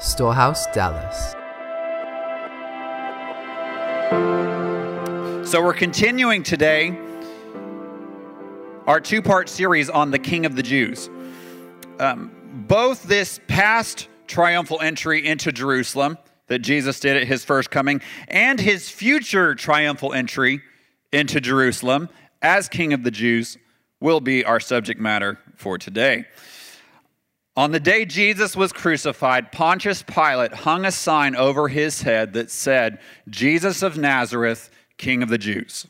Storehouse, 0.00 0.66
Dallas. 0.68 1.34
So, 5.50 5.62
we're 5.62 5.74
continuing 5.74 6.42
today 6.44 6.96
our 8.86 9.00
two 9.00 9.20
part 9.20 9.48
series 9.48 9.90
on 9.90 10.12
the 10.12 10.18
King 10.18 10.46
of 10.46 10.54
the 10.54 10.62
Jews. 10.62 11.10
Um, 11.98 12.30
both 12.68 13.02
this 13.04 13.40
past 13.48 14.08
triumphal 14.28 14.80
entry 14.80 15.26
into 15.26 15.50
Jerusalem 15.50 16.16
that 16.46 16.60
Jesus 16.60 17.00
did 17.00 17.16
at 17.16 17.26
his 17.26 17.44
first 17.44 17.70
coming 17.70 18.00
and 18.28 18.60
his 18.60 18.88
future 18.88 19.54
triumphal 19.54 20.12
entry 20.12 20.62
into 21.12 21.40
Jerusalem 21.40 22.08
as 22.40 22.68
King 22.68 22.92
of 22.92 23.02
the 23.02 23.10
Jews 23.10 23.58
will 24.00 24.20
be 24.20 24.44
our 24.44 24.60
subject 24.60 25.00
matter 25.00 25.38
for 25.56 25.76
today. 25.76 26.24
On 27.58 27.72
the 27.72 27.80
day 27.80 28.04
Jesus 28.04 28.54
was 28.54 28.72
crucified, 28.72 29.50
Pontius 29.50 30.04
Pilate 30.04 30.54
hung 30.54 30.84
a 30.84 30.92
sign 30.92 31.34
over 31.34 31.66
his 31.66 32.02
head 32.02 32.34
that 32.34 32.52
said, 32.52 33.00
Jesus 33.28 33.82
of 33.82 33.98
Nazareth, 33.98 34.70
King 34.96 35.24
of 35.24 35.28
the 35.28 35.38
Jews. 35.38 35.88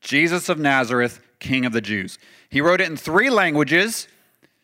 Jesus 0.00 0.48
of 0.48 0.58
Nazareth, 0.58 1.20
King 1.40 1.66
of 1.66 1.74
the 1.74 1.82
Jews. 1.82 2.18
He 2.48 2.62
wrote 2.62 2.80
it 2.80 2.88
in 2.88 2.96
three 2.96 3.28
languages, 3.28 4.08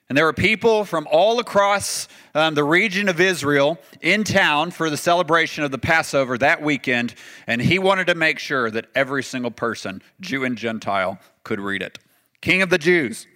and 0.09 0.17
there 0.17 0.25
were 0.25 0.33
people 0.33 0.87
from 0.87 1.07
all 1.11 1.39
across 1.41 2.09
um, 2.35 2.55
the 2.55 2.65
region 2.65 3.11
of 3.11 3.21
Israel 3.21 3.79
in 4.01 4.25
town 4.25 4.71
for 4.71 4.89
the 4.89 4.97
celebration 4.97 5.63
of 5.63 5.73
the 5.73 5.77
Passover 5.77 6.39
that 6.39 6.63
weekend, 6.63 7.15
and 7.47 7.61
he 7.61 7.79
wanted 7.79 8.07
to 8.07 8.15
make 8.15 8.39
sure 8.39 8.71
that 8.71 8.87
every 8.95 9.23
single 9.23 9.51
person, 9.51 10.01
Jew 10.23 10.43
and 10.45 10.57
Gentile, 10.57 11.19
could 11.45 11.61
read 11.61 11.83
it. 11.83 11.99
King 12.41 12.63
of 12.63 12.71
the 12.71 12.79
Jews. 12.79 13.27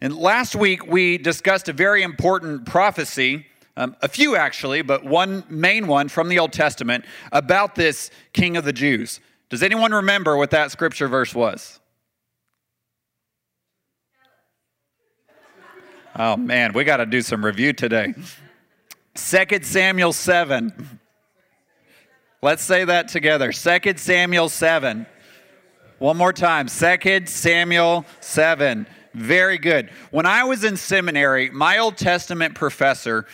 And 0.00 0.16
last 0.16 0.54
week 0.54 0.86
we 0.86 1.18
discussed 1.18 1.68
a 1.68 1.72
very 1.72 2.02
important 2.02 2.66
prophecy 2.66 3.46
um, 3.76 3.96
a 4.02 4.08
few 4.08 4.36
actually, 4.36 4.82
but 4.82 5.04
one 5.04 5.44
main 5.48 5.86
one 5.86 6.08
from 6.08 6.28
the 6.28 6.38
Old 6.38 6.52
Testament 6.52 7.04
about 7.32 7.76
this 7.76 8.10
King 8.32 8.58
of 8.58 8.64
the 8.64 8.74
Jews. 8.74 9.20
Does 9.48 9.62
anyone 9.62 9.92
remember 9.92 10.36
what 10.36 10.50
that 10.50 10.70
scripture 10.70 11.08
verse 11.08 11.34
was? 11.34 11.80
Oh 16.16 16.36
man, 16.36 16.72
we 16.72 16.84
got 16.84 16.98
to 16.98 17.06
do 17.06 17.22
some 17.22 17.44
review 17.44 17.72
today. 17.72 18.14
2 19.14 19.62
Samuel 19.62 20.12
7. 20.12 21.00
Let's 22.42 22.62
say 22.62 22.84
that 22.84 23.08
together. 23.08 23.52
2 23.52 23.94
Samuel 23.96 24.48
7. 24.48 25.06
One 25.98 26.16
more 26.16 26.32
time. 26.32 26.66
2 26.66 27.26
Samuel 27.26 28.04
7. 28.20 28.86
Very 29.14 29.58
good. 29.58 29.90
When 30.10 30.26
I 30.26 30.44
was 30.44 30.64
in 30.64 30.76
seminary, 30.76 31.50
my 31.50 31.78
Old 31.78 31.96
Testament 31.96 32.54
professor 32.54 33.26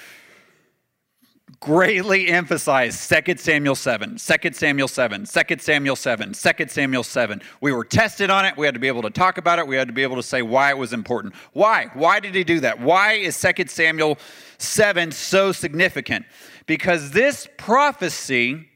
greatly 1.61 2.29
emphasized 2.29 3.11
2 3.11 3.37
Samuel 3.37 3.75
7, 3.75 4.19
2 4.19 4.53
Samuel 4.53 4.89
7, 4.89 5.27
2 5.27 5.59
Samuel 5.59 5.97
7, 5.97 6.33
2 6.33 6.69
Samuel 6.69 7.03
7. 7.03 7.43
We 7.61 7.73
were 7.73 7.85
tested 7.85 8.31
on 8.31 8.45
it. 8.45 8.57
We 8.57 8.67
had 8.67 8.75
to 8.75 8.81
be 8.81 8.89
able 8.89 9.03
to 9.03 9.11
talk 9.11 9.39
about 9.39 9.59
it. 9.59 9.67
We 9.67 9.77
had 9.77 9.89
to 9.89 9.95
be 9.95 10.03
able 10.03 10.17
to 10.17 10.23
say 10.23 10.43
why 10.43 10.71
it 10.71 10.79
was 10.79 10.93
important. 10.93 11.35
Why? 11.53 11.91
Why 11.95 12.21
did 12.21 12.35
he 12.35 12.45
do 12.45 12.61
that? 12.61 12.81
Why 12.81 13.15
is 13.15 13.41
2 13.41 13.67
Samuel 13.69 14.19
7 14.59 15.13
so 15.13 15.53
significant? 15.53 16.27
Because 16.67 17.13
this 17.13 17.49
prophecy 17.57 18.69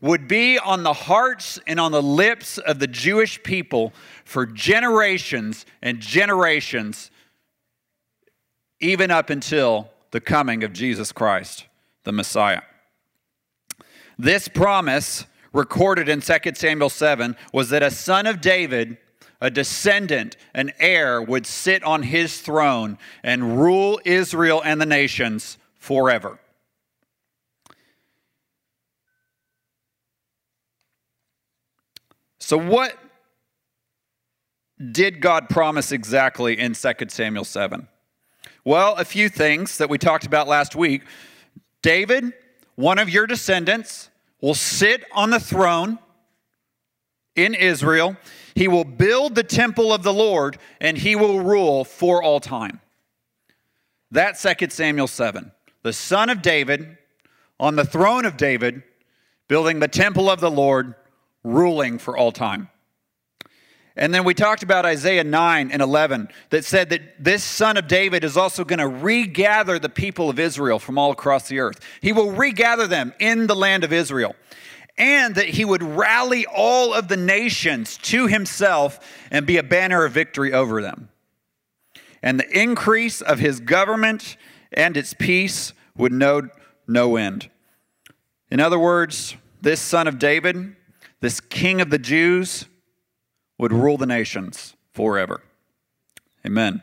would 0.00 0.26
be 0.26 0.58
on 0.58 0.82
the 0.82 0.92
hearts 0.92 1.58
and 1.66 1.78
on 1.78 1.92
the 1.92 2.02
lips 2.02 2.58
of 2.58 2.78
the 2.78 2.86
Jewish 2.86 3.42
people 3.42 3.92
for 4.24 4.46
generations 4.46 5.66
and 5.82 6.00
generations, 6.00 7.10
even 8.80 9.10
up 9.10 9.30
until 9.30 9.90
the 10.10 10.20
coming 10.20 10.64
of 10.64 10.72
Jesus 10.72 11.12
Christ 11.12 11.66
the 12.04 12.12
Messiah. 12.12 12.62
This 14.18 14.48
promise, 14.48 15.26
recorded 15.52 16.08
in 16.08 16.20
2 16.20 16.34
Samuel 16.54 16.90
7, 16.90 17.36
was 17.52 17.70
that 17.70 17.82
a 17.82 17.90
son 17.90 18.26
of 18.26 18.40
David, 18.40 18.98
a 19.40 19.50
descendant, 19.50 20.36
an 20.54 20.72
heir, 20.78 21.20
would 21.20 21.46
sit 21.46 21.82
on 21.84 22.02
his 22.02 22.40
throne 22.40 22.98
and 23.22 23.58
rule 23.58 24.00
Israel 24.04 24.62
and 24.64 24.80
the 24.80 24.86
nations 24.86 25.58
forever. 25.76 26.38
So, 32.50 32.58
what 32.58 32.98
did 34.90 35.20
God 35.20 35.48
promise 35.48 35.92
exactly 35.92 36.58
in 36.58 36.72
2 36.72 36.92
Samuel 37.06 37.44
7? 37.44 37.86
Well, 38.64 38.96
a 38.96 39.04
few 39.04 39.28
things 39.28 39.78
that 39.78 39.88
we 39.88 39.98
talked 39.98 40.26
about 40.26 40.48
last 40.48 40.74
week. 40.74 41.02
David, 41.80 42.32
one 42.74 42.98
of 42.98 43.08
your 43.08 43.28
descendants, 43.28 44.10
will 44.40 44.54
sit 44.54 45.04
on 45.12 45.30
the 45.30 45.38
throne 45.38 46.00
in 47.36 47.54
Israel. 47.54 48.16
He 48.56 48.66
will 48.66 48.82
build 48.82 49.36
the 49.36 49.44
temple 49.44 49.92
of 49.92 50.02
the 50.02 50.12
Lord, 50.12 50.58
and 50.80 50.98
he 50.98 51.14
will 51.14 51.38
rule 51.38 51.84
for 51.84 52.20
all 52.20 52.40
time. 52.40 52.80
That's 54.10 54.42
2 54.42 54.70
Samuel 54.70 55.06
7. 55.06 55.52
The 55.84 55.92
son 55.92 56.28
of 56.28 56.42
David 56.42 56.98
on 57.60 57.76
the 57.76 57.84
throne 57.84 58.24
of 58.24 58.36
David, 58.36 58.82
building 59.46 59.78
the 59.78 59.86
temple 59.86 60.28
of 60.28 60.40
the 60.40 60.50
Lord, 60.50 60.96
ruling 61.42 61.98
for 61.98 62.16
all 62.16 62.32
time. 62.32 62.68
And 63.96 64.14
then 64.14 64.24
we 64.24 64.34
talked 64.34 64.62
about 64.62 64.86
Isaiah 64.86 65.24
9 65.24 65.70
and 65.70 65.82
11 65.82 66.28
that 66.50 66.64
said 66.64 66.90
that 66.90 67.22
this 67.22 67.42
son 67.42 67.76
of 67.76 67.88
David 67.88 68.24
is 68.24 68.36
also 68.36 68.64
going 68.64 68.78
to 68.78 68.88
regather 68.88 69.78
the 69.78 69.88
people 69.88 70.30
of 70.30 70.38
Israel 70.38 70.78
from 70.78 70.96
all 70.96 71.10
across 71.10 71.48
the 71.48 71.58
earth. 71.58 71.80
He 72.00 72.12
will 72.12 72.30
regather 72.30 72.86
them 72.86 73.12
in 73.18 73.46
the 73.46 73.56
land 73.56 73.84
of 73.84 73.92
Israel. 73.92 74.34
And 74.96 75.34
that 75.34 75.48
he 75.48 75.64
would 75.64 75.82
rally 75.82 76.46
all 76.46 76.94
of 76.94 77.08
the 77.08 77.16
nations 77.16 77.96
to 77.98 78.26
himself 78.26 79.00
and 79.30 79.46
be 79.46 79.56
a 79.56 79.62
banner 79.62 80.04
of 80.04 80.12
victory 80.12 80.52
over 80.52 80.82
them. 80.82 81.08
And 82.22 82.38
the 82.38 82.58
increase 82.58 83.20
of 83.20 83.38
his 83.38 83.60
government 83.60 84.36
and 84.72 84.96
its 84.96 85.14
peace 85.14 85.72
would 85.96 86.12
know 86.12 86.48
no 86.86 87.16
end. 87.16 87.50
In 88.50 88.60
other 88.60 88.78
words, 88.78 89.36
this 89.60 89.80
son 89.80 90.06
of 90.06 90.18
David, 90.18 90.76
this 91.20 91.40
king 91.40 91.80
of 91.80 91.90
the 91.90 91.98
Jews, 91.98 92.66
would 93.58 93.72
rule 93.72 93.98
the 93.98 94.06
nations 94.06 94.74
forever. 94.92 95.42
Amen. 96.46 96.82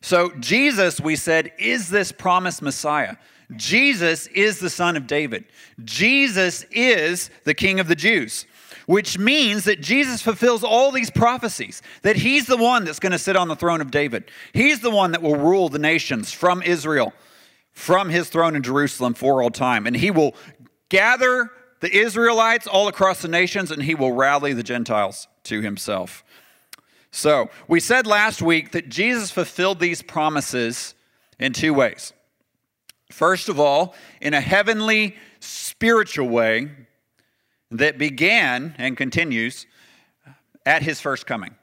So, 0.00 0.32
Jesus, 0.40 1.00
we 1.00 1.14
said, 1.16 1.52
is 1.58 1.90
this 1.90 2.10
promised 2.10 2.60
Messiah. 2.60 3.16
Jesus 3.56 4.26
is 4.28 4.58
the 4.58 4.68
son 4.68 4.96
of 4.96 5.06
David. 5.06 5.44
Jesus 5.84 6.64
is 6.70 7.30
the 7.44 7.54
king 7.54 7.80
of 7.80 7.88
the 7.88 7.94
Jews, 7.94 8.46
which 8.86 9.18
means 9.18 9.64
that 9.64 9.80
Jesus 9.80 10.20
fulfills 10.20 10.62
all 10.62 10.90
these 10.90 11.10
prophecies, 11.10 11.82
that 12.02 12.16
he's 12.16 12.46
the 12.46 12.56
one 12.56 12.84
that's 12.84 13.00
going 13.00 13.12
to 13.12 13.18
sit 13.18 13.36
on 13.36 13.48
the 13.48 13.56
throne 13.56 13.80
of 13.80 13.90
David. 13.90 14.24
He's 14.52 14.80
the 14.80 14.90
one 14.90 15.12
that 15.12 15.22
will 15.22 15.36
rule 15.36 15.68
the 15.68 15.78
nations 15.78 16.32
from 16.32 16.62
Israel, 16.62 17.12
from 17.72 18.08
his 18.08 18.28
throne 18.28 18.56
in 18.56 18.62
Jerusalem 18.62 19.14
for 19.14 19.42
all 19.42 19.50
time. 19.50 19.86
And 19.86 19.96
he 19.96 20.10
will 20.10 20.34
gather 20.88 21.50
the 21.80 21.96
Israelites 21.96 22.66
all 22.66 22.88
across 22.88 23.22
the 23.22 23.28
nations, 23.28 23.70
and 23.70 23.82
he 23.82 23.94
will 23.94 24.12
rally 24.12 24.52
the 24.52 24.62
Gentiles 24.62 25.28
to 25.44 25.60
himself. 25.60 26.24
So, 27.10 27.50
we 27.66 27.80
said 27.80 28.06
last 28.06 28.42
week 28.42 28.72
that 28.72 28.88
Jesus 28.88 29.30
fulfilled 29.30 29.80
these 29.80 30.02
promises 30.02 30.94
in 31.38 31.52
two 31.52 31.72
ways. 31.72 32.12
First 33.10 33.48
of 33.48 33.58
all, 33.58 33.94
in 34.20 34.34
a 34.34 34.40
heavenly, 34.40 35.16
spiritual 35.40 36.28
way 36.28 36.70
that 37.70 37.96
began 37.96 38.74
and 38.78 38.96
continues 38.96 39.66
at 40.66 40.82
his 40.82 41.00
first 41.00 41.26
coming. 41.26 41.54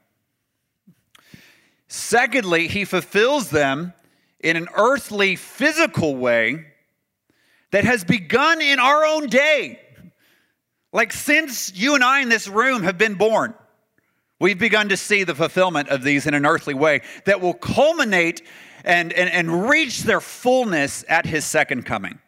Secondly, 1.88 2.66
he 2.66 2.84
fulfills 2.84 3.50
them 3.50 3.92
in 4.40 4.56
an 4.56 4.68
earthly, 4.76 5.36
physical 5.36 6.16
way 6.16 6.66
that 7.70 7.84
has 7.84 8.04
begun 8.04 8.60
in 8.60 8.80
our 8.80 9.04
own 9.04 9.26
day 9.28 9.80
like 10.92 11.12
since 11.12 11.74
you 11.74 11.94
and 11.94 12.04
I 12.04 12.20
in 12.20 12.28
this 12.28 12.48
room 12.48 12.82
have 12.82 12.98
been 12.98 13.14
born, 13.14 13.54
we've 14.40 14.58
begun 14.58 14.88
to 14.90 14.96
see 14.96 15.24
the 15.24 15.34
fulfillment 15.34 15.88
of 15.88 16.02
these 16.02 16.26
in 16.26 16.34
an 16.34 16.46
earthly 16.46 16.74
way 16.74 17.02
that 17.24 17.40
will 17.40 17.54
culminate 17.54 18.42
and, 18.84 19.12
and, 19.12 19.30
and 19.30 19.68
reach 19.68 20.02
their 20.02 20.20
fullness 20.20 21.04
at 21.08 21.26
his 21.26 21.44
second 21.44 21.84
coming. 21.84 22.18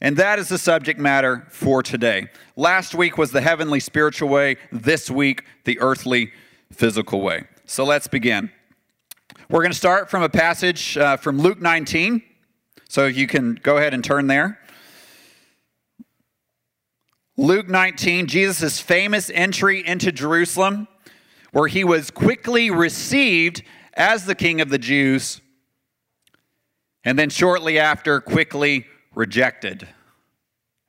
And 0.00 0.16
that 0.16 0.40
is 0.40 0.48
the 0.48 0.58
subject 0.58 0.98
matter 0.98 1.46
for 1.48 1.80
today. 1.80 2.28
Last 2.56 2.92
week 2.92 3.16
was 3.16 3.30
the 3.30 3.40
heavenly 3.40 3.78
spiritual 3.78 4.28
way, 4.28 4.56
this 4.72 5.08
week, 5.08 5.44
the 5.64 5.78
earthly 5.78 6.32
physical 6.72 7.20
way. 7.20 7.44
So 7.66 7.84
let's 7.84 8.08
begin. 8.08 8.50
We're 9.48 9.60
going 9.60 9.70
to 9.70 9.78
start 9.78 10.10
from 10.10 10.24
a 10.24 10.28
passage 10.28 10.98
uh, 10.98 11.16
from 11.18 11.38
Luke 11.38 11.60
19. 11.60 12.22
So 12.88 13.06
you 13.06 13.26
can 13.26 13.54
go 13.62 13.76
ahead 13.76 13.94
and 13.94 14.02
turn 14.02 14.26
there. 14.26 14.58
Luke 17.38 17.68
19, 17.68 18.26
Jesus' 18.26 18.78
famous 18.78 19.30
entry 19.30 19.86
into 19.86 20.12
Jerusalem, 20.12 20.86
where 21.52 21.68
he 21.68 21.82
was 21.82 22.10
quickly 22.10 22.70
received 22.70 23.62
as 23.94 24.26
the 24.26 24.34
king 24.34 24.60
of 24.60 24.68
the 24.68 24.78
Jews. 24.78 25.40
and 27.04 27.18
then 27.18 27.30
shortly 27.30 27.80
after, 27.80 28.20
quickly 28.20 28.86
rejected 29.12 29.88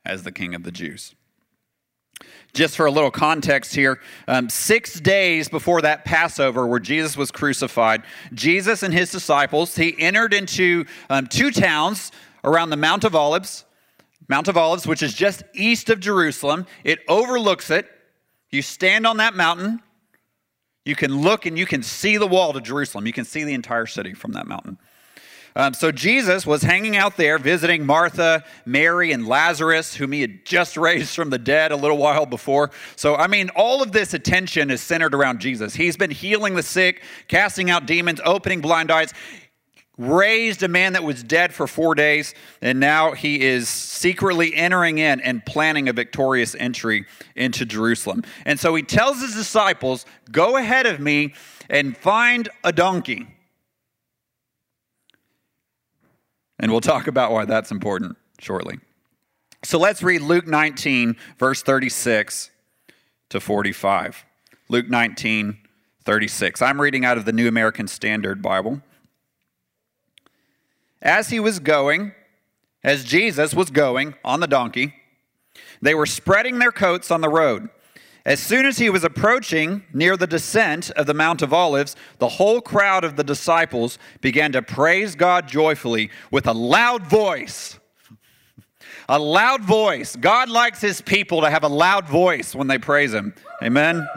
as 0.04 0.22
the 0.22 0.30
king 0.30 0.54
of 0.54 0.62
the 0.62 0.70
Jews. 0.70 1.14
Just 2.52 2.76
for 2.76 2.86
a 2.86 2.90
little 2.90 3.10
context 3.10 3.74
here, 3.74 4.00
um, 4.28 4.48
six 4.48 5.00
days 5.00 5.48
before 5.48 5.82
that 5.82 6.04
Passover 6.04 6.68
where 6.68 6.78
Jesus 6.78 7.16
was 7.16 7.32
crucified, 7.32 8.04
Jesus 8.32 8.84
and 8.84 8.94
his 8.94 9.10
disciples, 9.10 9.74
he 9.74 9.96
entered 9.98 10.32
into 10.32 10.84
um, 11.10 11.26
two 11.26 11.50
towns 11.50 12.12
around 12.44 12.70
the 12.70 12.76
Mount 12.76 13.02
of 13.02 13.16
Olives, 13.16 13.64
Mount 14.28 14.48
of 14.48 14.56
Olives, 14.56 14.86
which 14.86 15.02
is 15.02 15.14
just 15.14 15.42
east 15.52 15.90
of 15.90 16.00
Jerusalem. 16.00 16.66
It 16.82 17.00
overlooks 17.08 17.70
it. 17.70 17.90
You 18.50 18.62
stand 18.62 19.06
on 19.06 19.16
that 19.18 19.34
mountain, 19.34 19.82
you 20.84 20.94
can 20.94 21.22
look 21.22 21.46
and 21.46 21.58
you 21.58 21.66
can 21.66 21.82
see 21.82 22.18
the 22.18 22.26
wall 22.26 22.52
to 22.52 22.60
Jerusalem. 22.60 23.06
You 23.06 23.12
can 23.12 23.24
see 23.24 23.44
the 23.44 23.54
entire 23.54 23.86
city 23.86 24.14
from 24.14 24.32
that 24.32 24.46
mountain. 24.46 24.78
Um, 25.56 25.72
so 25.72 25.92
Jesus 25.92 26.44
was 26.44 26.62
hanging 26.62 26.96
out 26.96 27.16
there 27.16 27.38
visiting 27.38 27.86
Martha, 27.86 28.42
Mary, 28.66 29.12
and 29.12 29.26
Lazarus, 29.26 29.94
whom 29.94 30.10
he 30.10 30.20
had 30.20 30.44
just 30.44 30.76
raised 30.76 31.14
from 31.14 31.30
the 31.30 31.38
dead 31.38 31.70
a 31.70 31.76
little 31.76 31.96
while 31.96 32.26
before. 32.26 32.70
So, 32.96 33.14
I 33.14 33.28
mean, 33.28 33.50
all 33.50 33.82
of 33.82 33.92
this 33.92 34.14
attention 34.14 34.70
is 34.70 34.80
centered 34.80 35.14
around 35.14 35.40
Jesus. 35.40 35.74
He's 35.74 35.96
been 35.96 36.10
healing 36.10 36.54
the 36.56 36.62
sick, 36.62 37.02
casting 37.28 37.70
out 37.70 37.86
demons, 37.86 38.20
opening 38.24 38.60
blind 38.60 38.90
eyes 38.90 39.14
raised 39.96 40.62
a 40.62 40.68
man 40.68 40.94
that 40.94 41.04
was 41.04 41.22
dead 41.22 41.54
for 41.54 41.66
four 41.66 41.94
days, 41.94 42.34
and 42.60 42.80
now 42.80 43.12
he 43.12 43.42
is 43.42 43.68
secretly 43.68 44.54
entering 44.54 44.98
in 44.98 45.20
and 45.20 45.44
planning 45.44 45.88
a 45.88 45.92
victorious 45.92 46.54
entry 46.58 47.04
into 47.36 47.64
Jerusalem. 47.64 48.22
And 48.44 48.58
so 48.58 48.74
he 48.74 48.82
tells 48.82 49.20
his 49.20 49.34
disciples, 49.34 50.04
Go 50.30 50.56
ahead 50.56 50.86
of 50.86 51.00
me 51.00 51.34
and 51.68 51.96
find 51.96 52.48
a 52.62 52.72
donkey. 52.72 53.26
And 56.58 56.70
we'll 56.70 56.80
talk 56.80 57.06
about 57.06 57.32
why 57.32 57.44
that's 57.44 57.70
important 57.70 58.16
shortly. 58.38 58.78
So 59.62 59.78
let's 59.78 60.02
read 60.02 60.20
Luke 60.20 60.46
19, 60.46 61.16
verse 61.38 61.62
36 61.62 62.50
to 63.30 63.40
45. 63.40 64.24
Luke 64.68 64.88
19, 64.88 65.58
36. 66.04 66.62
I'm 66.62 66.80
reading 66.80 67.04
out 67.04 67.16
of 67.16 67.24
the 67.24 67.32
New 67.32 67.48
American 67.48 67.88
Standard 67.88 68.42
Bible. 68.42 68.82
As 71.04 71.28
he 71.28 71.38
was 71.38 71.58
going, 71.60 72.12
as 72.82 73.04
Jesus 73.04 73.54
was 73.54 73.70
going 73.70 74.14
on 74.24 74.40
the 74.40 74.46
donkey, 74.46 74.94
they 75.82 75.94
were 75.94 76.06
spreading 76.06 76.58
their 76.58 76.72
coats 76.72 77.10
on 77.10 77.20
the 77.20 77.28
road. 77.28 77.68
As 78.26 78.40
soon 78.40 78.64
as 78.64 78.78
he 78.78 78.88
was 78.88 79.04
approaching 79.04 79.84
near 79.92 80.16
the 80.16 80.26
descent 80.26 80.90
of 80.92 81.04
the 81.04 81.12
Mount 81.12 81.42
of 81.42 81.52
Olives, 81.52 81.94
the 82.18 82.28
whole 82.28 82.62
crowd 82.62 83.04
of 83.04 83.16
the 83.16 83.24
disciples 83.24 83.98
began 84.22 84.50
to 84.52 84.62
praise 84.62 85.14
God 85.14 85.46
joyfully 85.46 86.10
with 86.30 86.46
a 86.46 86.54
loud 86.54 87.06
voice. 87.06 87.78
A 89.10 89.18
loud 89.18 89.62
voice. 89.62 90.16
God 90.16 90.48
likes 90.48 90.80
his 90.80 91.02
people 91.02 91.42
to 91.42 91.50
have 91.50 91.64
a 91.64 91.68
loud 91.68 92.08
voice 92.08 92.54
when 92.54 92.66
they 92.66 92.78
praise 92.78 93.12
him. 93.12 93.34
Amen. 93.62 94.08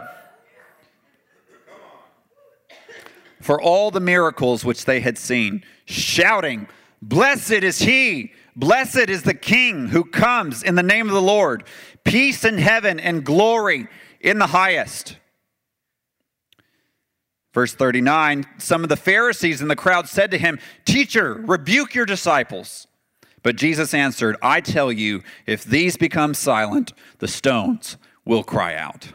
For 3.42 3.60
all 3.60 3.90
the 3.90 4.00
miracles 4.00 4.64
which 4.64 4.86
they 4.86 5.00
had 5.00 5.18
seen, 5.18 5.62
shouting, 5.84 6.66
Blessed 7.00 7.52
is 7.52 7.78
he, 7.78 8.32
blessed 8.56 9.08
is 9.08 9.22
the 9.22 9.34
King 9.34 9.88
who 9.88 10.04
comes 10.04 10.62
in 10.62 10.74
the 10.74 10.82
name 10.82 11.06
of 11.06 11.14
the 11.14 11.22
Lord. 11.22 11.64
Peace 12.04 12.44
in 12.44 12.58
heaven 12.58 12.98
and 12.98 13.24
glory 13.24 13.86
in 14.20 14.38
the 14.38 14.48
highest. 14.48 15.16
Verse 17.54 17.74
39 17.74 18.44
Some 18.58 18.82
of 18.82 18.88
the 18.88 18.96
Pharisees 18.96 19.60
in 19.60 19.68
the 19.68 19.76
crowd 19.76 20.08
said 20.08 20.30
to 20.32 20.38
him, 20.38 20.58
Teacher, 20.84 21.34
rebuke 21.34 21.94
your 21.94 22.06
disciples. 22.06 22.86
But 23.42 23.56
Jesus 23.56 23.94
answered, 23.94 24.36
I 24.42 24.60
tell 24.60 24.90
you, 24.90 25.22
if 25.46 25.64
these 25.64 25.96
become 25.96 26.34
silent, 26.34 26.92
the 27.18 27.28
stones 27.28 27.96
will 28.24 28.42
cry 28.42 28.74
out. 28.74 29.12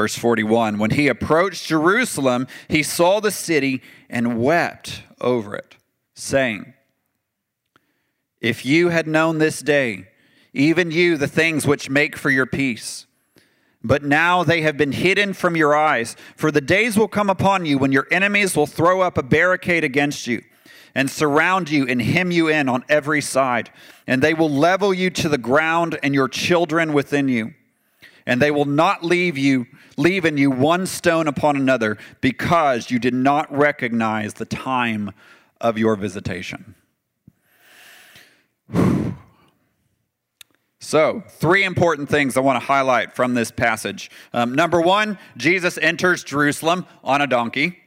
Verse 0.00 0.16
41 0.16 0.78
When 0.78 0.92
he 0.92 1.08
approached 1.08 1.66
Jerusalem, 1.66 2.46
he 2.68 2.82
saw 2.82 3.20
the 3.20 3.30
city 3.30 3.82
and 4.08 4.40
wept 4.40 5.02
over 5.20 5.54
it, 5.54 5.76
saying, 6.14 6.72
If 8.40 8.64
you 8.64 8.88
had 8.88 9.06
known 9.06 9.36
this 9.36 9.60
day, 9.60 10.08
even 10.54 10.90
you, 10.90 11.18
the 11.18 11.28
things 11.28 11.66
which 11.66 11.90
make 11.90 12.16
for 12.16 12.30
your 12.30 12.46
peace, 12.46 13.04
but 13.84 14.02
now 14.02 14.42
they 14.42 14.62
have 14.62 14.78
been 14.78 14.92
hidden 14.92 15.34
from 15.34 15.54
your 15.54 15.76
eyes. 15.76 16.16
For 16.34 16.50
the 16.50 16.62
days 16.62 16.96
will 16.96 17.06
come 17.06 17.28
upon 17.28 17.66
you 17.66 17.76
when 17.76 17.92
your 17.92 18.06
enemies 18.10 18.56
will 18.56 18.66
throw 18.66 19.02
up 19.02 19.18
a 19.18 19.22
barricade 19.22 19.84
against 19.84 20.26
you 20.26 20.42
and 20.94 21.10
surround 21.10 21.68
you 21.68 21.86
and 21.86 22.00
hem 22.00 22.30
you 22.30 22.48
in 22.48 22.70
on 22.70 22.86
every 22.88 23.20
side. 23.20 23.70
And 24.06 24.22
they 24.22 24.32
will 24.32 24.48
level 24.48 24.94
you 24.94 25.10
to 25.10 25.28
the 25.28 25.36
ground 25.36 25.98
and 26.02 26.14
your 26.14 26.28
children 26.28 26.94
within 26.94 27.28
you 27.28 27.52
and 28.26 28.40
they 28.40 28.50
will 28.50 28.64
not 28.64 29.04
leave 29.04 29.36
you 29.36 29.66
leave 29.96 30.24
in 30.24 30.38
you 30.38 30.50
one 30.50 30.86
stone 30.86 31.28
upon 31.28 31.56
another 31.56 31.98
because 32.20 32.90
you 32.90 32.98
did 32.98 33.14
not 33.14 33.54
recognize 33.54 34.34
the 34.34 34.44
time 34.44 35.12
of 35.60 35.76
your 35.76 35.94
visitation. 35.94 36.74
So, 40.82 41.22
three 41.28 41.64
important 41.64 42.08
things 42.08 42.36
I 42.36 42.40
want 42.40 42.58
to 42.60 42.66
highlight 42.66 43.14
from 43.14 43.34
this 43.34 43.50
passage. 43.50 44.10
Um, 44.32 44.54
number 44.54 44.80
one, 44.80 45.18
Jesus 45.36 45.76
enters 45.76 46.24
Jerusalem 46.24 46.86
on 47.04 47.20
a 47.20 47.26
donkey. 47.26 47.78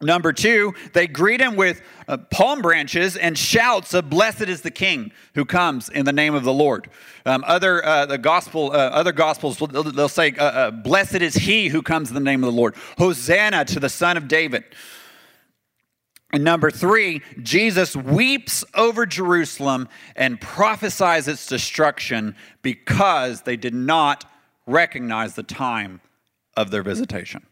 Number 0.00 0.32
two, 0.32 0.74
they 0.92 1.06
greet 1.06 1.40
him 1.40 1.54
with 1.56 1.80
uh, 2.08 2.16
palm 2.16 2.62
branches 2.62 3.16
and 3.16 3.38
shouts 3.38 3.94
of 3.94 4.10
"Blessed 4.10 4.42
is 4.42 4.62
the 4.62 4.70
King 4.70 5.12
who 5.34 5.44
comes 5.44 5.88
in 5.88 6.04
the 6.04 6.12
name 6.12 6.34
of 6.34 6.42
the 6.42 6.52
Lord." 6.52 6.90
Um, 7.24 7.44
other 7.46 7.84
uh, 7.84 8.04
the 8.04 8.18
gospel, 8.18 8.72
uh, 8.72 8.74
other 8.74 9.12
gospels, 9.12 9.58
they'll 9.58 10.08
say, 10.08 10.32
uh, 10.32 10.44
uh, 10.44 10.70
"Blessed 10.72 11.22
is 11.22 11.34
he 11.34 11.68
who 11.68 11.80
comes 11.80 12.08
in 12.08 12.14
the 12.14 12.20
name 12.20 12.42
of 12.42 12.52
the 12.52 12.56
Lord." 12.56 12.74
Hosanna 12.98 13.64
to 13.66 13.80
the 13.80 13.88
Son 13.88 14.16
of 14.16 14.26
David. 14.26 14.64
And 16.32 16.42
number 16.42 16.72
three, 16.72 17.22
Jesus 17.40 17.94
weeps 17.94 18.64
over 18.74 19.06
Jerusalem 19.06 19.88
and 20.16 20.40
prophesies 20.40 21.28
its 21.28 21.46
destruction 21.46 22.34
because 22.62 23.42
they 23.42 23.56
did 23.56 23.72
not 23.74 24.24
recognize 24.66 25.36
the 25.36 25.44
time 25.44 26.00
of 26.56 26.72
their 26.72 26.82
visitation. 26.82 27.46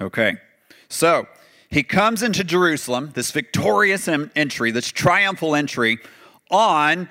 Okay. 0.00 0.36
So 0.92 1.26
he 1.70 1.82
comes 1.82 2.22
into 2.22 2.44
Jerusalem, 2.44 3.12
this 3.14 3.30
victorious 3.30 4.06
entry, 4.08 4.70
this 4.70 4.88
triumphal 4.88 5.54
entry, 5.54 5.98
on 6.50 7.08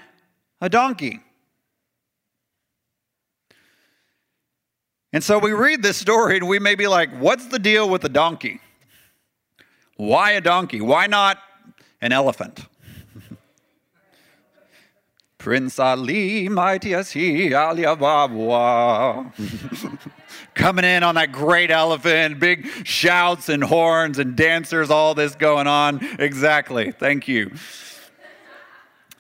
a 0.62 0.70
donkey. 0.70 1.20
And 5.12 5.24
so 5.24 5.40
we 5.40 5.52
read 5.52 5.82
this 5.82 5.98
story 5.98 6.38
and 6.38 6.48
we 6.48 6.60
may 6.60 6.76
be 6.76 6.88
like, 6.88 7.10
what's 7.18 7.48
the 7.48 7.58
deal 7.58 7.90
with 7.90 8.04
the 8.04 8.10
donkey? 8.10 8.62
Why 9.98 10.34
a 10.34 10.42
donkey? 10.42 10.80
Why 10.80 11.08
not 11.08 11.40
an 12.02 12.12
elephant? 12.12 12.60
Prince 15.40 15.80
Ali, 15.80 16.48
mighty 16.50 16.94
as 16.94 17.12
he, 17.12 17.52
Ali 17.56 17.82
Ababwa. 17.82 19.34
Coming 20.54 20.86
in 20.86 21.04
on 21.04 21.16
that 21.16 21.32
great 21.32 21.72
elephant, 21.72 22.40
big 22.40 22.68
shouts 22.86 23.50
and 23.50 23.64
horns 23.64 24.20
and 24.20 24.36
dancers, 24.36 24.90
all 24.90 25.14
this 25.14 25.36
going 25.36 25.68
on. 25.68 26.06
Exactly. 26.20 26.92
Thank 26.92 27.28
you. 27.28 27.52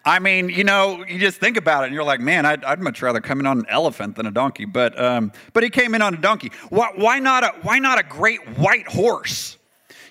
I 0.03 0.17
mean, 0.19 0.49
you 0.49 0.63
know, 0.63 1.05
you 1.05 1.19
just 1.19 1.39
think 1.39 1.57
about 1.57 1.83
it 1.83 1.87
and 1.87 1.93
you're 1.93 2.03
like, 2.03 2.19
man, 2.19 2.45
I'd, 2.45 2.63
I'd 2.63 2.79
much 2.79 3.01
rather 3.01 3.21
come 3.21 3.39
in 3.39 3.45
on 3.45 3.59
an 3.59 3.65
elephant 3.69 4.15
than 4.15 4.25
a 4.25 4.31
donkey. 4.31 4.65
But, 4.65 4.99
um, 4.99 5.31
but 5.53 5.61
he 5.63 5.69
came 5.69 5.93
in 5.93 6.01
on 6.01 6.15
a 6.15 6.17
donkey. 6.17 6.51
Why, 6.69 6.91
why, 6.95 7.19
not 7.19 7.43
a, 7.43 7.49
why 7.61 7.77
not 7.77 7.99
a 7.99 8.03
great 8.03 8.57
white 8.57 8.87
horse? 8.87 9.57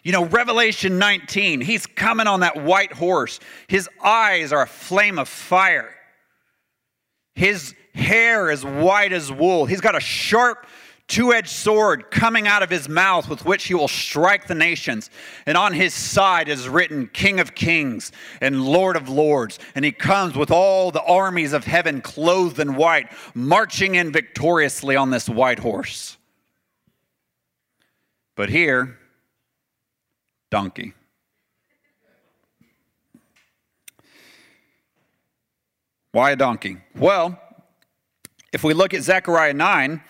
You 0.04 0.12
know, 0.12 0.24
Revelation 0.24 0.98
19, 0.98 1.60
he's 1.60 1.86
coming 1.86 2.26
on 2.26 2.40
that 2.40 2.62
white 2.62 2.92
horse. 2.92 3.40
His 3.66 3.88
eyes 4.02 4.52
are 4.52 4.62
a 4.62 4.66
flame 4.66 5.18
of 5.18 5.28
fire. 5.28 5.92
His 7.34 7.74
hair 7.94 8.50
is 8.50 8.64
white 8.64 9.12
as 9.12 9.32
wool. 9.32 9.66
He's 9.66 9.80
got 9.80 9.96
a 9.96 10.00
sharp 10.00 10.66
two 11.10 11.32
edged 11.32 11.48
sword 11.48 12.10
coming 12.10 12.46
out 12.46 12.62
of 12.62 12.70
his 12.70 12.88
mouth 12.88 13.28
with 13.28 13.44
which 13.44 13.64
he 13.64 13.74
will 13.74 13.88
strike 13.88 14.46
the 14.46 14.54
nations. 14.54 15.10
And 15.44 15.58
on 15.58 15.74
his 15.74 15.92
side 15.92 16.48
is 16.48 16.68
written 16.68 17.08
King 17.08 17.40
of 17.40 17.54
Kings 17.54 18.12
and 18.40 18.64
Lord 18.64 18.96
of 18.96 19.08
Lords. 19.08 19.58
And 19.74 19.84
he 19.84 19.92
comes 19.92 20.36
with 20.36 20.50
all 20.50 20.90
the 20.90 21.02
armies 21.02 21.52
of 21.52 21.64
heaven 21.64 22.00
clothed 22.00 22.60
in 22.60 22.76
white, 22.76 23.10
marching 23.34 23.96
in 23.96 24.12
victoriously 24.12 24.96
on 24.96 25.10
this 25.10 25.28
white 25.28 25.58
horse. 25.58 26.16
But 28.36 28.48
here, 28.48 28.96
donkey. 30.50 30.94
Why 36.12 36.30
a 36.30 36.36
donkey? 36.36 36.78
Well, 36.96 37.38
if 38.52 38.64
we 38.64 38.74
look 38.74 38.94
at 38.94 39.02
Zechariah 39.02 39.54
9, 39.54 40.02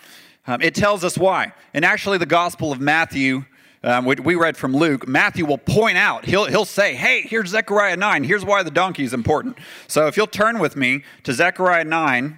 um, 0.47 0.61
it 0.61 0.75
tells 0.75 1.03
us 1.03 1.17
why. 1.17 1.53
And 1.73 1.85
actually, 1.85 2.17
the 2.17 2.25
Gospel 2.25 2.71
of 2.71 2.79
Matthew 2.79 3.45
um, 3.83 4.05
we, 4.05 4.15
we 4.15 4.35
read 4.35 4.57
from 4.57 4.75
Luke, 4.75 5.07
Matthew 5.07 5.43
will 5.43 5.57
point 5.57 5.97
out, 5.97 6.25
he'll, 6.25 6.45
he'll 6.45 6.65
say, 6.65 6.93
hey, 6.93 7.23
here's 7.23 7.49
Zechariah 7.49 7.97
9, 7.97 8.23
here's 8.23 8.45
why 8.45 8.61
the 8.61 8.69
donkey 8.69 9.03
is 9.03 9.13
important. 9.13 9.57
So 9.87 10.05
if 10.05 10.15
you'll 10.15 10.27
turn 10.27 10.59
with 10.59 10.75
me 10.75 11.03
to 11.23 11.33
Zechariah 11.33 11.85
9, 11.85 12.37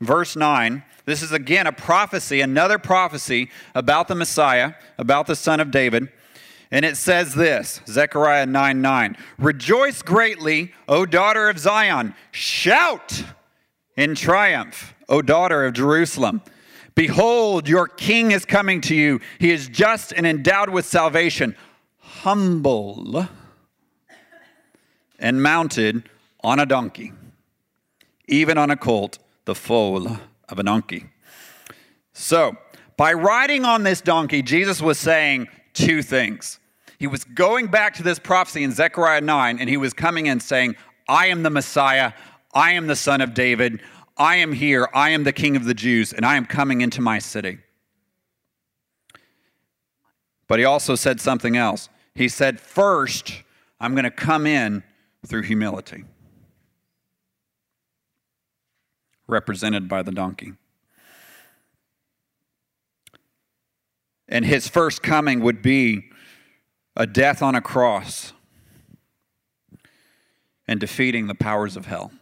verse 0.00 0.34
9, 0.34 0.82
this 1.04 1.22
is 1.22 1.30
again 1.30 1.66
a 1.66 1.72
prophecy, 1.72 2.40
another 2.40 2.78
prophecy 2.78 3.50
about 3.74 4.08
the 4.08 4.14
Messiah, 4.14 4.72
about 4.98 5.26
the 5.26 5.36
Son 5.36 5.60
of 5.60 5.70
David. 5.70 6.08
And 6.70 6.84
it 6.84 6.96
says 6.96 7.34
this 7.34 7.80
Zechariah 7.86 8.46
9 8.46 8.82
9. 8.82 9.16
Rejoice 9.38 10.02
greatly, 10.02 10.72
O 10.88 11.06
daughter 11.06 11.48
of 11.48 11.60
Zion. 11.60 12.12
Shout 12.32 13.22
in 13.96 14.16
triumph, 14.16 14.94
O 15.08 15.22
daughter 15.22 15.64
of 15.64 15.74
Jerusalem. 15.74 16.42
Behold, 16.96 17.68
your 17.68 17.86
king 17.86 18.32
is 18.32 18.44
coming 18.44 18.80
to 18.80 18.94
you. 18.94 19.20
He 19.38 19.52
is 19.52 19.68
just 19.68 20.12
and 20.14 20.26
endowed 20.26 20.70
with 20.70 20.86
salvation, 20.86 21.54
humble 21.98 23.28
and 25.18 25.42
mounted 25.42 26.08
on 26.42 26.58
a 26.58 26.66
donkey, 26.66 27.12
even 28.28 28.58
on 28.58 28.70
a 28.70 28.76
colt, 28.76 29.18
the 29.44 29.54
foal 29.54 30.08
of 30.48 30.58
a 30.58 30.62
donkey. 30.62 31.06
So, 32.14 32.56
by 32.96 33.12
riding 33.12 33.66
on 33.66 33.82
this 33.82 34.00
donkey, 34.00 34.40
Jesus 34.40 34.80
was 34.80 34.98
saying 34.98 35.48
two 35.74 36.02
things. 36.02 36.58
He 36.98 37.06
was 37.06 37.24
going 37.24 37.66
back 37.66 37.92
to 37.94 38.02
this 38.02 38.18
prophecy 38.18 38.64
in 38.64 38.72
Zechariah 38.72 39.20
9, 39.20 39.58
and 39.58 39.68
he 39.68 39.76
was 39.76 39.92
coming 39.92 40.26
in 40.26 40.40
saying, 40.40 40.76
I 41.08 41.26
am 41.26 41.42
the 41.42 41.50
Messiah, 41.50 42.12
I 42.54 42.72
am 42.72 42.86
the 42.86 42.96
Son 42.96 43.20
of 43.20 43.34
David, 43.34 43.82
I 44.16 44.36
am 44.36 44.52
here, 44.52 44.88
I 44.94 45.10
am 45.10 45.24
the 45.24 45.32
King 45.32 45.56
of 45.56 45.64
the 45.64 45.74
Jews, 45.74 46.12
and 46.12 46.24
I 46.24 46.36
am 46.36 46.46
coming 46.46 46.80
into 46.80 47.00
my 47.00 47.18
city. 47.18 47.58
But 50.48 50.58
he 50.58 50.64
also 50.64 50.94
said 50.94 51.20
something 51.20 51.56
else. 51.56 51.88
He 52.14 52.28
said, 52.28 52.60
First, 52.60 53.42
I'm 53.78 53.92
going 53.92 54.04
to 54.04 54.10
come 54.10 54.46
in 54.46 54.82
through 55.26 55.42
humility, 55.42 56.04
represented 59.26 59.88
by 59.88 60.02
the 60.02 60.12
donkey. 60.12 60.54
And 64.28 64.44
his 64.44 64.66
first 64.66 65.02
coming 65.02 65.40
would 65.40 65.62
be 65.62 66.10
a 66.96 67.06
death 67.06 67.42
on 67.42 67.54
a 67.54 67.60
cross 67.60 68.32
and 70.66 70.80
defeating 70.80 71.26
the 71.26 71.34
powers 71.34 71.76
of 71.76 71.86
hell. 71.86 72.12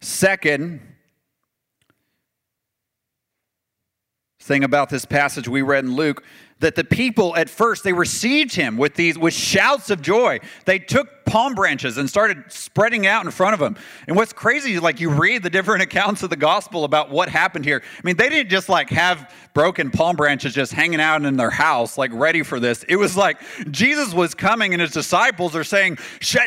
Second, 0.00 0.80
thing 4.42 4.64
about 4.64 4.90
this 4.90 5.04
passage 5.04 5.48
we 5.48 5.62
read 5.62 5.84
in 5.84 5.94
Luke 5.94 6.24
that 6.58 6.74
the 6.74 6.84
people 6.84 7.34
at 7.36 7.48
first 7.48 7.84
they 7.84 7.92
received 7.92 8.54
him 8.54 8.76
with 8.76 8.94
these 8.94 9.16
with 9.16 9.34
shouts 9.34 9.90
of 9.90 10.02
joy. 10.02 10.38
They 10.64 10.78
took 10.78 11.21
palm 11.24 11.54
branches 11.54 11.98
and 11.98 12.08
started 12.08 12.44
spreading 12.48 13.06
out 13.06 13.24
in 13.24 13.30
front 13.30 13.54
of 13.54 13.60
him. 13.60 13.76
And 14.06 14.16
what's 14.16 14.32
crazy 14.32 14.74
is 14.74 14.82
like 14.82 15.00
you 15.00 15.10
read 15.10 15.42
the 15.42 15.50
different 15.50 15.82
accounts 15.92 16.22
of 16.22 16.30
the 16.30 16.36
gospel 16.36 16.84
about 16.84 17.10
what 17.10 17.28
happened 17.28 17.64
here. 17.64 17.82
I 17.84 18.00
mean, 18.04 18.16
they 18.16 18.28
didn't 18.28 18.50
just 18.50 18.68
like 18.68 18.90
have 18.90 19.32
broken 19.54 19.90
palm 19.90 20.16
branches 20.16 20.54
just 20.54 20.72
hanging 20.72 21.00
out 21.00 21.22
in 21.24 21.36
their 21.36 21.50
house, 21.50 21.98
like 21.98 22.10
ready 22.14 22.42
for 22.42 22.58
this. 22.58 22.84
It 22.84 22.96
was 22.96 23.16
like 23.16 23.38
Jesus 23.70 24.14
was 24.14 24.34
coming 24.34 24.72
and 24.72 24.80
his 24.80 24.92
disciples 24.92 25.54
are 25.54 25.64
saying, 25.64 25.98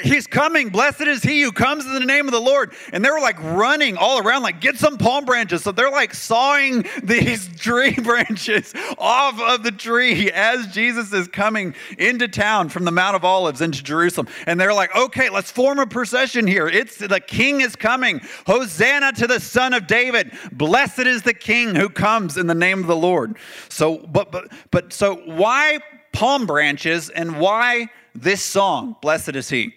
He's 0.04 0.28
coming. 0.28 0.70
Blessed 0.70 1.02
is 1.02 1.24
he 1.24 1.42
who 1.42 1.52
comes 1.52 1.86
in 1.86 1.94
the 1.94 2.00
name 2.00 2.28
of 2.28 2.32
the 2.32 2.42
Lord. 2.42 2.74
And 2.92 3.04
they 3.04 3.10
were 3.10 3.20
like 3.20 3.42
running 3.42 3.98
all 3.98 4.20
around, 4.20 4.44
like, 4.44 4.62
get 4.62 4.78
some 4.78 4.98
palm 4.98 5.26
branches. 5.26 5.64
So 5.64 5.72
they're 5.72 5.92
like 5.92 6.14
sawing 6.14 6.86
these 7.04 7.48
tree 7.58 7.94
branches 8.04 8.74
off 8.98 9.40
of 9.40 9.64
the 9.64 9.72
tree 9.72 10.32
as 10.32 10.68
Jesus 10.68 11.14
is 11.14 11.28
coming 11.28 11.76
into 11.98 12.28
town 12.28 12.70
from 12.70 12.86
the 12.86 12.92
Mount 12.92 13.16
of 13.16 13.24
Olives 13.24 13.62
into 13.62 13.84
Jerusalem. 13.84 14.28
And 14.46 14.60
they're 14.66 14.74
like, 14.74 14.96
okay, 14.96 15.30
let's 15.30 15.52
form 15.52 15.78
a 15.78 15.86
procession 15.86 16.48
here. 16.48 16.68
It's 16.68 16.98
the 16.98 17.20
king 17.20 17.62
is 17.62 17.76
coming. 17.76 18.20
Hosanna 18.48 19.14
to 19.14 19.28
the 19.28 19.40
son 19.40 19.76
of 19.76 19.86
David. 19.86 20.36
Blessed 20.52 21.02
is 21.02 21.22
the 21.22 21.36
king 21.36 21.76
who 21.76 21.88
comes 21.88 22.36
in 22.36 22.48
the 22.48 22.56
name 22.56 22.80
of 22.80 22.88
the 22.88 22.96
Lord. 22.96 23.38
So, 23.70 24.00
but, 24.00 24.32
but, 24.32 24.52
but, 24.72 24.92
so 24.92 25.18
why 25.18 25.82
palm 26.14 26.48
branches 26.48 27.12
and 27.12 27.40
why 27.40 27.90
this 28.16 28.42
song, 28.42 28.96
Blessed 29.04 29.36
is 29.36 29.50
he? 29.50 29.76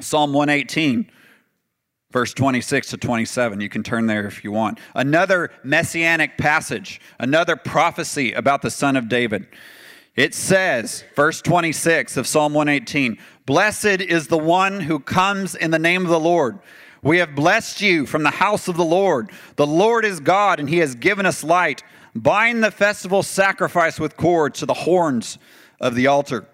Psalm 0.00 0.32
118 0.32 1.08
verse 2.10 2.34
26 2.34 2.88
to 2.88 2.96
27. 2.96 3.60
You 3.60 3.68
can 3.68 3.84
turn 3.84 4.06
there 4.06 4.26
if 4.26 4.42
you 4.42 4.50
want. 4.50 4.80
Another 4.96 5.52
messianic 5.62 6.36
passage, 6.36 7.00
another 7.20 7.54
prophecy 7.54 8.32
about 8.32 8.62
the 8.62 8.72
Son 8.72 8.96
of 8.96 9.08
David. 9.08 9.46
It 10.18 10.34
says, 10.34 11.04
verse 11.14 11.40
26 11.40 12.16
of 12.16 12.26
Psalm 12.26 12.52
118 12.52 13.18
Blessed 13.48 14.02
is 14.02 14.26
the 14.26 14.36
one 14.36 14.78
who 14.78 14.98
comes 15.00 15.54
in 15.54 15.70
the 15.70 15.78
name 15.78 16.02
of 16.02 16.10
the 16.10 16.20
Lord. 16.20 16.58
We 17.00 17.16
have 17.16 17.34
blessed 17.34 17.80
you 17.80 18.04
from 18.04 18.22
the 18.22 18.28
house 18.28 18.68
of 18.68 18.76
the 18.76 18.84
Lord. 18.84 19.30
The 19.56 19.66
Lord 19.66 20.04
is 20.04 20.20
God, 20.20 20.60
and 20.60 20.68
he 20.68 20.76
has 20.80 20.94
given 20.94 21.24
us 21.24 21.42
light. 21.42 21.82
Bind 22.14 22.62
the 22.62 22.70
festival 22.70 23.22
sacrifice 23.22 23.98
with 23.98 24.18
cords 24.18 24.58
to 24.58 24.66
the 24.66 24.74
horns 24.74 25.38
of 25.80 25.94
the 25.94 26.08
altar. 26.08 26.46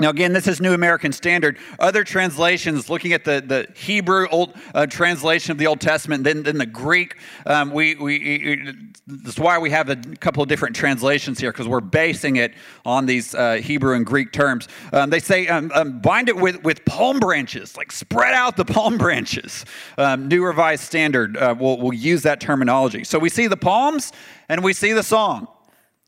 Now, 0.00 0.10
again, 0.10 0.32
this 0.32 0.48
is 0.48 0.60
New 0.60 0.72
American 0.72 1.12
Standard. 1.12 1.56
Other 1.78 2.02
translations, 2.02 2.90
looking 2.90 3.12
at 3.12 3.24
the, 3.24 3.40
the 3.46 3.68
Hebrew 3.78 4.26
old 4.28 4.56
uh, 4.74 4.86
translation 4.86 5.52
of 5.52 5.58
the 5.58 5.68
Old 5.68 5.80
Testament, 5.80 6.24
then, 6.24 6.42
then 6.42 6.58
the 6.58 6.66
Greek, 6.66 7.16
um, 7.46 7.70
we, 7.70 7.94
we, 7.94 8.72
that's 9.06 9.38
why 9.38 9.56
we 9.56 9.70
have 9.70 9.88
a 9.90 9.96
couple 9.96 10.42
of 10.42 10.48
different 10.48 10.74
translations 10.74 11.38
here, 11.38 11.52
because 11.52 11.68
we're 11.68 11.80
basing 11.80 12.36
it 12.36 12.54
on 12.84 13.06
these 13.06 13.36
uh, 13.36 13.54
Hebrew 13.54 13.94
and 13.94 14.04
Greek 14.04 14.32
terms. 14.32 14.66
Um, 14.92 15.10
they 15.10 15.20
say, 15.20 15.46
um, 15.46 15.70
um, 15.74 16.00
bind 16.00 16.28
it 16.28 16.36
with, 16.36 16.64
with 16.64 16.84
palm 16.84 17.20
branches, 17.20 17.76
like 17.76 17.92
spread 17.92 18.34
out 18.34 18.56
the 18.56 18.64
palm 18.64 18.98
branches. 18.98 19.64
Um, 19.96 20.26
New 20.26 20.44
Revised 20.44 20.82
Standard 20.82 21.36
uh, 21.36 21.54
will 21.56 21.78
will 21.78 21.94
use 21.94 22.22
that 22.22 22.40
terminology. 22.40 23.04
So 23.04 23.18
we 23.18 23.28
see 23.28 23.46
the 23.46 23.56
palms 23.56 24.12
and 24.48 24.64
we 24.64 24.72
see 24.72 24.92
the 24.92 25.02
song. 25.02 25.48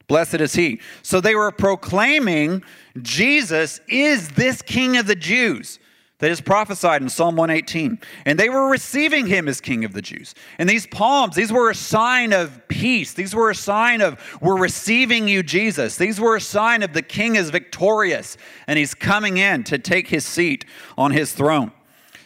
Blessed 0.09 0.41
is 0.41 0.55
he. 0.55 0.81
So 1.03 1.21
they 1.21 1.35
were 1.35 1.51
proclaiming 1.51 2.63
Jesus 3.03 3.81
is 3.89 4.31
this 4.31 4.63
king 4.63 4.97
of 4.97 5.07
the 5.07 5.17
Jews 5.17 5.79
that 6.19 6.31
is 6.31 6.41
prophesied 6.41 7.03
in 7.03 7.09
Psalm 7.09 7.37
118. 7.37 7.99
And 8.25 8.39
they 8.39 8.49
were 8.49 8.71
receiving 8.71 9.27
him 9.27 9.49
as 9.49 9.61
king 9.61 9.85
of 9.85 9.93
the 9.93 10.01
Jews. 10.01 10.35
And 10.59 10.69
these 10.69 10.87
palms, 10.87 11.37
these 11.37 11.53
were 11.53 11.69
a 11.69 11.75
sign 11.75 12.33
of 12.33 12.67
peace. 12.69 13.13
These 13.13 13.35
were 13.35 13.51
a 13.51 13.55
sign 13.55 14.01
of, 14.01 14.19
we're 14.41 14.59
receiving 14.59 15.29
you, 15.29 15.43
Jesus. 15.43 15.97
These 15.97 16.19
were 16.19 16.37
a 16.37 16.41
sign 16.41 16.83
of 16.83 16.95
the 16.95 17.03
king 17.03 17.37
is 17.37 17.51
victorious 17.51 18.39
and 18.67 18.79
he's 18.79 18.95
coming 18.95 19.37
in 19.37 19.65
to 19.65 19.79
take 19.79 20.09
his 20.09 20.25
seat 20.25 20.65
on 20.97 21.11
his 21.11 21.33
throne. 21.33 21.73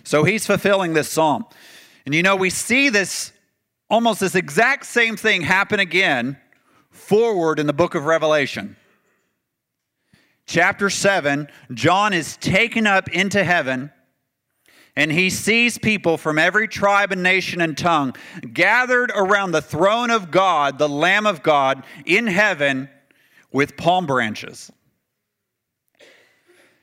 So 0.05 0.23
he's 0.23 0.47
fulfilling 0.47 0.95
this 0.95 1.09
psalm. 1.09 1.47
And 2.07 2.15
you 2.15 2.23
know, 2.23 2.37
we 2.37 2.51
see 2.51 2.91
this 2.91 3.33
almost 3.89 4.21
this 4.21 4.37
exact 4.37 4.87
same 4.87 5.17
thing 5.17 5.43
happen 5.43 5.81
again 5.81 6.37
forward 7.11 7.59
in 7.59 7.67
the 7.67 7.73
book 7.73 7.97
of 7.97 8.05
Revelation. 8.05 8.77
Chapter 10.47 10.89
7, 10.89 11.49
John 11.75 12.13
is 12.13 12.37
taken 12.37 12.87
up 12.87 13.09
into 13.09 13.43
heaven 13.43 13.91
and 14.95 15.11
he 15.11 15.29
sees 15.29 15.77
people 15.77 16.17
from 16.17 16.39
every 16.39 16.69
tribe 16.69 17.11
and 17.11 17.21
nation 17.21 17.61
and 17.61 17.77
tongue 17.77 18.15
gathered 18.53 19.11
around 19.13 19.51
the 19.51 19.61
throne 19.61 20.09
of 20.09 20.31
God, 20.31 20.79
the 20.79 20.89
Lamb 20.89 21.27
of 21.27 21.43
God, 21.43 21.83
in 22.07 22.29
heaven 22.29 22.89
with 23.51 23.77
palm 23.77 24.07
branches, 24.07 24.71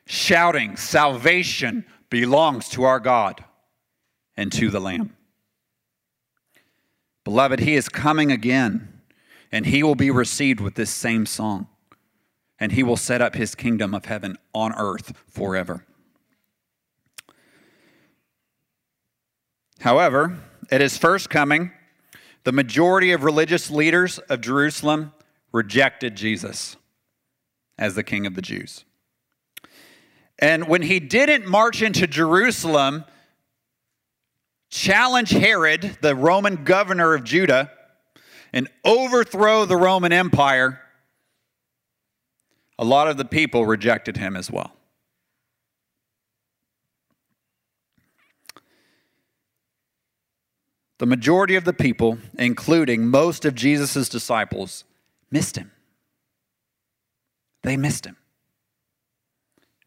shouting, 0.07 0.75
Salvation 0.75 1.85
belongs 2.09 2.67
to 2.67 2.83
our 2.83 2.99
God 2.99 3.45
and 4.35 4.51
to 4.51 4.69
the 4.69 4.81
Lamb. 4.81 5.15
Beloved, 7.23 7.61
he 7.61 7.75
is 7.75 7.87
coming 7.87 8.29
again 8.29 8.96
and 9.51 9.65
he 9.65 9.83
will 9.83 9.95
be 9.95 10.11
received 10.11 10.59
with 10.59 10.75
this 10.75 10.89
same 10.89 11.25
song. 11.25 11.67
And 12.59 12.71
he 12.71 12.83
will 12.83 12.97
set 12.97 13.21
up 13.21 13.35
his 13.35 13.53
kingdom 13.53 13.93
of 13.93 14.05
heaven 14.05 14.37
on 14.53 14.73
earth 14.73 15.13
forever. 15.29 15.85
However, 19.79 20.37
at 20.71 20.81
his 20.81 20.97
first 20.97 21.29
coming, 21.29 21.71
the 22.43 22.51
majority 22.51 23.11
of 23.11 23.23
religious 23.23 23.69
leaders 23.69 24.17
of 24.17 24.41
Jerusalem 24.41 25.13
rejected 25.51 26.15
Jesus 26.15 26.77
as 27.77 27.95
the 27.95 28.03
king 28.03 28.25
of 28.25 28.35
the 28.35 28.41
Jews. 28.41 28.85
And 30.39 30.67
when 30.67 30.83
he 30.83 30.99
didn't 30.99 31.47
march 31.47 31.81
into 31.81 32.07
Jerusalem, 32.07 33.05
challenge 34.69 35.29
Herod, 35.29 35.97
the 36.01 36.15
Roman 36.15 36.63
governor 36.63 37.13
of 37.13 37.23
Judah, 37.23 37.71
and 38.53 38.67
overthrow 38.83 39.65
the 39.65 39.77
Roman 39.77 40.11
Empire, 40.11 40.81
a 42.79 42.85
lot 42.85 43.07
of 43.07 43.17
the 43.17 43.25
people 43.25 43.65
rejected 43.65 44.17
him 44.17 44.35
as 44.35 44.51
well. 44.51 44.77
the 50.97 51.05
majority 51.05 51.55
of 51.55 51.63
the 51.63 51.73
people, 51.73 52.17
including 52.37 53.07
most 53.07 53.45
of 53.45 53.55
Jesus' 53.55 54.09
disciples, 54.09 54.83
missed 55.29 55.55
him. 55.55 55.71
They 57.63 57.77
missed 57.77 58.05
him. 58.05 58.17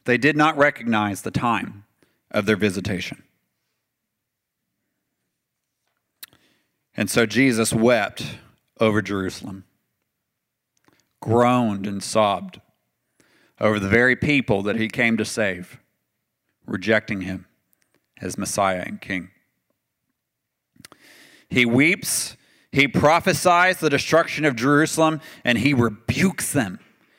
They 0.05 0.19
did 0.19 0.37
not 0.37 0.57
recognize 0.57 1.23
the 1.23 1.31
time 1.31 1.85
of 2.31 2.47
their 2.47 2.57
visitation. 2.57 3.23
And 6.97 7.11
so 7.11 7.27
Jesus 7.27 7.73
wept 7.73 8.39
over 8.81 9.03
Jerusalem, 9.03 9.65
groaned 11.21 11.87
and 11.87 12.03
sobbed 12.03 12.61
over 13.61 13.79
the 13.79 13.89
very 13.89 14.17
people 14.17 14.63
that 14.63 14.77
he 14.77 14.89
came 14.89 15.17
to 15.19 15.25
save, 15.25 15.79
rejecting 16.67 17.21
him 17.21 17.47
as 18.21 18.39
Messiah 18.39 18.83
and 18.87 19.01
King. 19.01 19.31
He 21.51 21.67
weeps, 21.67 22.37
he 22.73 22.89
prophesies 22.89 23.79
the 23.79 23.91
destruction 23.91 24.45
of 24.45 24.57
Jerusalem, 24.57 25.21
and 25.45 25.59
he 25.59 25.75
rebukes 25.75 26.53
them. 26.53 26.79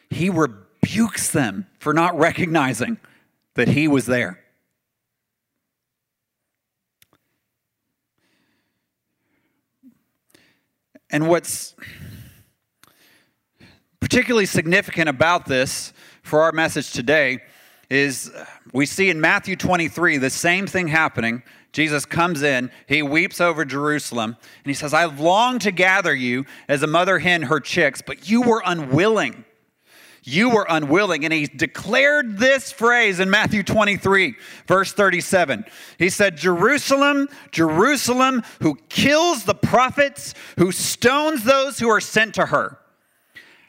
He 0.10 0.30
rebukes 0.30 1.32
them 1.32 1.68
for 1.80 1.94
not 1.94 2.18
recognizing 2.18 2.98
that 3.56 3.68
he 3.70 3.88
was 3.88 4.06
there. 4.06 4.40
And 11.12 11.28
what's 11.28 11.76
particularly 14.00 14.46
significant 14.46 15.10
about 15.10 15.46
this 15.46 15.92
for 16.24 16.42
our 16.42 16.54
message 16.54 16.94
today 16.94 17.40
is 17.90 18.32
we 18.72 18.86
see 18.86 19.10
in 19.10 19.20
Matthew 19.20 19.58
23 19.58 20.18
the 20.18 20.30
same 20.30 20.68
thing 20.68 20.88
happening. 20.88 21.44
Jesus 21.74 22.06
comes 22.06 22.42
in, 22.44 22.72
he 22.88 23.02
weeps 23.02 23.42
over 23.42 23.66
Jerusalem, 23.66 24.38
and 24.64 24.70
he 24.70 24.74
says, 24.74 24.94
I 24.94 25.06
long 25.06 25.60
to 25.60 25.72
gather 25.72 26.16
you 26.16 26.46
as 26.70 26.84
a 26.84 26.88
mother 26.88 27.20
hen 27.20 27.44
her 27.44 27.60
chicks, 27.60 28.02
but 28.02 28.30
you 28.30 28.42
were 28.42 28.64
unwilling. 28.66 29.44
You 30.24 30.52
were 30.52 30.66
unwilling. 30.70 31.24
And 31.26 31.34
he 31.34 31.48
declared 31.48 32.38
this 32.38 32.72
phrase 32.72 33.20
in 33.20 33.30
Matthew 33.30 33.64
23, 33.64 34.36
verse 34.68 34.94
37. 34.94 35.66
He 35.98 36.10
said, 36.10 36.38
Jerusalem, 36.38 37.28
Jerusalem, 37.52 38.44
who 38.62 38.76
kills 38.90 39.46
the 39.46 39.56
prophets, 39.56 40.34
who 40.58 40.72
stones 40.72 41.44
those 41.44 41.80
who 41.80 41.90
are 41.90 42.02
sent 42.02 42.36
to 42.36 42.48
her. 42.48 42.78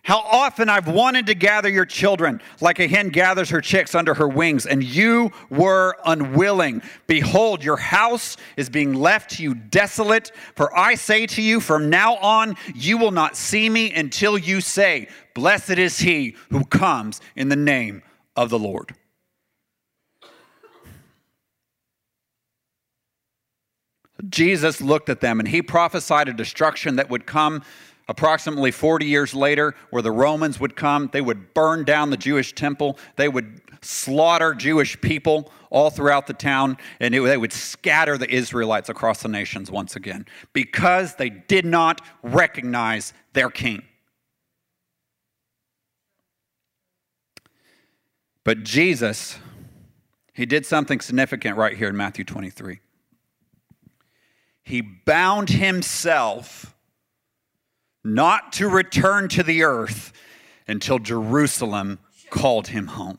How 0.05 0.19
often 0.19 0.69
I've 0.69 0.89
wanted 0.89 1.27
to 1.27 1.35
gather 1.35 1.69
your 1.69 1.85
children 1.85 2.41
like 2.61 2.81
a 2.81 2.89
hen 2.89 3.11
gathers 3.11 3.51
her 3.51 3.61
chicks 3.61 3.95
under 3.95 4.15
her 4.15 4.27
wings, 4.27 4.67
and 4.67 4.83
you 4.83 5.31
were 5.49 5.97
unwilling. 6.05 6.83
Behold, 7.07 7.63
your 7.63 7.77
house 7.77 8.37
is 8.57 8.69
being 8.69 8.95
left 8.95 9.31
to 9.33 9.45
you 9.45 9.55
desolate. 9.55 10.33
For 10.57 10.77
I 10.77 10.97
say 10.97 11.27
to 11.29 11.43
you, 11.43 11.61
from 11.61 11.89
now 11.89 12.17
on, 12.17 12.57
you 12.75 12.99
will 12.99 13.13
not 13.13 13.37
see 13.37 13.69
me 13.69 13.93
until 13.93 14.37
you 14.37 14.61
say, 14.61 15.09
Blessed 15.35 15.79
is 15.79 16.01
he 16.01 16.35
who 16.51 16.65
comes 16.65 17.21
in 17.37 17.49
the 17.49 17.57
name 17.57 18.03
of 18.35 18.51
the 18.51 18.59
Lord. 18.59 18.97
Jesus 24.29 24.81
looked 24.81 25.09
at 25.09 25.21
them 25.21 25.41
and 25.41 25.49
he 25.49 25.63
prophesied 25.63 26.29
a 26.29 26.33
destruction 26.33 26.97
that 26.97 27.11
would 27.11 27.27
come 27.27 27.63
approximately 28.13 28.71
40 28.71 29.07
years 29.07 29.35
later, 29.35 29.75
where 29.89 30.03
the 30.03 30.11
Romans 30.13 30.61
would 30.61 30.77
come, 30.77 31.09
they 31.15 31.23
would 31.23 31.55
burn 31.55 31.83
down 31.83 32.11
the 32.11 32.17
Jewish 32.19 32.53
temple, 32.55 32.99
they 33.17 33.27
would 33.27 33.63
slaughter 33.81 34.53
Jewish 34.53 35.01
people 35.01 35.51
all 35.71 35.89
throughout 35.89 36.27
the 36.27 36.35
town, 36.35 36.77
and 37.01 37.15
it, 37.15 37.23
they 37.23 37.39
would 37.39 37.55
scatter 37.55 38.19
the 38.19 38.31
Israelites 38.31 38.91
across 38.91 39.23
the 39.23 39.29
nations 39.29 39.71
once 39.71 39.97
again 39.97 40.27
because 40.53 41.15
they 41.15 41.31
did 41.31 41.65
not 41.65 42.03
recognize 42.23 43.15
their 43.33 43.49
king. 43.49 43.83
But 48.45 48.63
Jesus, 48.63 49.39
he 50.35 50.45
did 50.45 50.67
something 50.67 51.01
significant 51.01 51.57
right 51.57 51.79
here 51.79 51.89
in 51.89 51.97
Matthew 51.97 52.25
23. 52.25 52.81
He 54.65 54.83
bound 54.83 55.49
himself 55.49 56.75
not 58.05 58.53
to 58.55 58.69
return 58.69 59.29
to 59.29 59.43
the 59.43 59.63
earth 59.63 60.13
until 60.67 60.99
Jerusalem 60.99 61.99
called 62.31 62.69
him 62.69 62.89
home. 62.89 63.19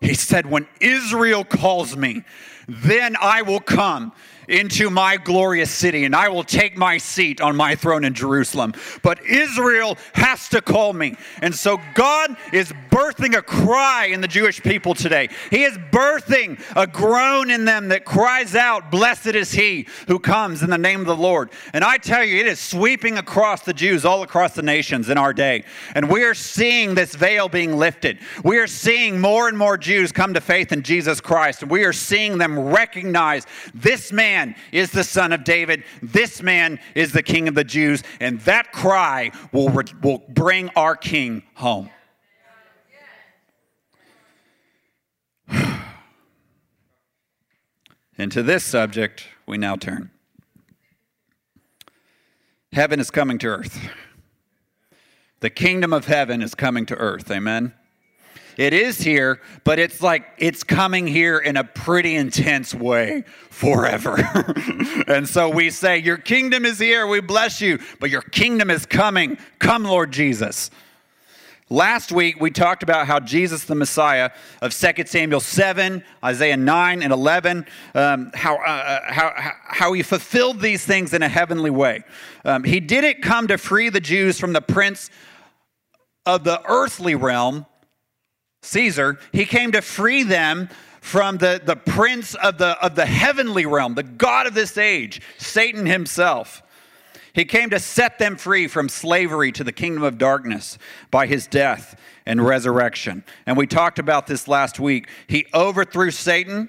He 0.00 0.14
said, 0.14 0.46
When 0.46 0.66
Israel 0.80 1.44
calls 1.44 1.96
me, 1.96 2.22
then 2.68 3.16
I 3.20 3.42
will 3.42 3.60
come 3.60 4.12
into 4.48 4.90
my 4.90 5.16
glorious 5.16 5.70
city 5.70 6.04
and 6.04 6.16
I 6.16 6.28
will 6.28 6.42
take 6.42 6.76
my 6.76 6.98
seat 6.98 7.40
on 7.40 7.54
my 7.54 7.74
throne 7.74 8.04
in 8.04 8.14
Jerusalem. 8.14 8.74
But 9.02 9.24
Israel 9.24 9.96
has 10.14 10.48
to 10.48 10.60
call 10.60 10.92
me. 10.92 11.16
And 11.42 11.54
so 11.54 11.78
God 11.94 12.36
is 12.52 12.72
birthing 12.90 13.36
a 13.36 13.42
cry 13.42 14.06
in 14.06 14.20
the 14.20 14.28
Jewish 14.28 14.62
people 14.62 14.94
today. 14.94 15.28
He 15.50 15.64
is 15.64 15.76
birthing 15.76 16.60
a 16.74 16.86
groan 16.86 17.50
in 17.50 17.64
them 17.64 17.88
that 17.88 18.04
cries 18.04 18.54
out, 18.54 18.90
Blessed 18.90 19.28
is 19.28 19.52
he 19.52 19.86
who 20.06 20.18
comes 20.18 20.62
in 20.62 20.70
the 20.70 20.78
name 20.78 21.00
of 21.00 21.06
the 21.06 21.16
Lord. 21.16 21.50
And 21.72 21.84
I 21.84 21.98
tell 21.98 22.24
you, 22.24 22.38
it 22.38 22.46
is 22.46 22.58
sweeping 22.58 23.18
across 23.18 23.62
the 23.62 23.74
Jews 23.74 24.04
all 24.04 24.22
across 24.22 24.54
the 24.54 24.62
nations 24.62 25.10
in 25.10 25.18
our 25.18 25.34
day. 25.34 25.64
And 25.94 26.10
we 26.10 26.24
are 26.24 26.34
seeing 26.34 26.94
this 26.94 27.14
veil 27.14 27.48
being 27.48 27.76
lifted. 27.76 28.18
We 28.42 28.58
are 28.58 28.66
seeing 28.66 29.20
more 29.20 29.48
and 29.48 29.58
more 29.58 29.76
Jews 29.76 30.12
come 30.12 30.34
to 30.34 30.40
faith 30.40 30.72
in 30.72 30.82
Jesus 30.82 31.20
Christ. 31.20 31.62
And 31.62 31.70
we 31.70 31.84
are 31.84 31.92
seeing 31.92 32.38
them 32.38 32.58
recognize 32.58 33.46
this 33.74 34.12
man 34.12 34.37
man 34.38 34.54
is 34.72 34.90
the 34.90 35.04
son 35.04 35.32
of 35.32 35.44
David. 35.44 35.84
This 36.02 36.42
man 36.42 36.80
is 36.94 37.12
the 37.12 37.22
king 37.22 37.48
of 37.48 37.54
the 37.54 37.64
Jews. 37.64 38.02
And 38.20 38.40
that 38.40 38.72
cry 38.72 39.32
will, 39.52 39.68
will 40.02 40.22
bring 40.28 40.70
our 40.76 40.96
king 40.96 41.42
home. 41.54 41.90
and 48.18 48.30
to 48.32 48.42
this 48.42 48.64
subject, 48.64 49.26
we 49.46 49.58
now 49.58 49.76
turn. 49.76 50.10
Heaven 52.72 53.00
is 53.00 53.10
coming 53.10 53.38
to 53.38 53.46
earth. 53.46 53.88
The 55.40 55.50
kingdom 55.50 55.92
of 55.92 56.06
heaven 56.06 56.42
is 56.42 56.54
coming 56.54 56.84
to 56.86 56.96
earth. 56.96 57.30
Amen. 57.30 57.74
It 58.58 58.72
is 58.72 58.98
here, 58.98 59.40
but 59.62 59.78
it's 59.78 60.02
like 60.02 60.26
it's 60.36 60.64
coming 60.64 61.06
here 61.06 61.38
in 61.38 61.56
a 61.56 61.62
pretty 61.62 62.16
intense 62.16 62.74
way 62.74 63.22
forever. 63.50 64.16
and 65.06 65.28
so 65.28 65.48
we 65.48 65.70
say, 65.70 65.98
Your 65.98 66.16
kingdom 66.16 66.64
is 66.64 66.80
here. 66.80 67.06
We 67.06 67.20
bless 67.20 67.60
you, 67.60 67.78
but 68.00 68.10
your 68.10 68.22
kingdom 68.22 68.68
is 68.68 68.84
coming. 68.84 69.38
Come, 69.60 69.84
Lord 69.84 70.10
Jesus. 70.10 70.72
Last 71.70 72.10
week, 72.10 72.40
we 72.40 72.50
talked 72.50 72.82
about 72.82 73.06
how 73.06 73.20
Jesus, 73.20 73.64
the 73.64 73.76
Messiah 73.76 74.30
of 74.60 74.74
2 74.74 75.04
Samuel 75.06 75.38
7, 75.38 76.02
Isaiah 76.24 76.56
9, 76.56 77.02
and 77.02 77.12
11, 77.12 77.66
um, 77.94 78.30
how, 78.34 78.56
uh, 78.56 78.68
uh 78.68 79.12
how, 79.12 79.32
how 79.68 79.92
he 79.92 80.02
fulfilled 80.02 80.60
these 80.60 80.84
things 80.84 81.14
in 81.14 81.22
a 81.22 81.28
heavenly 81.28 81.70
way. 81.70 82.02
Um, 82.44 82.64
he 82.64 82.80
didn't 82.80 83.22
come 83.22 83.46
to 83.48 83.58
free 83.58 83.88
the 83.88 84.00
Jews 84.00 84.40
from 84.40 84.52
the 84.52 84.62
prince 84.62 85.10
of 86.26 86.42
the 86.42 86.60
earthly 86.66 87.14
realm, 87.14 87.66
Caesar, 88.62 89.18
he 89.32 89.44
came 89.44 89.72
to 89.72 89.82
free 89.82 90.22
them 90.22 90.68
from 91.00 91.38
the, 91.38 91.60
the 91.64 91.76
prince 91.76 92.34
of 92.34 92.58
the, 92.58 92.82
of 92.84 92.94
the 92.94 93.06
heavenly 93.06 93.66
realm, 93.66 93.94
the 93.94 94.02
God 94.02 94.46
of 94.46 94.54
this 94.54 94.76
age, 94.76 95.22
Satan 95.38 95.86
himself. 95.86 96.62
He 97.32 97.44
came 97.44 97.70
to 97.70 97.78
set 97.78 98.18
them 98.18 98.36
free 98.36 98.66
from 98.66 98.88
slavery 98.88 99.52
to 99.52 99.64
the 99.64 99.72
kingdom 99.72 100.02
of 100.02 100.18
darkness 100.18 100.76
by 101.10 101.26
his 101.26 101.46
death 101.46 101.98
and 102.26 102.44
resurrection. 102.44 103.24
And 103.46 103.56
we 103.56 103.66
talked 103.66 103.98
about 103.98 104.26
this 104.26 104.48
last 104.48 104.80
week. 104.80 105.08
He 105.28 105.46
overthrew 105.54 106.10
Satan 106.10 106.68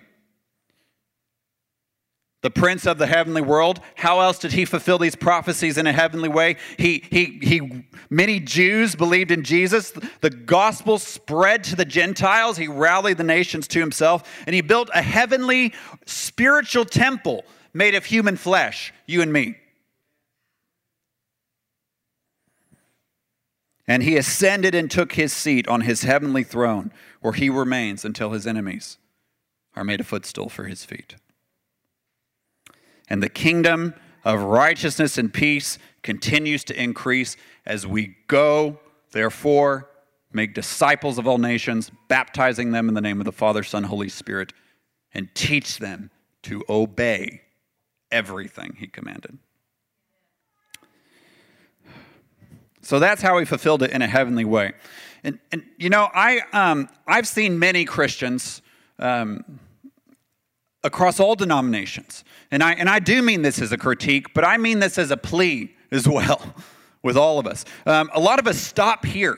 the 2.42 2.50
prince 2.50 2.86
of 2.86 2.98
the 2.98 3.08
heavenly 3.08 3.42
world. 3.42 3.82
How 3.96 4.22
else 4.22 4.40
did 4.40 4.54
he 4.54 4.66
fulfill 4.66 4.98
these 4.98 5.16
prophecies 5.16 5.78
in 5.78 5.88
a 5.88 5.92
heavenly 5.92 6.30
way? 6.30 6.56
He, 6.78 7.04
he, 7.10 7.40
he, 7.42 7.86
many 8.10 8.40
Jews 8.40 8.96
believed 8.96 9.32
in 9.32 9.44
Jesus. 9.44 9.92
The 10.22 10.30
gospel 10.30 10.98
spread 10.98 11.64
to 11.66 11.76
the 11.76 11.86
Gentiles. 11.86 12.58
He 12.58 12.68
rallied 12.68 13.18
the 13.18 13.24
nations 13.24 13.68
to 13.70 13.80
himself, 13.80 14.24
and 14.46 14.56
he 14.56 14.62
built 14.62 14.90
a 14.94 15.02
heavenly 15.02 15.74
spiritual 16.06 16.86
temple 16.86 17.44
made 17.74 17.94
of 17.94 18.06
human 18.06 18.38
flesh, 18.38 18.94
you 19.06 19.22
and 19.22 19.34
me. 19.34 19.56
And 23.86 24.04
he 24.04 24.18
ascended 24.18 24.76
and 24.76 24.90
took 24.90 25.14
his 25.14 25.34
seat 25.34 25.68
on 25.68 25.82
his 25.82 26.04
heavenly 26.04 26.44
throne, 26.44 26.94
where 27.22 27.34
he 27.34 27.50
remains 27.50 28.06
until 28.06 28.32
his 28.32 28.48
enemies 28.48 28.98
are 29.76 29.84
made 29.84 30.00
a 30.00 30.04
footstool 30.04 30.48
for 30.48 30.66
his 30.66 30.86
feet 30.86 31.16
and 33.10 33.24
the 33.24 33.30
kingdom 33.30 33.94
of 34.24 34.42
righteousness 34.42 35.18
and 35.18 35.34
peace 35.34 35.78
continues 36.04 36.64
to 36.66 36.82
increase 36.82 37.36
as 37.66 37.88
we 37.88 38.16
go, 38.28 38.80
therefore, 39.12 39.90
make 40.32 40.54
disciples 40.54 41.18
of 41.18 41.28
all 41.28 41.38
nations, 41.38 41.92
baptizing 42.08 42.72
them 42.72 42.88
in 42.88 42.94
the 42.94 43.02
name 43.02 43.20
of 43.20 43.26
the 43.26 43.32
Father, 43.32 43.64
Son, 43.64 43.84
Holy 43.84 44.10
Spirit, 44.10 44.54
and 45.14 45.34
teach 45.34 45.80
them 45.80 46.12
to 46.44 46.64
obey 46.70 47.42
everything 48.12 48.76
he 48.78 48.88
commanded. 48.88 49.38
So 52.82 53.00
that's 53.00 53.22
how 53.22 53.38
he 53.40 53.46
fulfilled 53.46 53.84
it 53.84 53.92
in 53.92 54.02
a 54.02 54.08
heavenly 54.08 54.46
way. 54.46 54.74
And, 55.24 55.40
and 55.52 55.64
you 55.78 55.90
know, 55.90 56.10
I, 56.14 56.42
um, 56.54 56.90
I've 57.06 57.28
seen 57.28 57.60
many 57.60 57.86
Christians 57.86 58.62
um, 59.00 59.60
across 60.84 61.20
all 61.20 61.36
denominations. 61.36 62.24
And 62.52 62.64
I, 62.64 62.74
and 62.74 62.90
I 62.90 63.00
do 63.00 63.22
mean 63.22 63.42
this 63.42 63.62
as 63.62 63.72
a 63.72 63.78
critique, 63.78 64.34
but 64.34 64.46
I 64.46 64.58
mean 64.58 64.80
this 64.80 64.98
as 64.98 65.12
a 65.12 65.18
plea 65.18 65.76
as 65.92 66.08
well 66.08 66.56
with 67.04 67.18
all 67.18 67.40
of 67.40 67.48
us. 67.48 67.66
Um, 67.86 68.10
a 68.14 68.20
lot 68.20 68.40
of 68.40 68.48
us 68.48 68.58
stop 68.58 69.06
here. 69.06 69.38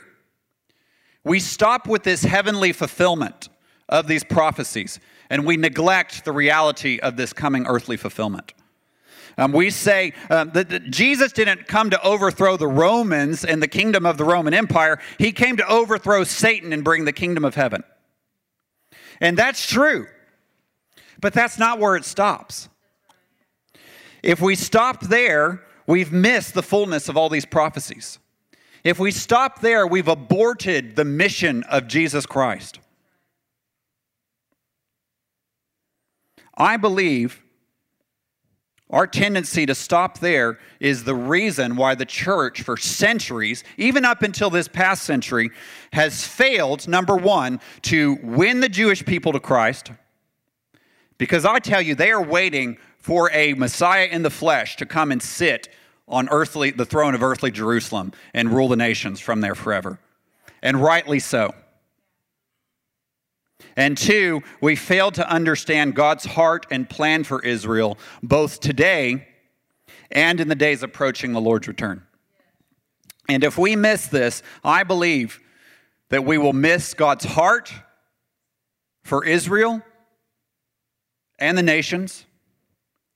We 1.24 1.40
stop 1.40 1.88
with 1.88 2.04
this 2.04 2.24
heavenly 2.24 2.72
fulfillment 2.72 3.50
of 3.90 4.08
these 4.08 4.24
prophecies, 4.24 5.00
and 5.30 5.46
we 5.46 5.58
neglect 5.58 6.26
the 6.26 6.32
reality 6.32 7.00
of 7.00 7.18
this 7.18 7.34
coming 7.34 7.66
earthly 7.68 7.98
fulfillment. 7.98 8.54
Um, 9.38 9.52
we 9.52 9.70
say 9.70 10.14
um, 10.30 10.52
that, 10.54 10.70
that 10.70 10.90
Jesus 10.90 11.32
didn't 11.32 11.68
come 11.68 11.90
to 11.92 12.02
overthrow 12.04 12.58
the 12.58 12.68
Romans 12.68 13.46
and 13.46 13.62
the 13.62 13.68
kingdom 13.68 14.06
of 14.06 14.18
the 14.18 14.26
Roman 14.26 14.54
Empire. 14.54 15.00
He 15.18 15.32
came 15.32 15.58
to 15.58 15.68
overthrow 15.68 16.24
Satan 16.24 16.74
and 16.74 16.84
bring 16.84 17.06
the 17.06 17.14
kingdom 17.14 17.46
of 17.46 17.56
heaven. 17.56 17.84
And 19.20 19.38
that's 19.38 19.66
true. 19.66 20.08
But 21.22 21.34
that's 21.34 21.58
not 21.58 21.80
where 21.80 21.96
it 21.96 22.04
stops. 22.04 22.68
If 24.24 24.42
we 24.42 24.56
stop 24.56 25.02
there, 25.02 25.64
we've 25.88 26.12
missed 26.12 26.54
the 26.54 26.64
fullness 26.64 27.10
of 27.10 27.18
all 27.18 27.30
these 27.30 27.46
prophecies. 27.46 28.20
If 28.84 29.00
we 29.00 29.12
stop 29.12 29.62
there, 29.62 29.86
we've 29.86 30.08
aborted 30.08 30.96
the 30.96 31.06
mission 31.06 31.64
of 31.64 31.88
Jesus 31.88 32.26
Christ. 32.26 32.80
I 36.58 36.78
believe 36.78 37.44
our 38.90 39.08
tendency 39.08 39.66
to 39.66 39.74
stop 39.74 40.20
there 40.20 40.60
is 40.80 41.06
the 41.06 41.16
reason 41.16 41.78
why 41.78 41.96
the 41.96 42.06
church, 42.06 42.62
for 42.62 42.76
centuries, 42.76 43.64
even 43.78 44.04
up 44.04 44.22
until 44.22 44.50
this 44.50 44.68
past 44.68 45.04
century, 45.04 45.50
has 45.94 46.28
failed, 46.28 46.88
number 46.88 47.16
one, 47.16 47.62
to 47.84 48.20
win 48.22 48.60
the 48.60 48.68
Jewish 48.68 49.06
people 49.06 49.32
to 49.32 49.40
Christ. 49.40 49.92
Because 51.22 51.46
I 51.46 51.60
tell 51.60 51.84
you, 51.84 51.94
they 51.94 52.10
are 52.10 52.24
waiting 52.24 52.80
for 52.98 53.30
a 53.32 53.54
Messiah 53.54 54.08
in 54.08 54.24
the 54.24 54.32
flesh 54.32 54.78
to 54.78 54.88
come 54.88 55.12
and 55.12 55.22
sit 55.22 55.70
on 56.08 56.28
earthly, 56.30 56.72
the 56.72 56.84
throne 56.84 57.14
of 57.14 57.22
earthly 57.22 57.52
Jerusalem 57.52 58.12
and 58.34 58.50
rule 58.50 58.68
the 58.68 58.76
nations 58.76 59.20
from 59.20 59.40
there 59.40 59.54
forever. 59.54 60.00
And 60.64 60.82
rightly 60.82 61.20
so. 61.20 61.54
And 63.76 63.96
two, 63.96 64.42
we 64.62 64.76
fail 64.76 65.12
to 65.12 65.30
understand 65.30 65.94
God's 65.94 66.26
heart 66.26 66.66
and 66.72 66.90
plan 66.90 67.24
for 67.24 67.40
Israel, 67.46 68.00
both 68.24 68.60
today 68.60 69.28
and 70.10 70.40
in 70.40 70.48
the 70.48 70.56
days 70.56 70.82
approaching 70.82 71.34
the 71.34 71.40
Lord's 71.42 71.68
return. 71.68 72.02
And 73.30 73.44
if 73.44 73.60
we 73.60 73.76
miss 73.76 74.08
this, 74.08 74.42
I 74.64 74.82
believe 74.82 75.40
that 76.10 76.26
we 76.26 76.40
will 76.40 76.54
miss 76.54 76.96
God's 76.96 77.26
heart 77.26 77.72
for 79.04 79.24
Israel 79.24 79.84
and 81.42 81.58
the 81.58 81.64
nations 81.64 82.26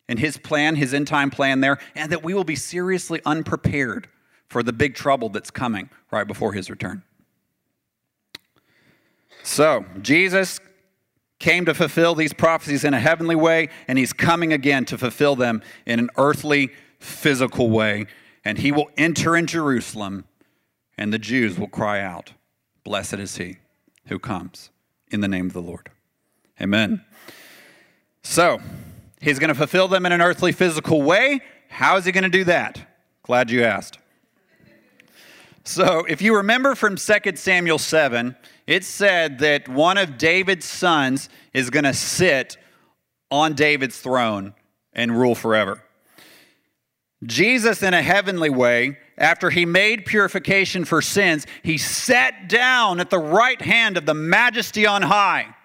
and 0.10 0.20
his 0.20 0.38
plan, 0.38 0.76
his 0.76 0.94
end 0.94 1.08
time 1.08 1.30
plan 1.30 1.62
there, 1.62 1.78
and 1.96 2.12
that 2.12 2.24
we 2.24 2.34
will 2.34 2.44
be 2.44 2.56
seriously 2.56 3.22
unprepared 3.26 4.08
for 4.48 4.62
the 4.62 4.74
big 4.74 4.96
trouble 4.96 5.30
that's 5.30 5.50
coming 5.50 5.90
right 6.12 6.28
before 6.28 6.54
his 6.54 6.70
return. 6.70 7.04
So, 9.44 9.86
Jesus 10.02 10.60
came 11.40 11.66
to 11.66 11.74
fulfill 11.74 12.16
these 12.16 12.34
prophecies 12.34 12.84
in 12.84 12.94
a 12.94 13.00
heavenly 13.00 13.36
way, 13.36 13.70
and 13.88 13.98
he's 13.98 14.14
coming 14.14 14.54
again 14.54 14.86
to 14.86 14.98
fulfill 14.98 15.36
them 15.36 15.62
in 15.86 16.00
an 16.00 16.10
earthly, 16.18 16.72
physical 17.00 17.70
way. 17.70 18.08
And 18.44 18.58
he 18.58 18.72
will 18.72 18.90
enter 18.98 19.36
in 19.36 19.48
Jerusalem, 19.48 20.26
and 20.98 21.12
the 21.12 21.20
Jews 21.20 21.60
will 21.60 21.68
cry 21.68 22.00
out, 22.02 22.34
Blessed 22.84 23.16
is 23.16 23.38
he 23.38 23.58
who 24.08 24.20
comes 24.20 24.70
in 25.12 25.22
the 25.22 25.28
name 25.28 25.48
of 25.48 25.54
the 25.54 25.62
Lord. 25.62 25.90
Amen. 26.62 27.04
So, 28.28 28.60
he's 29.22 29.38
going 29.38 29.50
to 29.50 29.56
fulfill 29.56 29.88
them 29.88 30.04
in 30.08 30.12
an 30.12 30.20
earthly, 30.20 30.52
physical 30.52 31.04
way. 31.04 31.42
How 31.70 31.96
is 31.98 32.06
he 32.06 32.12
going 32.12 32.24
to 32.24 32.30
do 32.30 32.44
that? 32.46 32.82
Glad 33.22 33.52
you 33.52 33.64
asked. 33.64 34.00
So, 35.64 36.06
if 36.10 36.24
you 36.24 36.36
remember 36.36 36.74
from 36.74 36.96
2 36.96 37.36
Samuel 37.36 37.78
7, 37.78 38.36
it 38.66 38.84
said 38.84 39.38
that 39.40 39.70
one 39.70 40.00
of 40.00 40.18
David's 40.18 40.66
sons 40.66 41.30
is 41.54 41.70
going 41.70 41.86
to 41.86 41.94
sit 41.94 42.58
on 43.30 43.54
David's 43.54 44.00
throne 44.00 44.56
and 44.92 45.18
rule 45.18 45.36
forever. 45.36 45.84
Jesus, 47.24 47.84
in 47.84 47.94
a 47.94 48.02
heavenly 48.02 48.50
way, 48.50 48.98
after 49.20 49.52
he 49.52 49.68
made 49.68 50.04
purification 50.04 50.84
for 50.84 51.00
sins, 51.00 51.46
he 51.62 51.78
sat 51.78 52.50
down 52.50 53.00
at 53.00 53.12
the 53.12 53.20
right 53.20 53.62
hand 53.62 53.98
of 53.98 54.08
the 54.08 54.16
majesty 54.16 54.88
on 54.88 55.04
high. 55.04 55.56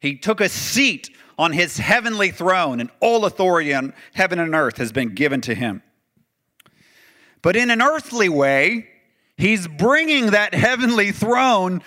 He 0.00 0.16
took 0.16 0.40
a 0.40 0.48
seat 0.48 1.10
on 1.38 1.52
his 1.52 1.78
heavenly 1.78 2.30
throne, 2.30 2.80
and 2.80 2.90
all 3.00 3.24
authority 3.24 3.72
on 3.74 3.94
heaven 4.14 4.38
and 4.38 4.54
earth 4.54 4.78
has 4.78 4.92
been 4.92 5.14
given 5.14 5.40
to 5.42 5.54
him. 5.54 5.82
But 7.42 7.56
in 7.56 7.70
an 7.70 7.80
earthly 7.80 8.28
way, 8.28 8.88
He's 9.38 9.68
bringing 9.68 10.32
that 10.32 10.52
heavenly 10.52 11.12
throne 11.12 11.80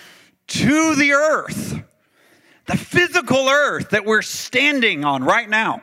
to 0.47 0.95
the 0.95 1.11
earth, 1.11 1.83
the 2.65 2.77
physical 2.77 3.49
earth 3.49 3.89
that 3.89 4.05
we're 4.05 4.21
standing 4.21 5.03
on 5.03 5.25
right 5.25 5.49
now. 5.49 5.81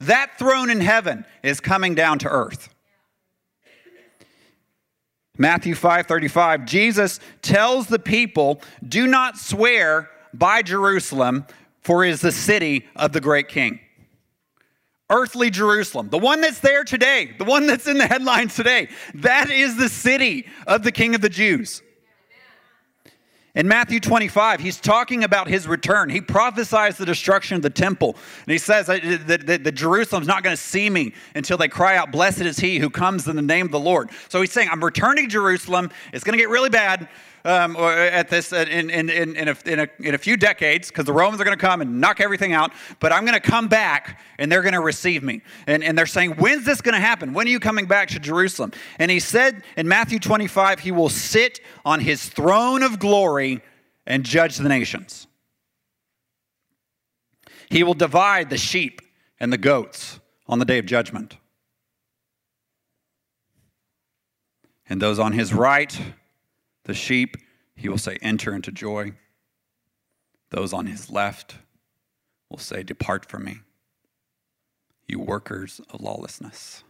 That 0.00 0.38
throne 0.38 0.68
in 0.68 0.82
heaven 0.82 1.24
is 1.42 1.60
coming 1.60 1.94
down 1.94 2.18
to 2.20 2.28
earth. 2.28 2.68
Matthew 5.38 5.74
5:35 5.74 6.66
Jesus 6.66 7.20
tells 7.40 7.86
the 7.86 7.98
people, 7.98 8.60
"Do 8.86 9.06
not 9.06 9.38
swear 9.38 10.10
by 10.38 10.62
Jerusalem, 10.62 11.46
for 11.82 12.04
it 12.04 12.10
is 12.10 12.20
the 12.20 12.32
city 12.32 12.86
of 12.94 13.12
the 13.12 13.20
great 13.20 13.48
king." 13.48 13.80
earthly 15.10 15.50
Jerusalem, 15.50 16.08
the 16.08 16.18
one 16.18 16.40
that's 16.40 16.60
there 16.60 16.84
today, 16.84 17.34
the 17.38 17.44
one 17.44 17.66
that's 17.66 17.86
in 17.86 17.98
the 17.98 18.06
headlines 18.06 18.54
today. 18.56 18.88
That 19.14 19.50
is 19.50 19.76
the 19.76 19.88
city 19.88 20.46
of 20.66 20.82
the 20.82 20.92
King 20.92 21.14
of 21.14 21.20
the 21.20 21.28
Jews. 21.28 21.82
In 23.54 23.66
Matthew 23.68 24.00
25, 24.00 24.60
he's 24.60 24.78
talking 24.78 25.24
about 25.24 25.48
his 25.48 25.66
return. 25.66 26.10
He 26.10 26.20
prophesies 26.20 26.98
the 26.98 27.06
destruction 27.06 27.56
of 27.56 27.62
the 27.62 27.70
temple. 27.70 28.14
And 28.44 28.52
he 28.52 28.58
says 28.58 28.86
that, 28.88 29.00
that, 29.28 29.64
that, 29.64 29.74
Jerusalem's 29.74 30.26
not 30.26 30.42
going 30.42 30.54
to 30.54 30.60
see 30.60 30.90
me 30.90 31.14
until 31.34 31.56
they 31.56 31.68
cry 31.68 31.96
out, 31.96 32.12
Blessed 32.12 32.42
is 32.42 32.58
he 32.58 32.78
who 32.78 32.90
comes 32.90 33.26
in 33.26 33.34
the 33.34 33.40
name 33.40 33.64
of 33.64 33.72
the 33.72 33.80
Lord. 33.80 34.10
So 34.28 34.42
he's 34.42 34.52
saying, 34.52 34.68
I'm 34.70 34.84
returning 34.84 35.24
to 35.24 35.30
Jerusalem. 35.30 35.90
It's 36.12 36.22
going 36.22 36.36
to 36.36 36.42
get 36.42 36.50
really 36.50 36.68
bad 36.68 37.08
um, 37.46 37.76
at 37.76 38.28
this 38.28 38.52
uh, 38.52 38.66
in, 38.68 38.90
in, 38.90 39.08
in, 39.08 39.36
in, 39.36 39.48
a, 39.48 39.56
in, 39.64 39.80
a, 39.80 39.88
in 40.00 40.14
a 40.14 40.18
few 40.18 40.36
decades 40.36 40.88
because 40.88 41.04
the 41.04 41.12
Romans 41.12 41.40
are 41.40 41.44
going 41.44 41.56
to 41.56 41.64
come 41.64 41.80
and 41.80 42.00
knock 42.00 42.20
everything 42.20 42.52
out, 42.52 42.72
but 43.00 43.12
I'm 43.12 43.24
going 43.24 43.40
to 43.40 43.48
come 43.48 43.68
back 43.68 44.20
and 44.38 44.50
they're 44.50 44.62
going 44.62 44.74
to 44.74 44.80
receive 44.80 45.22
me. 45.22 45.42
And, 45.66 45.84
and 45.84 45.96
they're 45.96 46.06
saying, 46.06 46.32
When's 46.32 46.64
this 46.64 46.80
going 46.80 46.94
to 46.94 47.00
happen? 47.00 47.32
When 47.32 47.46
are 47.46 47.50
you 47.50 47.60
coming 47.60 47.86
back 47.86 48.08
to 48.08 48.18
Jerusalem? 48.18 48.72
And 48.98 49.10
he 49.10 49.20
said 49.20 49.62
in 49.76 49.86
Matthew 49.86 50.18
25, 50.18 50.80
He 50.80 50.90
will 50.90 51.08
sit 51.08 51.60
on 51.84 52.00
his 52.00 52.28
throne 52.28 52.82
of 52.82 52.98
glory 52.98 53.62
and 54.06 54.24
judge 54.24 54.56
the 54.56 54.68
nations. 54.68 55.26
He 57.70 57.82
will 57.82 57.94
divide 57.94 58.50
the 58.50 58.58
sheep 58.58 59.00
and 59.38 59.52
the 59.52 59.58
goats 59.58 60.18
on 60.48 60.58
the 60.58 60.64
day 60.64 60.78
of 60.78 60.86
judgment. 60.86 61.36
And 64.88 65.02
those 65.02 65.18
on 65.18 65.32
his 65.32 65.52
right 65.52 65.98
the 66.86 66.94
sheep, 66.94 67.36
he 67.74 67.88
will 67.88 67.98
say, 67.98 68.16
Enter 68.22 68.54
into 68.54 68.72
joy. 68.72 69.12
Those 70.50 70.72
on 70.72 70.86
his 70.86 71.10
left 71.10 71.56
will 72.48 72.58
say, 72.58 72.82
Depart 72.82 73.28
from 73.28 73.44
me, 73.44 73.58
you 75.06 75.18
workers 75.18 75.80
of 75.90 76.00
lawlessness. 76.00 76.84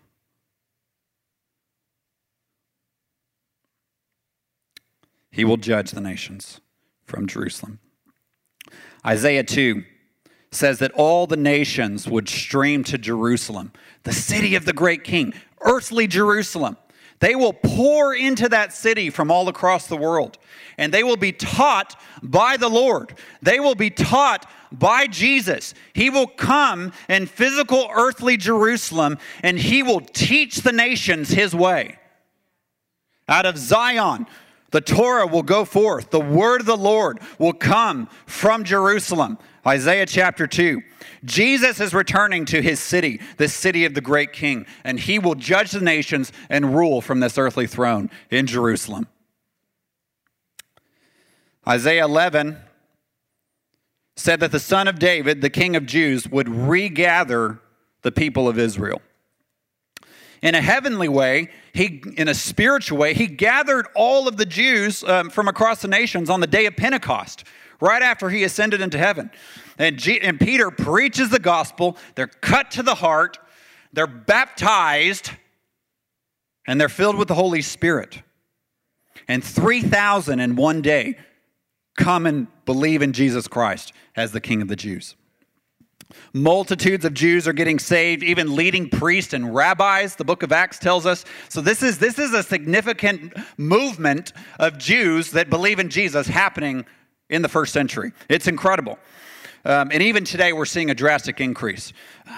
He 5.31 5.45
will 5.45 5.57
judge 5.57 5.91
the 5.91 6.01
nations 6.01 6.61
from 7.05 7.27
Jerusalem. 7.27 7.79
Isaiah 9.05 9.45
2 9.45 9.85
says 10.51 10.79
that 10.79 10.93
all 10.93 11.27
the 11.27 11.37
nations 11.37 12.09
would 12.09 12.29
stream 12.29 12.85
to 12.85 12.97
Jerusalem, 12.97 13.73
the 14.05 14.13
city 14.13 14.55
of 14.55 14.65
the 14.65 14.73
great 14.73 15.05
king, 15.05 15.35
earthly 15.61 16.07
Jerusalem. 16.07 16.77
They 17.19 17.35
will 17.35 17.53
pour 17.53 18.15
into 18.15 18.49
that 18.51 18.73
city 18.73 19.11
from 19.11 19.31
all 19.31 19.49
across 19.49 19.87
the 19.87 19.97
world, 19.97 20.39
and 20.77 20.93
they 20.93 21.03
will 21.03 21.17
be 21.17 21.33
taught 21.33 21.99
by 22.23 22.57
the 22.57 22.69
Lord. 22.69 23.15
They 23.41 23.59
will 23.59 23.75
be 23.75 23.91
taught 23.91 24.47
by 24.71 25.07
Jesus. 25.07 25.73
He 25.95 26.11
will 26.11 26.27
come 26.27 26.93
in 27.09 27.27
physical 27.27 27.89
earthly 27.95 28.37
Jerusalem, 28.37 29.19
and 29.43 29.59
he 29.59 29.83
will 29.83 30.01
teach 30.01 30.57
the 30.59 30.73
nations 30.73 31.31
his 31.31 31.55
way. 31.55 31.99
Out 33.29 33.47
of 33.47 33.57
Zion, 33.57 34.27
the 34.71 34.81
Torah 34.81 35.27
will 35.27 35.43
go 35.43 35.65
forth. 35.65 36.11
The 36.11 36.21
word 36.21 36.61
of 36.61 36.67
the 36.67 36.77
Lord 36.77 37.21
will 37.39 37.53
come 37.53 38.09
from 38.27 38.63
Jerusalem 38.65 39.39
Isaiah 39.67 40.07
chapter 40.07 40.47
2. 40.47 40.81
Jesus 41.25 41.81
is 41.81 41.93
returning 41.93 42.45
to 42.47 42.63
his 42.63 42.79
city, 42.79 43.21
the 43.37 43.49
city 43.49 43.85
of 43.85 43.95
the 43.95 44.01
great 44.01 44.33
king, 44.33 44.65
and 44.85 45.01
he 45.01 45.19
will 45.19 45.35
judge 45.35 45.73
the 45.73 45.81
nations 45.81 46.33
and 46.49 46.77
rule 46.77 47.01
from 47.01 47.21
this 47.21 47.37
earthly 47.37 47.67
throne 47.67 48.11
in 48.31 48.47
Jerusalem. 48.47 49.09
Isaiah 51.67 52.05
11 52.05 52.59
said 54.15 54.41
that 54.41 54.53
the 54.53 54.61
son 54.61 54.87
of 54.87 54.99
David, 54.99 55.41
the 55.41 55.51
king 55.51 55.75
of 55.75 55.85
Jews, 55.85 56.29
would 56.29 56.49
regather 56.49 57.59
the 58.03 58.13
people 58.13 58.49
of 58.49 58.59
Israel. 58.59 59.03
In 60.43 60.55
a 60.55 60.61
heavenly 60.61 61.09
way, 61.09 61.49
he, 61.73 62.03
in 62.17 62.29
a 62.29 62.35
spiritual 62.35 62.99
way, 62.99 63.15
he 63.15 63.27
gathered 63.27 63.89
all 63.97 64.29
of 64.29 64.37
the 64.37 64.47
Jews 64.47 65.03
um, 65.03 65.29
from 65.29 65.49
across 65.49 65.83
the 65.83 65.89
nations 65.89 66.31
on 66.31 66.41
the 66.41 66.47
day 66.47 66.67
of 66.67 66.77
Pentecost, 66.77 67.45
right 67.81 68.03
after 68.03 68.31
he 68.31 68.45
ascended 68.45 68.81
into 68.81 68.99
heaven. 68.99 69.31
And, 69.79 69.99
G- 69.99 70.21
and 70.21 70.41
Peter 70.41 70.71
preaches 70.71 71.31
the 71.31 71.39
gospel. 71.39 71.97
They're 72.15 72.27
cut 72.27 72.71
to 72.73 72.83
the 72.83 72.95
heart, 72.95 73.39
they're 73.93 74.07
baptized, 74.07 75.31
and 76.67 76.81
they're 76.81 76.89
filled 76.89 77.17
with 77.17 77.29
the 77.29 77.35
Holy 77.35 77.63
Spirit. 77.63 78.23
And 79.29 79.43
3,000 79.43 80.41
in 80.41 80.57
one 80.57 80.83
day 80.83 81.19
come 81.97 82.27
and 82.27 82.47
believe 82.65 83.03
in 83.03 83.13
Jesus 83.13 83.49
Christ 83.49 83.93
as 84.15 84.33
the 84.33 84.41
King 84.41 84.63
of 84.63 84.69
the 84.69 84.77
Jews. 84.77 85.17
Multitudes 86.33 87.05
of 87.05 87.15
Jews 87.15 87.49
are 87.49 87.53
getting 87.53 87.79
saved, 87.79 88.23
even 88.23 88.55
leading 88.55 88.89
priests 88.89 89.33
and 89.33 89.55
rabbis, 89.55 90.15
the 90.15 90.25
book 90.25 90.43
of 90.43 90.53
Acts 90.53 90.79
tells 90.79 91.05
us. 91.05 91.25
So 91.49 91.61
this 91.61 91.83
is 91.83 91.99
this 91.99 92.19
is 92.19 92.33
a 92.33 92.43
significant 92.43 93.35
movement 93.57 94.33
of 94.61 94.79
Jews 94.79 95.33
that 95.33 95.51
believe 95.51 95.81
in 95.81 95.89
Jesus 95.89 96.29
happening 96.29 96.87
in 97.29 97.43
the 97.43 97.49
first 97.49 97.73
century. 97.73 98.13
It's 98.29 98.47
incredible. 98.47 98.99
Um, 99.65 99.91
and 99.93 100.03
even 100.03 100.25
today, 100.25 100.53
we're 100.53 100.65
seeing 100.65 100.91
a 100.91 100.95
drastic 100.95 101.41
increase. 101.41 101.93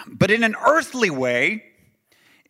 But 0.06 0.30
in 0.30 0.42
an 0.42 0.56
earthly 0.66 1.10
way, 1.10 1.64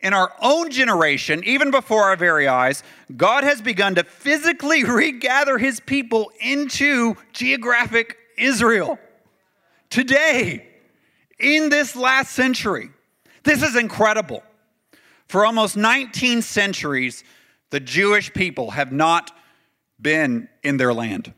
in 0.00 0.14
our 0.14 0.32
own 0.40 0.70
generation, 0.70 1.42
even 1.44 1.70
before 1.70 2.04
our 2.04 2.16
very 2.16 2.46
eyes, 2.46 2.84
God 3.16 3.42
has 3.42 3.60
begun 3.60 3.96
to 3.96 4.04
physically 4.04 4.84
regather 4.84 5.58
his 5.58 5.80
people 5.80 6.30
into 6.40 7.16
geographic 7.32 8.16
Israel. 8.36 8.98
Today, 9.90 10.66
in 11.40 11.70
this 11.70 11.96
last 11.96 12.32
century, 12.32 12.90
this 13.42 13.62
is 13.62 13.74
incredible. 13.74 14.42
For 15.26 15.44
almost 15.44 15.76
19 15.76 16.42
centuries, 16.42 17.24
the 17.70 17.80
Jewish 17.80 18.32
people 18.32 18.70
have 18.72 18.92
not 18.92 19.32
been 20.00 20.48
in 20.62 20.76
their 20.76 20.94
land. 20.94 21.34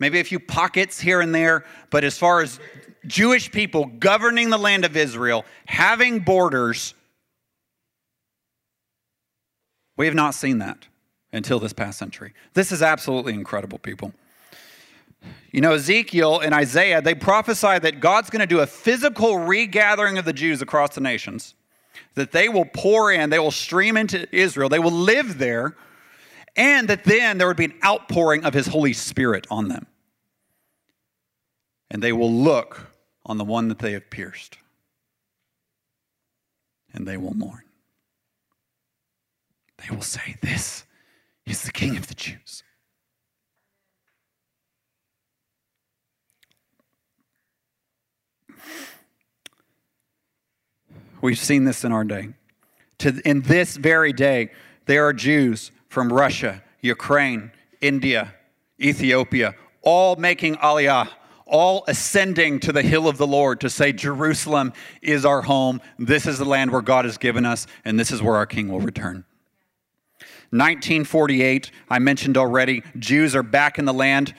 Maybe 0.00 0.18
a 0.18 0.24
few 0.24 0.40
pockets 0.40 0.98
here 0.98 1.20
and 1.20 1.34
there, 1.34 1.64
but 1.90 2.02
as 2.02 2.18
far 2.18 2.40
as 2.40 2.58
Jewish 3.06 3.52
people 3.52 3.84
governing 3.84 4.50
the 4.50 4.58
land 4.58 4.84
of 4.84 4.96
Israel, 4.96 5.44
having 5.66 6.20
borders, 6.20 6.94
we 9.96 10.06
have 10.06 10.14
not 10.14 10.34
seen 10.34 10.58
that 10.58 10.86
until 11.32 11.60
this 11.60 11.74
past 11.74 11.98
century. 11.98 12.32
This 12.54 12.72
is 12.72 12.82
absolutely 12.82 13.34
incredible, 13.34 13.78
people. 13.78 14.12
You 15.52 15.60
know, 15.60 15.74
Ezekiel 15.74 16.40
and 16.40 16.54
Isaiah, 16.54 17.02
they 17.02 17.14
prophesy 17.14 17.78
that 17.78 18.00
God's 18.00 18.30
going 18.30 18.40
to 18.40 18.46
do 18.46 18.60
a 18.60 18.66
physical 18.66 19.38
regathering 19.38 20.16
of 20.16 20.24
the 20.24 20.32
Jews 20.32 20.62
across 20.62 20.94
the 20.94 21.02
nations, 21.02 21.54
that 22.14 22.32
they 22.32 22.48
will 22.48 22.64
pour 22.64 23.12
in, 23.12 23.28
they 23.28 23.38
will 23.38 23.50
stream 23.50 23.96
into 23.98 24.26
Israel, 24.34 24.70
they 24.70 24.78
will 24.78 24.90
live 24.90 25.38
there, 25.38 25.76
and 26.56 26.88
that 26.88 27.04
then 27.04 27.38
there 27.38 27.46
would 27.46 27.56
be 27.56 27.66
an 27.66 27.74
outpouring 27.84 28.44
of 28.44 28.54
his 28.54 28.66
Holy 28.66 28.92
Spirit 28.92 29.46
on 29.50 29.68
them. 29.68 29.86
And 31.90 32.02
they 32.02 32.12
will 32.12 32.32
look 32.32 32.92
on 33.26 33.38
the 33.38 33.44
one 33.44 33.68
that 33.68 33.80
they 33.80 33.92
have 33.92 34.10
pierced, 34.10 34.58
and 36.92 37.06
they 37.06 37.16
will 37.16 37.34
mourn. 37.34 37.64
They 39.78 39.94
will 39.94 40.02
say, 40.02 40.36
This 40.40 40.84
is 41.46 41.62
the 41.62 41.72
King 41.72 41.96
of 41.96 42.06
the 42.06 42.14
Jews. 42.14 42.62
We've 51.22 51.38
seen 51.38 51.64
this 51.64 51.84
in 51.84 51.92
our 51.92 52.04
day. 52.04 52.30
To, 52.98 53.20
in 53.24 53.42
this 53.42 53.76
very 53.76 54.12
day, 54.12 54.50
there 54.86 55.06
are 55.06 55.12
Jews 55.12 55.70
from 55.88 56.12
Russia, 56.12 56.62
Ukraine, 56.80 57.52
India, 57.80 58.34
Ethiopia, 58.80 59.54
all 59.82 60.16
making 60.16 60.56
aliyah, 60.56 61.08
all 61.50 61.84
ascending 61.88 62.60
to 62.60 62.72
the 62.72 62.82
hill 62.82 63.08
of 63.08 63.18
the 63.18 63.26
Lord 63.26 63.60
to 63.60 63.70
say, 63.70 63.92
Jerusalem 63.92 64.72
is 65.02 65.24
our 65.24 65.42
home. 65.42 65.80
This 65.98 66.26
is 66.26 66.38
the 66.38 66.44
land 66.44 66.70
where 66.70 66.82
God 66.82 67.04
has 67.04 67.18
given 67.18 67.44
us, 67.44 67.66
and 67.84 67.98
this 67.98 68.10
is 68.10 68.22
where 68.22 68.36
our 68.36 68.46
king 68.46 68.68
will 68.68 68.80
return. 68.80 69.24
1948, 70.50 71.70
I 71.88 71.98
mentioned 72.00 72.36
already, 72.36 72.82
Jews 72.98 73.36
are 73.36 73.42
back 73.42 73.78
in 73.78 73.84
the 73.84 73.94
land. 73.94 74.34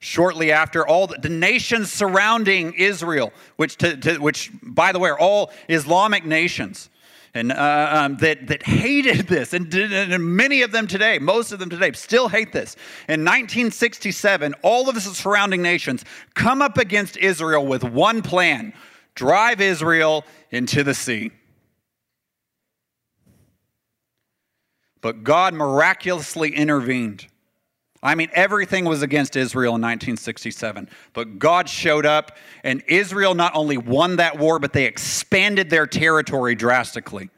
Shortly 0.00 0.52
after, 0.52 0.86
all 0.86 1.08
the, 1.08 1.18
the 1.18 1.28
nations 1.28 1.92
surrounding 1.92 2.72
Israel, 2.74 3.32
which, 3.56 3.76
to, 3.78 3.96
to, 3.96 4.18
which, 4.18 4.50
by 4.62 4.92
the 4.92 4.98
way, 4.98 5.10
are 5.10 5.18
all 5.18 5.52
Islamic 5.68 6.24
nations, 6.24 6.88
and 7.38 7.52
uh, 7.52 7.88
um, 7.92 8.16
that, 8.16 8.48
that 8.48 8.62
hated 8.64 9.26
this, 9.28 9.54
and, 9.54 9.72
and, 9.72 10.36
many 10.36 10.62
of 10.62 10.72
them 10.72 10.86
today, 10.86 11.18
most 11.18 11.52
of 11.52 11.58
them 11.58 11.70
today, 11.70 11.92
still 11.92 12.28
hate 12.28 12.52
this. 12.52 12.74
In 13.08 13.24
1967, 13.24 14.54
all 14.62 14.88
of 14.88 14.94
the 14.94 15.00
surrounding 15.00 15.62
nations 15.62 16.04
come 16.34 16.60
up 16.60 16.76
against 16.76 17.16
Israel 17.16 17.64
with 17.64 17.84
one 17.84 18.22
plan 18.22 18.74
drive 19.14 19.60
Israel 19.60 20.24
into 20.50 20.84
the 20.84 20.94
sea. 20.94 21.32
But 25.00 25.24
God 25.24 25.54
miraculously 25.54 26.54
intervened. 26.54 27.26
I 28.02 28.14
mean, 28.14 28.28
everything 28.32 28.84
was 28.84 29.02
against 29.02 29.34
Israel 29.34 29.70
in 29.70 29.82
1967, 29.82 30.88
but 31.14 31.38
God 31.38 31.68
showed 31.68 32.06
up, 32.06 32.36
and 32.62 32.82
Israel 32.86 33.34
not 33.34 33.56
only 33.56 33.76
won 33.76 34.16
that 34.16 34.38
war, 34.38 34.60
but 34.60 34.72
they 34.72 34.84
expanded 34.84 35.68
their 35.68 35.86
territory 35.86 36.54
drastically. 36.54 37.30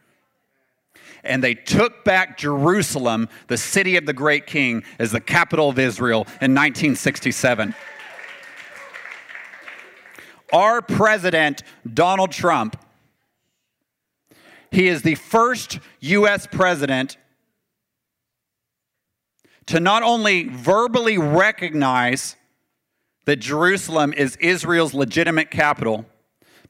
And 1.24 1.42
they 1.42 1.54
took 1.54 2.04
back 2.04 2.36
Jerusalem, 2.38 3.28
the 3.46 3.56
city 3.56 3.96
of 3.96 4.06
the 4.06 4.12
great 4.12 4.46
king, 4.46 4.84
as 4.98 5.12
the 5.12 5.20
capital 5.20 5.68
of 5.70 5.78
Israel 5.78 6.22
in 6.40 6.54
1967. 6.54 7.74
Our 10.52 10.82
president, 10.82 11.62
Donald 11.92 12.32
Trump, 12.32 12.76
he 14.70 14.88
is 14.88 15.02
the 15.02 15.14
first 15.14 15.78
U.S. 16.00 16.46
president 16.46 17.16
to 19.70 19.78
not 19.78 20.02
only 20.02 20.48
verbally 20.48 21.16
recognize 21.16 22.34
that 23.24 23.36
Jerusalem 23.36 24.12
is 24.12 24.34
Israel's 24.40 24.94
legitimate 24.94 25.52
capital, 25.52 26.06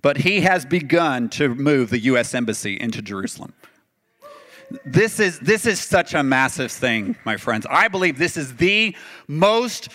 but 0.03 0.19
he 0.19 0.43
has 0.43 0.67
begun 0.67 1.31
to 1.31 1.55
move 1.55 1.89
the 1.89 1.99
U.S. 2.01 2.35
Embassy 2.35 2.79
into 2.79 3.01
Jerusalem. 3.01 3.55
This 4.85 5.19
is, 5.19 5.41
this 5.41 5.65
is 5.65 5.81
such 5.81 6.13
a 6.13 6.23
massive 6.23 6.71
thing, 6.71 7.17
my 7.25 7.39
friends. 7.39 7.67
I 7.71 7.89
believe 7.89 8.19
this 8.19 8.37
is 8.37 8.57
the 8.57 8.95
most 9.27 9.89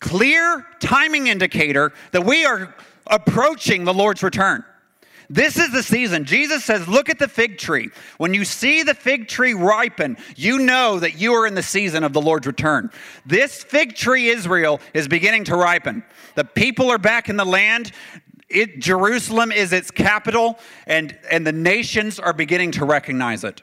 clear 0.00 0.66
timing 0.80 1.26
indicator 1.26 1.92
that 2.12 2.24
we 2.24 2.46
are 2.46 2.74
approaching 3.06 3.84
the 3.84 3.92
Lord's 3.92 4.22
return. 4.22 4.64
This 5.28 5.56
is 5.58 5.72
the 5.72 5.82
season. 5.82 6.24
Jesus 6.24 6.64
says, 6.64 6.86
Look 6.88 7.08
at 7.08 7.18
the 7.18 7.28
fig 7.28 7.58
tree. 7.58 7.90
When 8.18 8.34
you 8.34 8.44
see 8.44 8.82
the 8.82 8.94
fig 8.94 9.28
tree 9.28 9.54
ripen, 9.54 10.16
you 10.36 10.58
know 10.58 10.98
that 10.98 11.18
you 11.18 11.32
are 11.34 11.46
in 11.46 11.54
the 11.54 11.62
season 11.62 12.04
of 12.04 12.12
the 12.12 12.20
Lord's 12.20 12.46
return. 12.46 12.90
This 13.24 13.62
fig 13.64 13.94
tree, 13.94 14.28
Israel, 14.28 14.80
is 14.94 15.08
beginning 15.08 15.44
to 15.44 15.56
ripen. 15.56 16.04
The 16.34 16.44
people 16.44 16.90
are 16.90 16.98
back 16.98 17.28
in 17.28 17.36
the 17.36 17.44
land. 17.44 17.92
It, 18.48 18.78
Jerusalem 18.78 19.50
is 19.50 19.72
its 19.72 19.90
capital, 19.90 20.58
and, 20.86 21.18
and 21.30 21.46
the 21.46 21.52
nations 21.52 22.20
are 22.20 22.32
beginning 22.32 22.72
to 22.72 22.84
recognize 22.84 23.42
it. 23.42 23.62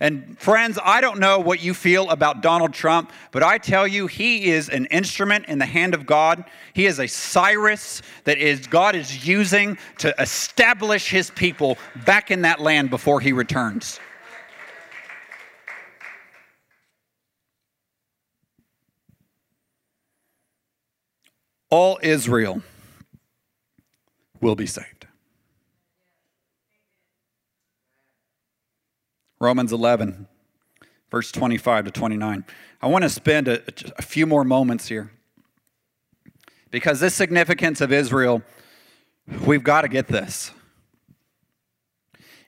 And 0.00 0.38
friends, 0.38 0.78
I 0.82 1.00
don't 1.00 1.18
know 1.18 1.40
what 1.40 1.60
you 1.60 1.74
feel 1.74 2.08
about 2.10 2.40
Donald 2.40 2.72
Trump, 2.72 3.10
but 3.32 3.42
I 3.42 3.58
tell 3.58 3.86
you, 3.86 4.06
he 4.06 4.50
is 4.50 4.68
an 4.68 4.86
instrument 4.86 5.46
in 5.46 5.58
the 5.58 5.66
hand 5.66 5.92
of 5.92 6.06
God. 6.06 6.44
He 6.72 6.86
is 6.86 7.00
a 7.00 7.08
Cyrus 7.08 8.02
that 8.24 8.38
is 8.38 8.66
God 8.68 8.94
is 8.94 9.26
using 9.26 9.76
to 9.98 10.14
establish 10.20 11.10
his 11.10 11.30
people 11.30 11.78
back 12.06 12.30
in 12.30 12.42
that 12.42 12.60
land 12.60 12.90
before 12.90 13.20
he 13.20 13.32
returns. 13.32 13.98
All 21.70 21.98
Israel 22.02 22.62
will 24.40 24.54
be 24.54 24.66
saved. 24.66 24.97
Romans 29.40 29.72
11, 29.72 30.26
verse 31.10 31.30
25 31.30 31.86
to 31.86 31.90
29. 31.90 32.44
I 32.82 32.86
want 32.86 33.02
to 33.02 33.08
spend 33.08 33.48
a, 33.48 33.62
a 33.96 34.02
few 34.02 34.26
more 34.26 34.44
moments 34.44 34.88
here 34.88 35.12
because 36.70 37.00
this 37.00 37.14
significance 37.14 37.80
of 37.80 37.92
Israel, 37.92 38.42
we've 39.46 39.62
got 39.62 39.82
to 39.82 39.88
get 39.88 40.08
this. 40.08 40.50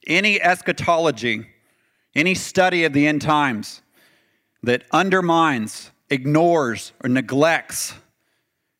Any 0.07 0.40
eschatology, 0.40 1.46
any 2.14 2.35
study 2.35 2.85
of 2.85 2.92
the 2.92 3.07
end 3.07 3.22
times 3.22 3.83
that 4.62 4.85
undermines, 4.90 5.90
ignores, 6.11 6.92
or 7.03 7.09
neglects 7.09 7.94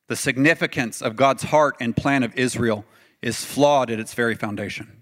the 0.09 0.17
significance 0.17 1.01
of 1.01 1.15
God's 1.15 1.45
heart 1.45 1.77
and 1.81 1.97
plan 1.97 2.25
of 2.25 2.35
Israel 2.35 2.85
is 3.23 3.45
flawed 3.45 3.91
at 3.91 4.01
its 4.01 4.15
very 4.15 4.35
foundation. 4.35 5.00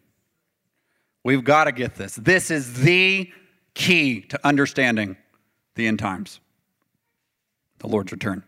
We've 1.25 1.45
got 1.45 1.65
to 1.65 1.73
get 1.73 1.97
this. 1.97 2.15
This 2.15 2.51
is 2.51 2.81
the 2.81 3.31
key 3.75 4.23
to 4.23 4.41
understanding 4.47 5.17
the 5.75 5.87
end 5.87 5.99
times, 5.99 6.41
the 7.79 7.89
Lord's 7.89 8.13
return. 8.13 8.45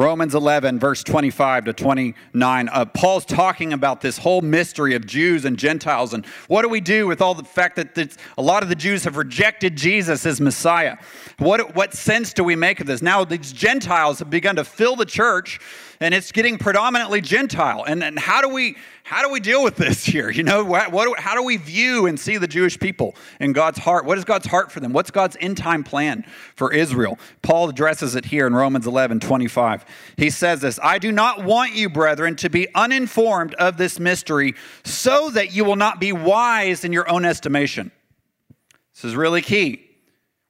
Romans 0.00 0.34
11, 0.34 0.78
verse 0.78 1.04
25 1.04 1.66
to 1.66 1.72
29. 1.74 2.68
Uh, 2.70 2.86
Paul's 2.86 3.26
talking 3.26 3.74
about 3.74 4.00
this 4.00 4.16
whole 4.16 4.40
mystery 4.40 4.94
of 4.94 5.06
Jews 5.06 5.44
and 5.44 5.58
Gentiles. 5.58 6.14
And 6.14 6.24
what 6.48 6.62
do 6.62 6.70
we 6.70 6.80
do 6.80 7.06
with 7.06 7.20
all 7.20 7.34
the 7.34 7.44
fact 7.44 7.76
that 7.76 8.16
a 8.38 8.42
lot 8.42 8.62
of 8.62 8.70
the 8.70 8.74
Jews 8.74 9.04
have 9.04 9.18
rejected 9.18 9.76
Jesus 9.76 10.24
as 10.24 10.40
Messiah? 10.40 10.96
What, 11.38 11.74
what 11.74 11.92
sense 11.92 12.32
do 12.32 12.42
we 12.42 12.56
make 12.56 12.80
of 12.80 12.86
this? 12.86 13.02
Now, 13.02 13.26
these 13.26 13.52
Gentiles 13.52 14.20
have 14.20 14.30
begun 14.30 14.56
to 14.56 14.64
fill 14.64 14.96
the 14.96 15.04
church 15.04 15.60
and 16.02 16.14
it's 16.14 16.32
getting 16.32 16.56
predominantly 16.56 17.20
Gentile. 17.20 17.84
And, 17.84 18.02
and 18.02 18.18
how 18.18 18.40
do 18.40 18.48
we 18.48 18.76
how 19.02 19.22
do 19.22 19.32
we 19.32 19.40
deal 19.40 19.64
with 19.64 19.74
this 19.74 20.04
here? 20.06 20.30
You 20.30 20.44
know, 20.44 20.64
what, 20.64 20.92
what, 20.92 21.18
how 21.18 21.34
do 21.34 21.42
we 21.42 21.56
view 21.56 22.06
and 22.06 22.18
see 22.18 22.36
the 22.36 22.46
Jewish 22.46 22.78
people 22.78 23.16
in 23.40 23.52
God's 23.52 23.80
heart? 23.80 24.04
What 24.04 24.18
is 24.18 24.24
God's 24.24 24.46
heart 24.46 24.70
for 24.70 24.78
them? 24.78 24.92
What's 24.92 25.10
God's 25.10 25.36
end 25.40 25.56
time 25.56 25.82
plan 25.82 26.24
for 26.54 26.72
Israel? 26.72 27.18
Paul 27.42 27.68
addresses 27.68 28.14
it 28.14 28.26
here 28.26 28.46
in 28.46 28.54
Romans 28.54 28.86
11 28.86 29.20
25. 29.20 29.84
He 30.16 30.30
says 30.30 30.60
this 30.60 30.78
I 30.82 30.98
do 30.98 31.12
not 31.12 31.44
want 31.44 31.74
you, 31.74 31.88
brethren, 31.88 32.36
to 32.36 32.50
be 32.50 32.72
uninformed 32.74 33.54
of 33.54 33.76
this 33.76 33.98
mystery, 34.00 34.54
so 34.84 35.30
that 35.30 35.52
you 35.52 35.64
will 35.64 35.76
not 35.76 36.00
be 36.00 36.12
wise 36.12 36.84
in 36.84 36.92
your 36.92 37.10
own 37.10 37.24
estimation. 37.24 37.90
This 38.94 39.04
is 39.04 39.16
really 39.16 39.42
key. 39.42 39.86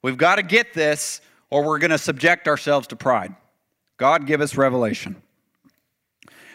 We've 0.03 0.17
got 0.17 0.37
to 0.37 0.43
get 0.43 0.75
this, 0.75 1.21
or 1.51 1.65
we're 1.65 1.79
going 1.79 1.91
to 1.91 1.99
subject 1.99 2.49
ourselves 2.49 2.87
to 2.89 2.97
pride. 2.97 3.35
God 3.97 4.27
give 4.27 4.41
us 4.41 4.57
revelation 4.57 5.23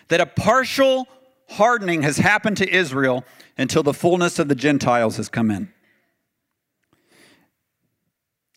that 0.07 0.21
a 0.21 0.25
partial 0.25 1.07
hardening 1.49 2.03
has 2.03 2.17
happened 2.17 2.57
to 2.57 2.69
Israel 2.69 3.23
until 3.57 3.83
the 3.83 3.93
fullness 3.93 4.39
of 4.39 4.47
the 4.47 4.55
Gentiles 4.55 5.17
has 5.17 5.29
come 5.29 5.51
in. 5.51 5.71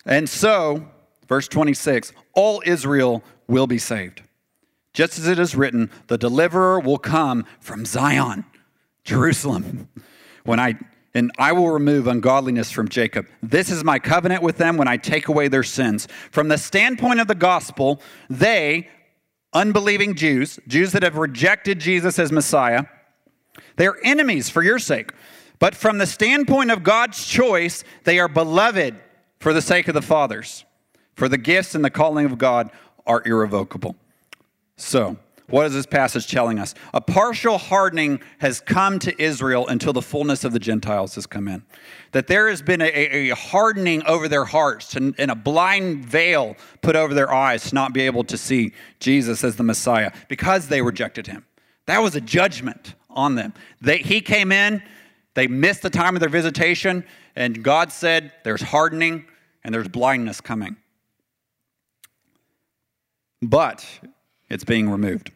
And 0.05 0.27
so, 0.27 0.87
verse 1.27 1.47
26 1.47 2.13
all 2.33 2.61
Israel 2.65 3.23
will 3.49 3.67
be 3.67 3.77
saved. 3.77 4.23
Just 4.93 5.19
as 5.19 5.27
it 5.27 5.39
is 5.39 5.55
written, 5.55 5.89
the 6.07 6.17
deliverer 6.17 6.79
will 6.79 6.97
come 6.97 7.45
from 7.59 7.85
Zion, 7.85 8.45
Jerusalem. 9.03 9.89
When 10.43 10.59
I 10.59 10.75
and 11.15 11.31
I 11.39 11.53
will 11.53 11.71
remove 11.71 12.07
ungodliness 12.07 12.69
from 12.69 12.87
Jacob. 12.87 13.27
This 13.41 13.71
is 13.71 13.83
my 13.83 13.97
covenant 13.97 14.43
with 14.43 14.57
them 14.57 14.77
when 14.77 14.87
I 14.87 14.97
take 14.97 15.27
away 15.27 15.47
their 15.47 15.63
sins. 15.63 16.07
From 16.31 16.49
the 16.49 16.57
standpoint 16.57 17.19
of 17.19 17.27
the 17.27 17.35
gospel, 17.35 17.99
they 18.29 18.87
unbelieving 19.51 20.13
Jews, 20.13 20.59
Jews 20.67 20.91
that 20.91 21.01
have 21.01 21.17
rejected 21.17 21.79
Jesus 21.79 22.19
as 22.19 22.31
Messiah, 22.31 22.83
they 23.75 23.87
are 23.87 23.97
enemies 24.03 24.49
for 24.49 24.61
your 24.61 24.77
sake. 24.77 25.11
But 25.57 25.75
from 25.75 25.97
the 25.97 26.05
standpoint 26.05 26.71
of 26.71 26.83
God's 26.83 27.25
choice, 27.25 27.83
they 28.03 28.19
are 28.19 28.29
beloved 28.29 28.95
for 29.39 29.51
the 29.51 29.61
sake 29.61 29.87
of 29.87 29.95
the 29.95 30.01
fathers. 30.01 30.63
For 31.15 31.27
the 31.27 31.37
gifts 31.37 31.75
and 31.75 31.83
the 31.83 31.89
calling 31.89 32.25
of 32.25 32.37
God 32.37 32.71
are 33.09 33.21
irrevocable. 33.25 33.97
So, 34.77 35.17
what 35.49 35.65
is 35.65 35.73
this 35.73 35.87
passage 35.87 36.29
telling 36.29 36.59
us? 36.59 36.75
A 36.93 37.01
partial 37.01 37.57
hardening 37.57 38.21
has 38.37 38.59
come 38.59 38.99
to 38.99 39.21
Israel 39.21 39.67
until 39.67 39.93
the 39.93 40.01
fullness 40.01 40.43
of 40.43 40.53
the 40.53 40.59
Gentiles 40.59 41.15
has 41.15 41.25
come 41.25 41.47
in. 41.47 41.63
That 42.11 42.27
there 42.27 42.49
has 42.49 42.61
been 42.61 42.81
a, 42.81 42.85
a 42.85 43.29
hardening 43.31 44.03
over 44.05 44.27
their 44.27 44.45
hearts 44.45 44.95
and 44.95 45.15
a 45.17 45.35
blind 45.35 46.05
veil 46.05 46.55
put 46.83 46.95
over 46.95 47.15
their 47.15 47.33
eyes 47.33 47.69
to 47.69 47.75
not 47.75 47.93
be 47.93 48.01
able 48.01 48.23
to 48.25 48.37
see 48.37 48.73
Jesus 48.99 49.43
as 49.43 49.55
the 49.55 49.63
Messiah 49.63 50.11
because 50.27 50.67
they 50.67 50.83
rejected 50.83 51.25
him. 51.25 51.45
That 51.87 52.03
was 52.03 52.15
a 52.15 52.21
judgment 52.21 52.93
on 53.09 53.33
them. 53.33 53.55
They, 53.81 53.97
he 53.97 54.21
came 54.21 54.51
in, 54.51 54.83
they 55.33 55.47
missed 55.47 55.81
the 55.81 55.89
time 55.89 56.15
of 56.15 56.19
their 56.19 56.29
visitation, 56.29 57.03
and 57.35 57.63
God 57.63 57.91
said, 57.91 58.31
There's 58.43 58.61
hardening 58.61 59.25
and 59.63 59.73
there's 59.73 59.87
blindness 59.87 60.41
coming. 60.41 60.77
But 63.41 63.85
it's 64.49 64.63
being 64.63 64.89
removed. 64.89 65.31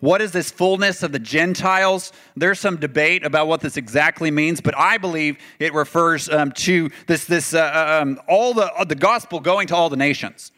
What 0.00 0.20
is 0.20 0.32
this 0.32 0.50
fullness 0.50 1.02
of 1.02 1.12
the 1.12 1.18
Gentiles? 1.18 2.12
There's 2.36 2.60
some 2.60 2.76
debate 2.76 3.24
about 3.24 3.48
what 3.48 3.60
this 3.60 3.76
exactly 3.76 4.30
means, 4.30 4.60
but 4.60 4.76
I 4.76 4.98
believe 4.98 5.38
it 5.58 5.72
refers 5.72 6.28
um, 6.28 6.52
to 6.52 6.90
this, 7.06 7.24
this 7.24 7.54
uh, 7.54 7.60
uh 7.60 8.02
um, 8.02 8.20
all 8.28 8.52
the, 8.52 8.72
uh, 8.74 8.84
the 8.84 8.94
gospel 8.94 9.40
going 9.40 9.68
to 9.68 9.76
all 9.76 9.88
the 9.88 9.96
nations. 9.96 10.52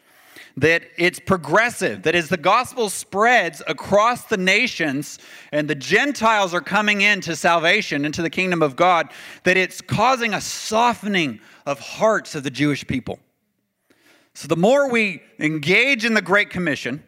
That 0.57 0.83
it's 0.97 1.19
progressive, 1.19 2.03
that 2.03 2.15
as 2.15 2.27
the 2.27 2.35
gospel 2.35 2.89
spreads 2.89 3.61
across 3.65 4.25
the 4.25 4.35
nations 4.35 5.19
and 5.53 5.69
the 5.69 5.75
Gentiles 5.75 6.53
are 6.53 6.59
coming 6.59 6.99
into 6.99 7.35
salvation, 7.35 8.03
into 8.03 8.21
the 8.21 8.29
kingdom 8.29 8.61
of 8.61 8.75
God, 8.75 9.09
that 9.45 9.55
it's 9.55 9.79
causing 9.79 10.33
a 10.33 10.41
softening 10.41 11.39
of 11.65 11.79
hearts 11.79 12.35
of 12.35 12.43
the 12.43 12.49
Jewish 12.49 12.85
people. 12.85 13.19
So 14.39 14.47
the 14.47 14.55
more 14.55 14.89
we 14.89 15.21
engage 15.37 16.05
in 16.05 16.13
the 16.13 16.21
Great 16.21 16.49
Commission, 16.49 17.03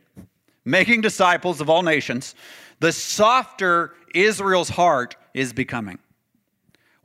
making 0.66 1.00
disciples 1.00 1.62
of 1.62 1.70
all 1.70 1.82
nations, 1.82 2.36
the 2.82 2.92
softer 2.92 3.94
Israel's 4.14 4.68
heart 4.68 5.16
is 5.34 5.54
becoming. 5.54 5.98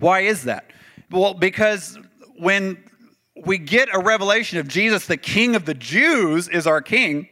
Why 0.01 0.23
is 0.23 0.43
that? 0.43 0.73
Well, 1.13 1.33
because 1.33 1.97
when 2.41 2.83
we 3.37 3.57
get 3.57 3.89
a 3.95 4.01
revelation 4.01 4.59
of 4.59 4.67
Jesus, 4.67 5.07
the 5.07 5.17
King 5.17 5.55
of 5.55 5.65
the 5.65 5.75
Jews 5.75 6.49
is 6.49 6.67
our 6.67 6.83
King. 6.83 7.29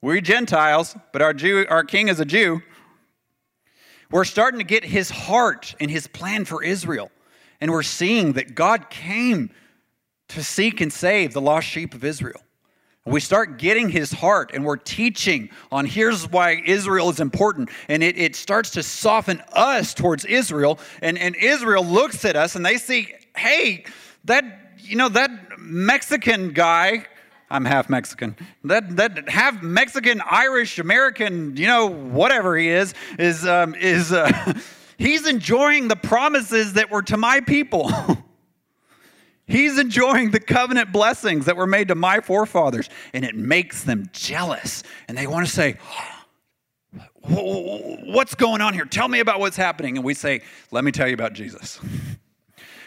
We're 0.00 0.20
Gentiles, 0.20 0.94
but 1.12 1.20
our, 1.20 1.34
Jew, 1.34 1.66
our 1.68 1.82
King 1.82 2.06
is 2.06 2.20
a 2.20 2.24
Jew. 2.24 2.62
We're 4.08 4.22
starting 4.22 4.60
to 4.60 4.64
get 4.64 4.84
his 4.84 5.10
heart 5.10 5.74
and 5.80 5.90
his 5.90 6.06
plan 6.06 6.44
for 6.44 6.62
Israel. 6.62 7.10
And 7.60 7.72
we're 7.72 7.82
seeing 7.82 8.34
that 8.34 8.54
God 8.54 8.88
came 8.88 9.50
to 10.34 10.42
seek 10.42 10.80
and 10.80 10.92
save 10.92 11.32
the 11.32 11.40
lost 11.40 11.66
sheep 11.66 11.94
of 11.94 12.04
Israel. 12.04 12.40
We 13.04 13.18
start 13.18 13.58
getting 13.58 13.88
his 13.88 14.12
heart 14.12 14.52
and 14.54 14.64
we're 14.64 14.76
teaching 14.76 15.50
on 15.72 15.86
here's 15.86 16.30
why 16.30 16.62
Israel 16.64 17.10
is 17.10 17.18
important. 17.18 17.70
And 17.88 18.00
it, 18.00 18.16
it 18.16 18.36
starts 18.36 18.70
to 18.70 18.82
soften 18.84 19.42
us 19.52 19.92
towards 19.92 20.24
Israel. 20.24 20.78
And, 21.00 21.18
and 21.18 21.34
Israel 21.34 21.84
looks 21.84 22.24
at 22.24 22.36
us 22.36 22.54
and 22.54 22.64
they 22.64 22.78
see, 22.78 23.12
hey, 23.36 23.84
that, 24.24 24.76
you 24.78 24.94
know, 24.94 25.08
that 25.08 25.30
Mexican 25.58 26.52
guy, 26.52 27.06
I'm 27.50 27.64
half 27.64 27.90
Mexican, 27.90 28.36
that, 28.64 28.96
that 28.96 29.28
half 29.28 29.60
Mexican, 29.62 30.22
Irish, 30.24 30.78
American, 30.78 31.56
you 31.56 31.66
know, 31.66 31.88
whatever 31.88 32.56
he 32.56 32.68
is, 32.68 32.94
is, 33.18 33.44
um, 33.44 33.74
is 33.74 34.12
uh, 34.12 34.54
he's 34.96 35.26
enjoying 35.26 35.88
the 35.88 35.96
promises 35.96 36.74
that 36.74 36.88
were 36.88 37.02
to 37.02 37.16
my 37.16 37.40
people. 37.40 37.90
He's 39.52 39.78
enjoying 39.78 40.30
the 40.30 40.40
covenant 40.40 40.92
blessings 40.92 41.44
that 41.44 41.58
were 41.58 41.66
made 41.66 41.88
to 41.88 41.94
my 41.94 42.20
forefathers, 42.20 42.88
and 43.12 43.22
it 43.22 43.36
makes 43.36 43.84
them 43.84 44.08
jealous. 44.14 44.82
And 45.08 45.18
they 45.18 45.26
want 45.26 45.46
to 45.46 45.52
say, 45.52 45.76
What's 47.20 48.34
going 48.34 48.62
on 48.62 48.72
here? 48.72 48.86
Tell 48.86 49.08
me 49.08 49.20
about 49.20 49.40
what's 49.40 49.58
happening. 49.58 49.98
And 49.98 50.04
we 50.04 50.14
say, 50.14 50.40
Let 50.70 50.84
me 50.84 50.90
tell 50.90 51.06
you 51.06 51.14
about 51.14 51.34
Jesus. 51.34 51.78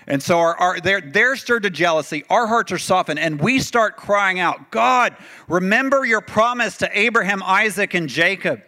And 0.08 0.22
so 0.22 0.38
our, 0.38 0.56
our, 0.58 0.80
they're, 0.80 1.02
they're 1.02 1.36
stirred 1.36 1.64
to 1.64 1.72
jealousy. 1.72 2.24
Our 2.30 2.46
hearts 2.46 2.72
are 2.72 2.78
softened, 2.78 3.18
and 3.18 3.42
we 3.42 3.58
start 3.58 3.98
crying 3.98 4.40
out, 4.40 4.70
God, 4.70 5.16
remember 5.48 6.06
your 6.06 6.22
promise 6.22 6.78
to 6.78 6.90
Abraham, 6.94 7.42
Isaac, 7.42 7.96
and 7.96 8.08
Jacob. 8.08 8.62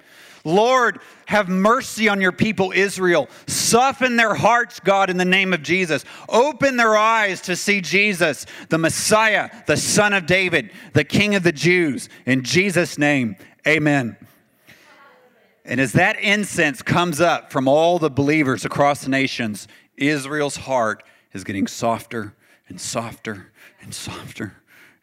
Lord, 0.48 1.02
have 1.26 1.50
mercy 1.50 2.08
on 2.08 2.22
your 2.22 2.32
people, 2.32 2.72
Israel. 2.74 3.28
Soften 3.48 4.16
their 4.16 4.34
hearts, 4.34 4.80
God, 4.80 5.10
in 5.10 5.18
the 5.18 5.26
name 5.26 5.54
of 5.54 5.62
Jesus. 5.62 6.06
Open 6.30 6.78
their 6.78 6.96
eyes 6.96 7.42
to 7.42 7.56
see 7.56 7.82
Jesus, 7.82 8.46
the 8.70 8.78
Messiah, 8.78 9.50
the 9.68 9.76
Son 9.76 10.14
of 10.14 10.26
David, 10.26 10.72
the 10.94 11.04
King 11.04 11.36
of 11.36 11.44
the 11.44 11.52
Jews. 11.52 12.08
In 12.26 12.44
Jesus' 12.44 12.98
name, 12.98 13.36
amen. 13.68 14.16
And 15.66 15.82
as 15.82 15.92
that 15.92 16.18
incense 16.22 16.82
comes 16.82 17.20
up 17.20 17.52
from 17.52 17.68
all 17.68 18.00
the 18.00 18.10
believers 18.10 18.64
across 18.64 19.02
the 19.04 19.10
nations, 19.10 19.68
Israel's 19.98 20.56
heart 20.56 21.04
is 21.34 21.44
getting 21.44 21.68
softer 21.68 22.36
and 22.70 22.80
softer 22.80 23.52
and 23.82 23.94
softer, 23.94 24.56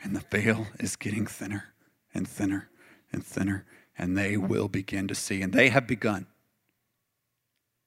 and 0.02 0.16
the 0.16 0.24
veil 0.30 0.68
is 0.80 0.96
getting 0.96 1.26
thinner 1.26 1.74
and 2.14 2.26
thinner 2.26 2.70
and 3.12 3.22
thinner 3.22 3.66
and 3.96 4.16
they 4.16 4.36
will 4.36 4.68
begin 4.68 5.08
to 5.08 5.14
see, 5.14 5.42
and 5.42 5.52
they 5.52 5.68
have 5.68 5.86
begun 5.86 6.26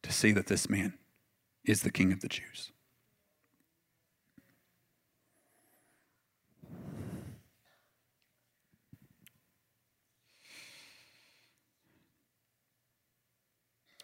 to 0.03 0.12
see 0.12 0.32
that 0.32 0.47
this 0.47 0.70
man 0.70 0.93
is 1.66 1.82
the 1.82 1.91
King 1.91 2.12
of 2.14 2.22
the 2.22 2.30
Jews. 2.30 2.72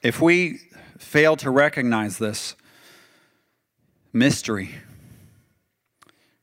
if 0.04 0.22
we 0.22 0.60
fail 0.98 1.36
to 1.38 1.50
recognize 1.50 2.18
this 2.18 2.56
mystery, 4.12 4.70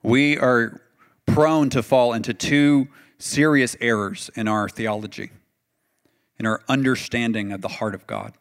we 0.03 0.39
are 0.39 0.81
prone 1.27 1.69
to 1.71 1.83
fall 1.83 2.15
into 2.15 2.33
two 2.33 2.89
serious 3.19 3.77
errors 3.81 4.31
in 4.35 4.49
our 4.49 4.69
theology, 4.69 5.31
in 6.41 6.47
our 6.47 6.63
understanding 6.71 7.53
of 7.53 7.61
the 7.61 7.69
heart 7.69 7.95
of 7.95 8.07
God. 8.07 8.33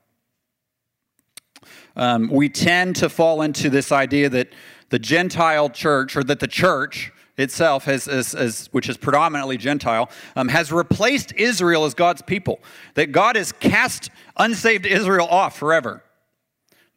Um, 1.98 2.30
we 2.30 2.48
tend 2.48 2.96
to 2.96 3.10
fall 3.10 3.42
into 3.42 3.70
this 3.70 3.92
idea 3.92 4.30
that 4.30 4.54
the 4.88 4.98
Gentile 4.98 5.70
church, 5.70 6.16
or 6.16 6.24
that 6.24 6.40
the 6.40 6.48
church 6.48 7.12
itself, 7.38 7.84
has, 7.84 8.08
as, 8.08 8.34
as, 8.34 8.68
which 8.72 8.88
is 8.88 8.96
predominantly 8.96 9.58
Gentile, 9.58 10.10
um, 10.38 10.48
has 10.48 10.72
replaced 10.72 11.34
Israel 11.34 11.84
as 11.84 11.94
God's 11.94 12.22
people. 12.22 12.62
That 12.94 13.12
God 13.12 13.36
has 13.36 13.52
cast 13.52 14.10
unsaved 14.38 14.86
Israel 14.86 15.28
off 15.28 15.60
forever. 15.60 16.02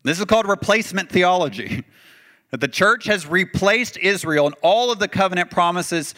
This 0.05 0.21
is 0.21 0.25
called 0.25 0.47
replacement 0.49 1.11
theology. 1.11 1.85
That 2.51 2.61
the 2.61 2.69
church 2.69 3.07
has 3.07 3.27
replaced 3.27 3.97
Israel, 3.97 4.45
and 4.45 4.55
all 4.61 4.93
of 4.93 4.99
the 4.99 5.09
covenant 5.09 5.51
promises 5.51 6.15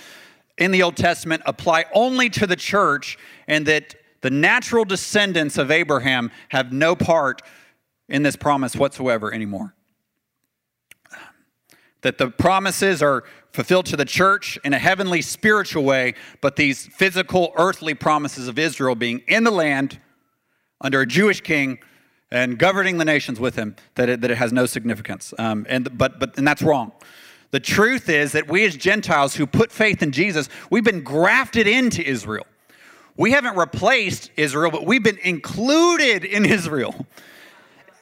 in 0.59 0.73
the 0.73 0.83
Old 0.83 0.97
Testament 0.97 1.45
apply 1.47 1.85
only 1.95 2.29
to 2.31 2.45
the 2.45 2.57
church, 2.57 3.17
and 3.47 3.65
that 3.67 3.95
the 4.25 4.31
natural 4.31 4.87
descendants 4.87 5.59
of 5.59 5.71
Abraham 5.71 6.31
have 6.49 6.73
no 6.73 6.97
part 6.97 7.43
in 8.09 8.23
this 8.23 8.37
promise 8.37 8.75
whatsoever 8.75 9.31
anymore. 9.31 9.75
That 12.01 12.17
the 12.17 12.31
promises 12.31 13.03
are 13.03 13.25
fulfilled 13.53 13.85
to 13.85 13.99
the 13.99 14.07
church 14.07 14.59
in 14.65 14.73
a 14.73 14.79
heavenly 14.79 15.21
spiritual 15.21 15.85
way, 15.85 16.15
but 16.41 16.57
these 16.57 16.87
physical 16.87 17.53
earthly 17.59 17.93
promises 17.93 18.49
of 18.49 18.59
Israel 18.59 18.95
being 18.95 19.21
in 19.29 19.45
the 19.45 19.51
land 19.51 20.01
under 20.81 21.03
a 21.03 21.07
Jewish 21.07 21.43
king 21.43 21.79
and 22.31 22.59
governing 22.59 22.97
the 22.97 23.05
nations 23.05 23.39
with 23.39 23.57
him, 23.57 23.77
that 23.97 24.09
it, 24.09 24.23
that 24.23 24.31
it 24.31 24.39
has 24.39 24.55
no 24.55 24.65
significance. 24.65 25.35
Um, 25.39 25.67
and, 25.69 25.99
but, 25.99 26.19
but, 26.19 26.39
and 26.39 26.49
that's 26.49 26.63
wrong. 26.63 26.93
The 27.51 27.61
truth 27.61 28.09
is 28.09 28.33
that 28.33 28.49
we 28.49 28.65
as 28.65 28.75
Gentiles 28.75 29.35
who 29.35 29.47
put 29.47 29.71
faith 29.71 30.03
in 30.03 30.13
Jesus, 30.13 30.49
we've 30.71 30.83
been 30.83 31.03
grafted 31.03 31.67
into 31.67 32.03
Israel. 32.03 32.47
We 33.17 33.31
haven't 33.31 33.57
replaced 33.57 34.31
Israel, 34.37 34.71
but 34.71 34.85
we've 34.85 35.03
been 35.03 35.19
included 35.19 36.25
in 36.25 36.45
Israel. 36.45 37.07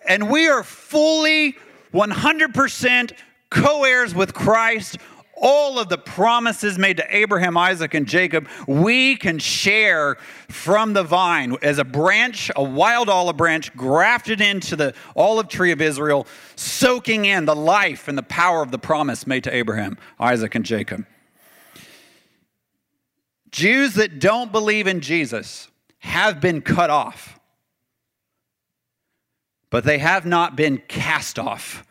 And 0.08 0.30
we 0.30 0.48
are 0.48 0.62
fully 0.62 1.56
100% 1.92 3.12
co 3.50 3.84
heirs 3.84 4.14
with 4.14 4.32
Christ. 4.32 4.98
All 5.44 5.78
of 5.80 5.88
the 5.88 5.98
promises 5.98 6.78
made 6.78 6.98
to 6.98 7.16
Abraham, 7.16 7.56
Isaac, 7.56 7.94
and 7.94 8.06
Jacob, 8.06 8.48
we 8.68 9.16
can 9.16 9.40
share 9.40 10.14
from 10.48 10.92
the 10.92 11.02
vine 11.02 11.56
as 11.62 11.78
a 11.78 11.84
branch, 11.84 12.50
a 12.54 12.62
wild 12.62 13.08
olive 13.08 13.36
branch, 13.36 13.74
grafted 13.76 14.40
into 14.40 14.76
the 14.76 14.94
olive 15.16 15.48
tree 15.48 15.72
of 15.72 15.80
Israel, 15.82 16.28
soaking 16.54 17.24
in 17.24 17.44
the 17.44 17.56
life 17.56 18.06
and 18.06 18.16
the 18.16 18.22
power 18.22 18.62
of 18.62 18.70
the 18.70 18.78
promise 18.78 19.26
made 19.26 19.42
to 19.44 19.54
Abraham, 19.54 19.98
Isaac, 20.20 20.54
and 20.54 20.64
Jacob. 20.64 21.04
Jews 23.52 23.94
that 23.94 24.18
don't 24.18 24.50
believe 24.50 24.86
in 24.86 25.00
Jesus 25.00 25.68
have 25.98 26.40
been 26.40 26.62
cut 26.62 26.90
off 26.90 27.38
but 29.72 29.84
they 29.84 29.96
have 29.96 30.26
not 30.26 30.54
been 30.54 30.76
cast 30.86 31.38
off 31.38 31.82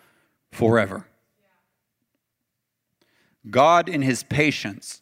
forever. 0.52 1.08
God, 3.50 3.90
in 3.90 4.04
his 4.04 4.22
patience, 4.22 5.02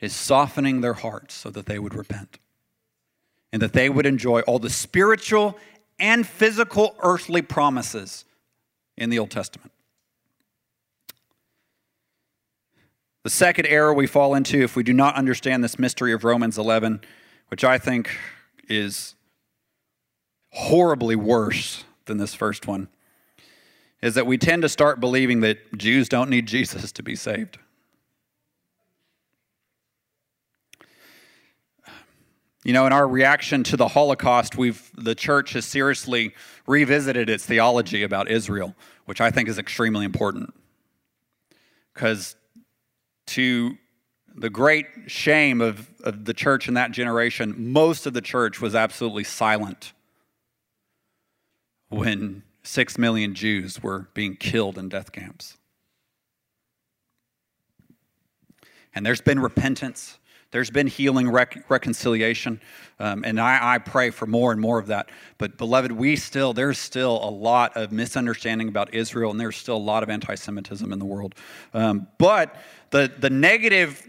is 0.00 0.16
softening 0.16 0.80
their 0.80 0.94
hearts 0.94 1.34
so 1.34 1.50
that 1.50 1.66
they 1.66 1.78
would 1.78 1.94
repent 1.94 2.38
and 3.52 3.60
that 3.60 3.74
they 3.74 3.90
would 3.90 4.06
enjoy 4.06 4.40
all 4.40 4.58
the 4.58 4.70
spiritual 4.70 5.58
and 5.98 6.26
physical 6.26 6.96
earthly 7.00 7.42
promises 7.42 8.24
in 8.96 9.10
the 9.10 9.18
Old 9.18 9.30
Testament. 9.30 9.70
The 13.26 13.30
second 13.30 13.66
error 13.66 13.92
we 13.92 14.06
fall 14.06 14.36
into 14.36 14.62
if 14.62 14.76
we 14.76 14.84
do 14.84 14.92
not 14.92 15.16
understand 15.16 15.64
this 15.64 15.80
mystery 15.80 16.12
of 16.12 16.22
Romans 16.22 16.58
11, 16.58 17.00
which 17.48 17.64
I 17.64 17.76
think 17.76 18.16
is 18.68 19.16
horribly 20.52 21.16
worse 21.16 21.82
than 22.04 22.18
this 22.18 22.36
first 22.36 22.68
one 22.68 22.86
is 24.00 24.14
that 24.14 24.28
we 24.28 24.38
tend 24.38 24.62
to 24.62 24.68
start 24.68 25.00
believing 25.00 25.40
that 25.40 25.76
Jews 25.76 26.08
don't 26.08 26.30
need 26.30 26.46
Jesus 26.46 26.92
to 26.92 27.02
be 27.02 27.16
saved. 27.16 27.58
You 32.62 32.74
know, 32.74 32.86
in 32.86 32.92
our 32.92 33.08
reaction 33.08 33.64
to 33.64 33.76
the 33.76 33.88
Holocaust, 33.88 34.56
we've 34.56 34.88
the 34.96 35.16
church 35.16 35.54
has 35.54 35.64
seriously 35.64 36.32
revisited 36.64 37.28
its 37.28 37.44
theology 37.44 38.04
about 38.04 38.30
Israel, 38.30 38.76
which 39.06 39.20
I 39.20 39.32
think 39.32 39.48
is 39.48 39.58
extremely 39.58 40.04
important. 40.04 40.54
Because 41.92 42.36
to 43.26 43.76
the 44.34 44.50
great 44.50 44.86
shame 45.06 45.60
of, 45.60 45.90
of 46.02 46.24
the 46.24 46.34
church 46.34 46.68
in 46.68 46.74
that 46.74 46.92
generation, 46.92 47.72
most 47.72 48.06
of 48.06 48.12
the 48.12 48.20
church 48.20 48.60
was 48.60 48.74
absolutely 48.74 49.24
silent 49.24 49.92
when 51.88 52.42
six 52.62 52.98
million 52.98 53.34
Jews 53.34 53.82
were 53.82 54.08
being 54.12 54.36
killed 54.36 54.76
in 54.76 54.88
death 54.88 55.12
camps. 55.12 55.56
And 58.94 59.04
there's 59.04 59.20
been 59.20 59.38
repentance, 59.40 60.18
there's 60.56 60.70
been 60.70 60.86
healing, 60.86 61.28
rec- 61.28 61.68
reconciliation, 61.68 62.62
um, 62.98 63.24
and 63.26 63.38
I, 63.38 63.74
I 63.74 63.78
pray 63.78 64.08
for 64.08 64.24
more 64.24 64.52
and 64.52 64.58
more 64.58 64.78
of 64.78 64.86
that. 64.86 65.10
But, 65.36 65.58
beloved, 65.58 65.92
we 65.92 66.16
still, 66.16 66.54
there's 66.54 66.78
still 66.78 67.22
a 67.22 67.28
lot 67.28 67.76
of 67.76 67.92
misunderstanding 67.92 68.68
about 68.68 68.94
Israel, 68.94 69.30
and 69.30 69.38
there's 69.38 69.58
still 69.58 69.76
a 69.76 69.86
lot 69.92 70.02
of 70.02 70.08
anti 70.08 70.34
Semitism 70.34 70.90
in 70.90 70.98
the 70.98 71.04
world. 71.04 71.34
Um, 71.74 72.06
but 72.16 72.56
the, 72.88 73.12
the 73.18 73.28
negative 73.28 74.08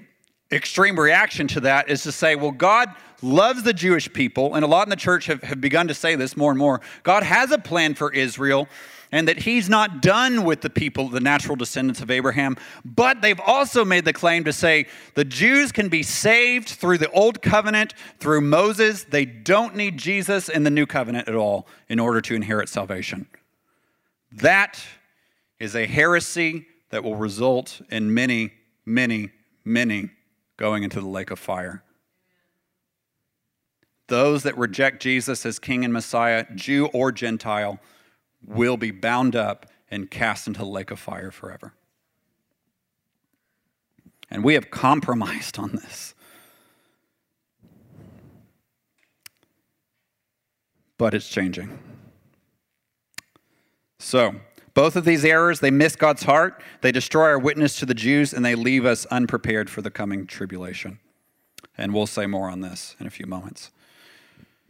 extreme 0.50 0.98
reaction 0.98 1.50
to 1.50 1.60
that 1.60 1.90
is 1.90 2.04
to 2.04 2.14
say, 2.14 2.36
well, 2.36 2.52
God 2.52 2.96
loves 3.22 3.64
the 3.64 3.74
Jewish 3.74 4.14
people, 4.14 4.56
and 4.56 4.64
a 4.64 4.70
lot 4.70 4.86
in 4.86 4.90
the 4.90 4.96
church 4.96 5.26
have, 5.26 5.44
have 5.44 5.60
begun 5.60 5.90
to 5.90 5.94
say 5.94 6.16
this 6.16 6.38
more 6.38 6.52
and 6.52 6.58
more. 6.58 6.80
God 7.04 7.24
has 7.24 7.52
a 7.52 7.58
plan 7.58 7.94
for 7.94 8.14
Israel, 8.14 8.70
and 9.12 9.28
that 9.28 9.40
He's 9.40 9.70
not 9.70 10.02
done 10.02 10.44
with 10.44 10.62
the 10.62 10.70
people, 10.70 11.10
the 11.10 11.20
natural 11.20 11.56
descendants 11.56 12.02
of 12.02 12.12
Abraham. 12.12 12.58
But 12.84 13.22
they've 13.22 13.40
also 13.40 13.86
made 13.86 14.06
the 14.06 14.14
claim 14.14 14.44
to 14.44 14.54
say 14.54 14.88
the 15.16 15.26
Jews 15.26 15.72
can 15.72 15.90
be 15.90 16.04
saved 16.04 16.70
through 16.70 16.98
the 16.98 17.12
old 17.12 17.42
covenant, 17.42 17.94
through 18.20 18.42
Moses. 18.42 19.04
They 19.04 19.26
don't 19.26 19.76
need 19.76 19.98
Jesus 19.98 20.50
in 20.50 20.64
the 20.64 20.72
new 20.72 20.86
covenant 20.86 21.28
at 21.28 21.36
all 21.36 21.68
in 21.90 22.00
order 22.00 22.22
to 22.22 22.36
inherit 22.36 22.70
salvation. 22.70 23.28
That 24.32 24.80
is 25.60 25.76
a 25.76 25.86
heresy 25.86 26.68
that 26.90 27.04
will 27.04 27.16
result 27.16 27.82
in 27.90 28.14
many, 28.14 28.54
many, 28.86 29.32
many 29.66 30.10
going 30.58 30.84
into 30.84 31.00
the 31.00 31.08
lake 31.08 31.32
of 31.32 31.40
fire. 31.40 31.84
Those 34.08 34.44
that 34.44 34.58
reject 34.58 35.02
Jesus 35.02 35.46
as 35.46 35.60
King 35.60 35.84
and 35.84 35.94
Messiah, 35.94 36.46
Jew 36.56 36.88
or 36.88 37.12
Gentile, 37.12 37.80
will 38.48 38.78
be 38.78 38.92
bound 38.92 39.36
up 39.36 39.66
and 39.92 40.10
cast 40.10 40.48
into 40.48 40.60
the 40.60 40.66
lake 40.66 40.90
of 40.90 41.00
fire 41.00 41.32
forever. 41.32 41.74
And 44.30 44.44
we 44.44 44.56
have 44.56 44.72
compromised 44.72 45.60
on 45.60 45.74
this. 45.74 46.14
But 50.98 51.14
it's 51.14 51.30
changing. 51.30 51.78
So, 54.00 54.36
both 54.74 54.96
of 54.96 55.06
these 55.06 55.26
errors, 55.26 55.60
they 55.60 55.72
miss 55.72 55.96
God's 55.96 56.24
heart, 56.24 56.62
they 56.82 56.92
destroy 56.92 57.26
our 57.26 57.40
witness 57.40 57.80
to 57.80 57.86
the 57.86 57.94
Jews, 57.94 58.32
and 58.34 58.46
they 58.46 58.56
leave 58.56 58.86
us 58.86 59.06
unprepared 59.08 59.70
for 59.70 59.82
the 59.82 59.90
coming 59.90 60.28
tribulation. 60.28 61.00
And 61.78 61.94
we'll 61.94 62.08
say 62.08 62.26
more 62.28 62.50
on 62.50 62.62
this 62.62 62.96
in 63.00 63.08
a 63.08 63.10
few 63.10 63.26
moments. 63.26 63.72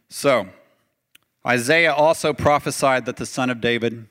So, 0.09 0.47
Isaiah 1.47 1.93
also 1.93 2.33
prophesied 2.33 3.05
that 3.05 3.15
the 3.15 3.25
son 3.25 3.49
of 3.49 3.61
David, 3.61 4.07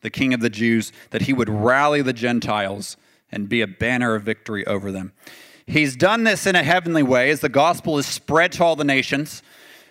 the 0.00 0.10
king 0.10 0.32
of 0.32 0.40
the 0.40 0.50
Jews, 0.50 0.90
that 1.10 1.22
he 1.22 1.32
would 1.32 1.50
rally 1.50 2.00
the 2.00 2.14
Gentiles 2.14 2.96
and 3.30 3.48
be 3.48 3.60
a 3.60 3.66
banner 3.66 4.14
of 4.14 4.22
victory 4.22 4.66
over 4.66 4.90
them. 4.90 5.12
He's 5.66 5.96
done 5.96 6.24
this 6.24 6.46
in 6.46 6.56
a 6.56 6.62
heavenly 6.62 7.02
way 7.02 7.30
as 7.30 7.40
the 7.40 7.48
gospel 7.48 7.98
is 7.98 8.06
spread 8.06 8.52
to 8.52 8.64
all 8.64 8.76
the 8.76 8.84
nations. 8.84 9.42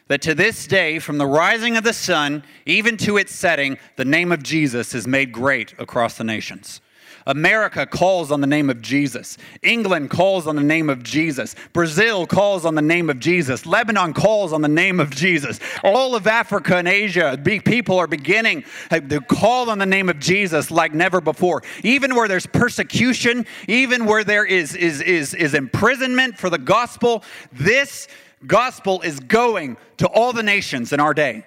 That 0.08 0.22
to 0.24 0.36
this 0.36 0.68
day, 0.68 1.00
from 1.00 1.20
the 1.20 1.26
rising 1.26 1.78
of 1.78 1.84
the 1.84 1.94
sun 1.94 2.44
even 2.66 2.98
to 2.98 3.18
its 3.18 3.34
setting, 3.34 3.78
the 3.96 4.04
name 4.04 4.32
of 4.32 4.44
Jesus 4.44 4.94
is 4.94 5.08
made 5.08 5.32
great 5.32 5.74
across 5.80 6.18
the 6.18 6.24
nations. 6.24 6.82
America 7.26 7.86
calls 7.86 8.32
on 8.32 8.42
the 8.42 8.48
name 8.48 8.70
of 8.70 8.82
Jesus. 8.82 9.38
England 9.62 10.10
calls 10.10 10.48
on 10.48 10.56
the 10.56 10.64
name 10.64 10.90
of 10.90 11.04
Jesus. 11.04 11.56
Brazil 11.74 12.26
calls 12.26 12.66
on 12.66 12.76
the 12.76 12.82
name 12.82 13.10
of 13.10 13.20
Jesus. 13.20 13.66
Lebanon 13.66 14.14
calls 14.14 14.54
on 14.54 14.62
the 14.62 14.68
name 14.68 15.00
of 15.00 15.12
Jesus. 15.12 15.60
All 15.84 16.16
of 16.16 16.28
Africa 16.28 16.78
and 16.78 16.88
Asia, 16.88 17.40
people 17.66 17.98
are 17.98 18.08
beginning 18.08 18.64
to 18.90 19.22
call 19.22 19.70
on 19.70 19.78
the 19.78 19.86
name 19.86 20.10
of 20.10 20.20
Jesus 20.20 20.72
like 20.72 20.94
never 20.94 21.22
before. 21.22 21.64
Even 21.84 22.16
where 22.16 22.28
there's 22.28 22.48
persecution, 22.48 23.46
even 23.68 24.06
where 24.06 24.24
there 24.24 24.46
is, 24.46 24.76
is, 24.76 25.02
is, 25.02 25.34
is 25.34 25.54
imprisonment 25.54 26.38
for 26.38 26.50
the 26.50 26.58
gospel, 26.58 27.24
this 27.52 28.08
gospel 28.48 29.02
is 29.02 29.20
going 29.20 29.78
to 29.98 30.08
all 30.08 30.34
the 30.34 30.44
nations 30.44 30.94
in 30.94 31.00
our 31.00 31.14
day. 31.14 31.46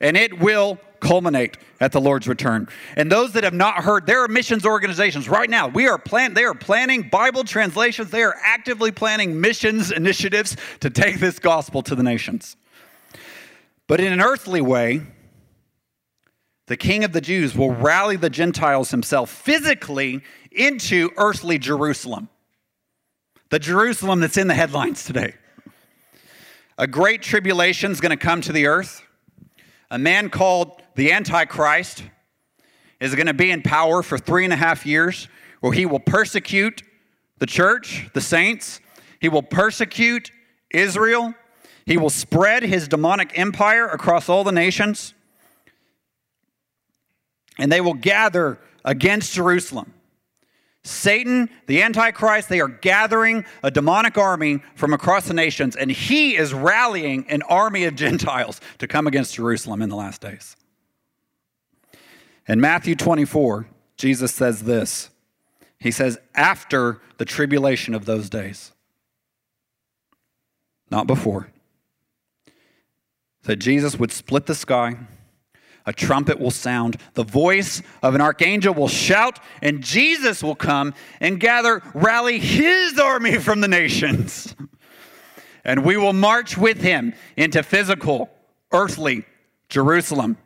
And 0.00 0.16
it 0.16 0.38
will 0.38 0.78
culminate 1.00 1.56
at 1.80 1.92
the 1.92 2.00
Lord's 2.00 2.28
return. 2.28 2.68
And 2.96 3.10
those 3.10 3.32
that 3.32 3.44
have 3.44 3.54
not 3.54 3.84
heard, 3.84 4.06
there 4.06 4.22
are 4.22 4.28
missions 4.28 4.64
organizations 4.64 5.28
right 5.28 5.48
now. 5.48 5.68
We 5.68 5.88
are 5.88 5.98
plan 5.98 6.34
they 6.34 6.44
are 6.44 6.54
planning 6.54 7.08
Bible 7.08 7.44
translations. 7.44 8.10
They 8.10 8.22
are 8.22 8.36
actively 8.42 8.92
planning 8.92 9.40
missions 9.40 9.90
initiatives 9.90 10.56
to 10.80 10.90
take 10.90 11.20
this 11.20 11.38
gospel 11.38 11.82
to 11.82 11.94
the 11.94 12.02
nations. 12.02 12.56
But 13.86 14.00
in 14.00 14.12
an 14.12 14.20
earthly 14.20 14.60
way, 14.60 15.02
the 16.66 16.76
king 16.76 17.02
of 17.02 17.12
the 17.12 17.20
Jews 17.20 17.56
will 17.56 17.72
rally 17.72 18.14
the 18.16 18.30
Gentiles 18.30 18.92
himself 18.92 19.28
physically 19.28 20.22
into 20.52 21.10
earthly 21.16 21.58
Jerusalem. 21.58 22.28
The 23.48 23.58
Jerusalem 23.58 24.20
that's 24.20 24.36
in 24.36 24.46
the 24.46 24.54
headlines 24.54 25.04
today. 25.04 25.34
A 26.78 26.86
great 26.86 27.22
tribulation 27.22 27.90
is 27.90 28.00
going 28.00 28.16
to 28.16 28.16
come 28.16 28.40
to 28.42 28.52
the 28.52 28.66
earth. 28.66 29.02
A 29.90 29.98
man 29.98 30.30
called 30.30 30.79
the 30.94 31.12
Antichrist 31.12 32.04
is 33.00 33.14
going 33.14 33.26
to 33.26 33.34
be 33.34 33.50
in 33.50 33.62
power 33.62 34.02
for 34.02 34.18
three 34.18 34.44
and 34.44 34.52
a 34.52 34.56
half 34.56 34.84
years, 34.84 35.28
where 35.60 35.72
he 35.72 35.86
will 35.86 36.00
persecute 36.00 36.82
the 37.38 37.46
church, 37.46 38.08
the 38.12 38.20
saints. 38.20 38.80
He 39.20 39.28
will 39.28 39.42
persecute 39.42 40.30
Israel. 40.70 41.34
He 41.86 41.96
will 41.96 42.10
spread 42.10 42.62
his 42.62 42.86
demonic 42.88 43.38
empire 43.38 43.86
across 43.86 44.28
all 44.28 44.44
the 44.44 44.52
nations. 44.52 45.14
And 47.58 47.70
they 47.72 47.80
will 47.80 47.94
gather 47.94 48.58
against 48.84 49.34
Jerusalem. 49.34 49.94
Satan, 50.82 51.50
the 51.66 51.82
Antichrist, 51.82 52.48
they 52.48 52.60
are 52.60 52.68
gathering 52.68 53.44
a 53.62 53.70
demonic 53.70 54.16
army 54.16 54.60
from 54.76 54.94
across 54.94 55.28
the 55.28 55.34
nations, 55.34 55.76
and 55.76 55.90
he 55.90 56.36
is 56.36 56.54
rallying 56.54 57.26
an 57.28 57.42
army 57.42 57.84
of 57.84 57.94
Gentiles 57.96 58.60
to 58.78 58.86
come 58.86 59.06
against 59.06 59.34
Jerusalem 59.34 59.82
in 59.82 59.90
the 59.90 59.96
last 59.96 60.22
days. 60.22 60.56
In 62.50 62.60
Matthew 62.60 62.96
24, 62.96 63.68
Jesus 63.96 64.34
says 64.34 64.64
this 64.64 65.10
He 65.78 65.92
says, 65.92 66.18
after 66.34 67.00
the 67.18 67.24
tribulation 67.24 67.94
of 67.94 68.06
those 68.06 68.28
days, 68.28 68.72
not 70.90 71.06
before, 71.06 71.52
that 73.44 73.56
Jesus 73.56 74.00
would 74.00 74.10
split 74.10 74.46
the 74.46 74.56
sky 74.56 74.96
a 75.86 75.92
trumpet 75.92 76.40
will 76.40 76.50
sound, 76.50 76.96
the 77.14 77.24
voice 77.24 77.82
of 78.02 78.16
an 78.16 78.20
archangel 78.20 78.74
will 78.74 78.88
shout, 78.88 79.38
and 79.62 79.80
Jesus 79.80 80.42
will 80.42 80.56
come 80.56 80.92
and 81.20 81.38
gather, 81.38 81.82
rally 81.94 82.40
his 82.40 82.98
army 82.98 83.38
from 83.38 83.60
the 83.60 83.68
nations. 83.68 84.54
And 85.64 85.84
we 85.84 85.96
will 85.96 86.12
march 86.12 86.56
with 86.56 86.80
him 86.80 87.14
into 87.36 87.62
physical, 87.62 88.28
earthly 88.72 89.24
Jerusalem. 89.68 90.36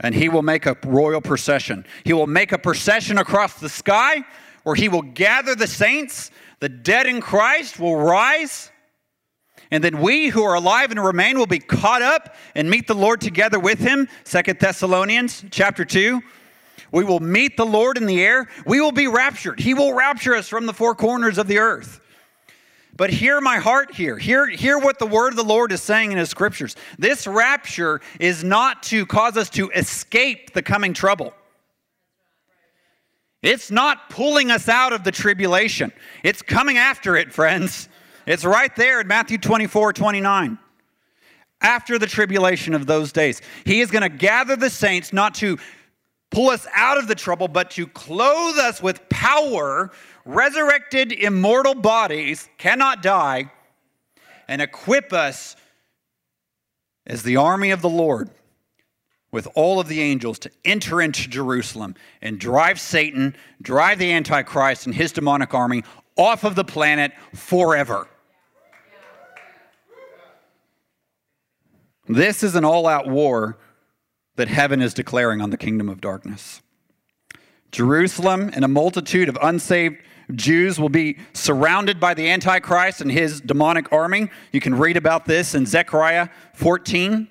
And 0.00 0.14
he 0.14 0.28
will 0.28 0.42
make 0.42 0.66
a 0.66 0.76
royal 0.84 1.20
procession. 1.20 1.84
He 2.04 2.12
will 2.12 2.26
make 2.26 2.52
a 2.52 2.58
procession 2.58 3.18
across 3.18 3.60
the 3.60 3.68
sky 3.68 4.24
where 4.62 4.76
he 4.76 4.88
will 4.88 5.02
gather 5.02 5.54
the 5.54 5.66
saints. 5.66 6.30
The 6.60 6.68
dead 6.68 7.06
in 7.06 7.20
Christ 7.20 7.80
will 7.80 7.96
rise 7.96 8.70
and 9.70 9.84
then 9.84 10.00
we 10.00 10.28
who 10.28 10.42
are 10.44 10.54
alive 10.54 10.90
and 10.90 11.02
remain 11.02 11.38
will 11.38 11.46
be 11.46 11.58
caught 11.58 12.02
up 12.02 12.34
and 12.54 12.70
meet 12.70 12.86
the 12.86 12.94
Lord 12.94 13.20
together 13.20 13.58
with 13.58 13.78
him. 13.78 14.08
Second 14.24 14.58
Thessalonians 14.58 15.44
chapter 15.50 15.84
2. 15.84 16.20
We 16.90 17.04
will 17.04 17.20
meet 17.20 17.58
the 17.58 17.66
Lord 17.66 17.98
in 17.98 18.06
the 18.06 18.22
air. 18.22 18.48
We 18.64 18.80
will 18.80 18.92
be 18.92 19.08
raptured. 19.08 19.60
He 19.60 19.74
will 19.74 19.92
rapture 19.92 20.34
us 20.34 20.48
from 20.48 20.64
the 20.64 20.72
four 20.72 20.94
corners 20.94 21.36
of 21.36 21.46
the 21.46 21.58
earth. 21.58 22.00
But 22.98 23.10
hear 23.10 23.40
my 23.40 23.58
heart 23.58 23.94
here. 23.94 24.18
Hear, 24.18 24.48
hear 24.48 24.76
what 24.76 24.98
the 24.98 25.06
word 25.06 25.28
of 25.28 25.36
the 25.36 25.44
Lord 25.44 25.70
is 25.70 25.80
saying 25.80 26.10
in 26.10 26.18
his 26.18 26.30
scriptures. 26.30 26.74
This 26.98 27.28
rapture 27.28 28.00
is 28.18 28.42
not 28.42 28.82
to 28.84 29.06
cause 29.06 29.36
us 29.36 29.48
to 29.50 29.70
escape 29.70 30.52
the 30.52 30.62
coming 30.62 30.94
trouble. 30.94 31.32
It's 33.40 33.70
not 33.70 34.10
pulling 34.10 34.50
us 34.50 34.68
out 34.68 34.92
of 34.92 35.04
the 35.04 35.12
tribulation. 35.12 35.92
It's 36.24 36.42
coming 36.42 36.76
after 36.76 37.16
it, 37.16 37.32
friends. 37.32 37.88
It's 38.26 38.44
right 38.44 38.74
there 38.74 39.00
in 39.00 39.06
Matthew 39.06 39.38
24 39.38 39.92
29. 39.92 40.58
After 41.60 42.00
the 42.00 42.06
tribulation 42.06 42.74
of 42.74 42.86
those 42.86 43.12
days, 43.12 43.40
he 43.64 43.80
is 43.80 43.92
going 43.92 44.02
to 44.02 44.08
gather 44.08 44.56
the 44.56 44.70
saints 44.70 45.12
not 45.12 45.36
to 45.36 45.58
pull 46.30 46.50
us 46.50 46.66
out 46.74 46.98
of 46.98 47.08
the 47.08 47.14
trouble, 47.14 47.48
but 47.48 47.70
to 47.72 47.86
clothe 47.86 48.58
us 48.58 48.82
with 48.82 49.08
power, 49.08 49.90
resurrected, 50.28 51.10
immortal 51.10 51.74
bodies, 51.74 52.50
cannot 52.58 53.02
die, 53.02 53.50
and 54.46 54.60
equip 54.60 55.12
us 55.12 55.56
as 57.06 57.22
the 57.22 57.36
army 57.36 57.70
of 57.70 57.80
the 57.80 57.88
Lord 57.88 58.28
with 59.32 59.48
all 59.54 59.80
of 59.80 59.88
the 59.88 60.02
angels 60.02 60.38
to 60.40 60.50
enter 60.66 61.00
into 61.00 61.28
Jerusalem 61.28 61.94
and 62.20 62.38
drive 62.38 62.78
Satan, 62.78 63.34
drive 63.62 63.98
the 63.98 64.12
Antichrist 64.12 64.84
and 64.84 64.94
his 64.94 65.12
demonic 65.12 65.54
army 65.54 65.82
off 66.16 66.44
of 66.44 66.54
the 66.54 66.64
planet 66.64 67.12
forever. 67.34 68.06
This 72.06 72.42
is 72.42 72.54
an 72.54 72.64
all 72.64 72.86
out 72.86 73.06
war 73.06 73.56
that 74.36 74.48
heaven 74.48 74.82
is 74.82 74.92
declaring 74.92 75.40
on 75.40 75.50
the 75.50 75.56
kingdom 75.56 75.88
of 75.88 76.00
darkness. 76.00 76.60
Jerusalem 77.72 78.50
and 78.54 78.64
a 78.64 78.68
multitude 78.68 79.28
of 79.28 79.38
unsaved 79.42 80.02
Jews 80.34 80.78
will 80.78 80.88
be 80.88 81.18
surrounded 81.32 81.98
by 81.98 82.14
the 82.14 82.28
Antichrist 82.28 83.00
and 83.00 83.10
his 83.10 83.40
demonic 83.40 83.90
army. 83.92 84.28
You 84.52 84.60
can 84.60 84.74
read 84.74 84.96
about 84.96 85.24
this 85.24 85.54
in 85.54 85.64
Zechariah 85.64 86.28
14. 86.54 87.28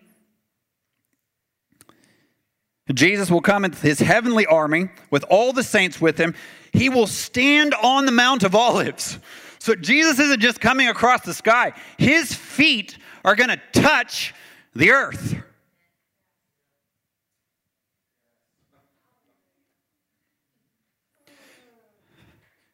Jesus 2.93 3.29
will 3.29 3.41
come 3.41 3.65
in 3.65 3.73
his 3.73 3.99
heavenly 3.99 4.45
army 4.45 4.89
with 5.11 5.23
all 5.29 5.53
the 5.53 5.63
saints 5.63 5.99
with 5.99 6.17
him. 6.17 6.33
He 6.73 6.89
will 6.89 7.07
stand 7.07 7.73
on 7.75 8.05
the 8.05 8.11
Mount 8.11 8.43
of 8.43 8.55
Olives. 8.55 9.19
So 9.59 9.75
Jesus 9.75 10.19
isn't 10.19 10.39
just 10.39 10.61
coming 10.61 10.87
across 10.87 11.21
the 11.21 11.33
sky, 11.33 11.73
his 11.97 12.33
feet 12.33 12.97
are 13.25 13.35
going 13.35 13.49
to 13.49 13.61
touch 13.73 14.33
the 14.75 14.91
earth. 14.91 15.35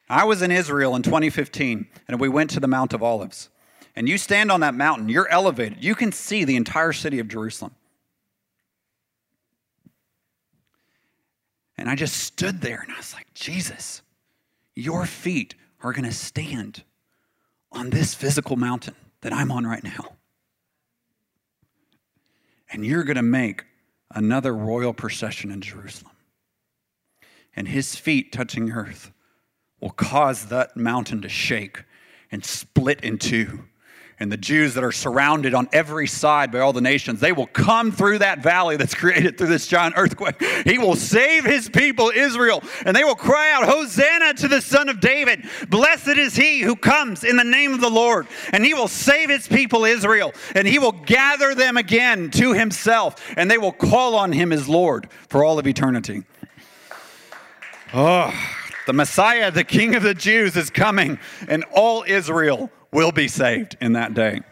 I 0.08 0.24
was 0.24 0.42
in 0.42 0.50
Israel 0.50 0.94
in 0.96 1.02
2015 1.02 1.86
and 2.08 2.20
we 2.20 2.28
went 2.28 2.50
to 2.50 2.60
the 2.60 2.68
Mount 2.68 2.92
of 2.92 3.02
Olives. 3.02 3.48
And 3.96 4.08
you 4.08 4.18
stand 4.18 4.50
on 4.50 4.60
that 4.60 4.74
mountain, 4.74 5.08
you're 5.08 5.28
elevated. 5.28 5.82
You 5.82 5.94
can 5.94 6.10
see 6.10 6.44
the 6.44 6.56
entire 6.56 6.92
city 6.92 7.20
of 7.20 7.28
Jerusalem. 7.28 7.74
And 11.76 11.88
I 11.88 11.94
just 11.94 12.16
stood 12.16 12.60
there 12.60 12.80
and 12.80 12.92
I 12.92 12.96
was 12.96 13.14
like, 13.14 13.32
Jesus, 13.34 14.02
your 14.74 15.06
feet 15.06 15.54
are 15.82 15.92
going 15.92 16.04
to 16.04 16.12
stand 16.12 16.82
on 17.72 17.90
this 17.90 18.14
physical 18.14 18.56
mountain 18.56 18.94
that 19.20 19.32
I'm 19.32 19.50
on 19.50 19.66
right 19.66 19.82
now 19.82 20.14
and 22.74 22.84
you're 22.84 23.04
going 23.04 23.16
to 23.16 23.22
make 23.22 23.64
another 24.10 24.52
royal 24.52 24.92
procession 24.92 25.52
in 25.52 25.60
Jerusalem. 25.60 26.12
And 27.54 27.68
his 27.68 27.94
feet 27.94 28.32
touching 28.32 28.72
earth 28.72 29.12
will 29.84 29.90
cause 29.90 30.46
that 30.46 30.74
mountain 30.78 31.20
to 31.20 31.28
shake 31.28 31.84
and 32.32 32.42
split 32.42 33.02
in 33.02 33.18
two 33.18 33.64
and 34.18 34.32
the 34.32 34.38
Jews 34.38 34.72
that 34.74 34.82
are 34.82 34.92
surrounded 34.92 35.52
on 35.52 35.68
every 35.74 36.06
side 36.06 36.50
by 36.50 36.60
all 36.60 36.72
the 36.72 36.80
nations, 36.80 37.20
they 37.20 37.32
will 37.32 37.48
come 37.48 37.92
through 37.92 38.20
that 38.20 38.42
valley 38.42 38.78
that's 38.78 38.94
created 38.94 39.36
through 39.36 39.48
this 39.48 39.66
giant 39.66 39.96
earthquake. 39.98 40.42
He 40.64 40.78
will 40.78 40.96
save 40.96 41.44
his 41.44 41.68
people, 41.68 42.10
Israel, 42.14 42.62
and 42.86 42.96
they 42.96 43.04
will 43.04 43.14
cry 43.14 43.52
out, 43.52 43.68
Hosanna 43.68 44.32
to 44.32 44.48
the 44.48 44.62
Son 44.62 44.88
of 44.88 45.00
David. 45.00 45.44
Blessed 45.68 46.16
is 46.16 46.34
he 46.34 46.60
who 46.60 46.76
comes 46.76 47.22
in 47.22 47.36
the 47.36 47.44
name 47.44 47.74
of 47.74 47.82
the 47.82 47.90
Lord. 47.90 48.26
And 48.52 48.64
he 48.64 48.72
will 48.72 48.88
save 48.88 49.28
his 49.28 49.46
people, 49.46 49.84
Israel, 49.84 50.32
and 50.54 50.66
he 50.66 50.78
will 50.78 50.92
gather 50.92 51.54
them 51.54 51.76
again 51.76 52.30
to 52.30 52.54
himself, 52.54 53.16
and 53.36 53.50
they 53.50 53.58
will 53.58 53.72
call 53.72 54.14
on 54.14 54.32
him 54.32 54.50
as 54.50 54.66
Lord 54.66 55.10
for 55.28 55.44
all 55.44 55.58
of 55.58 55.66
eternity. 55.66 56.22
Oh, 57.92 58.32
the 58.86 58.92
Messiah, 58.92 59.50
the 59.50 59.64
King 59.64 59.94
of 59.94 60.02
the 60.02 60.14
Jews, 60.14 60.56
is 60.56 60.70
coming, 60.70 61.18
and 61.48 61.64
all 61.72 62.04
Israel 62.06 62.70
will 62.92 63.12
be 63.12 63.28
saved 63.28 63.76
in 63.80 63.94
that 63.94 64.14
day. 64.14 64.42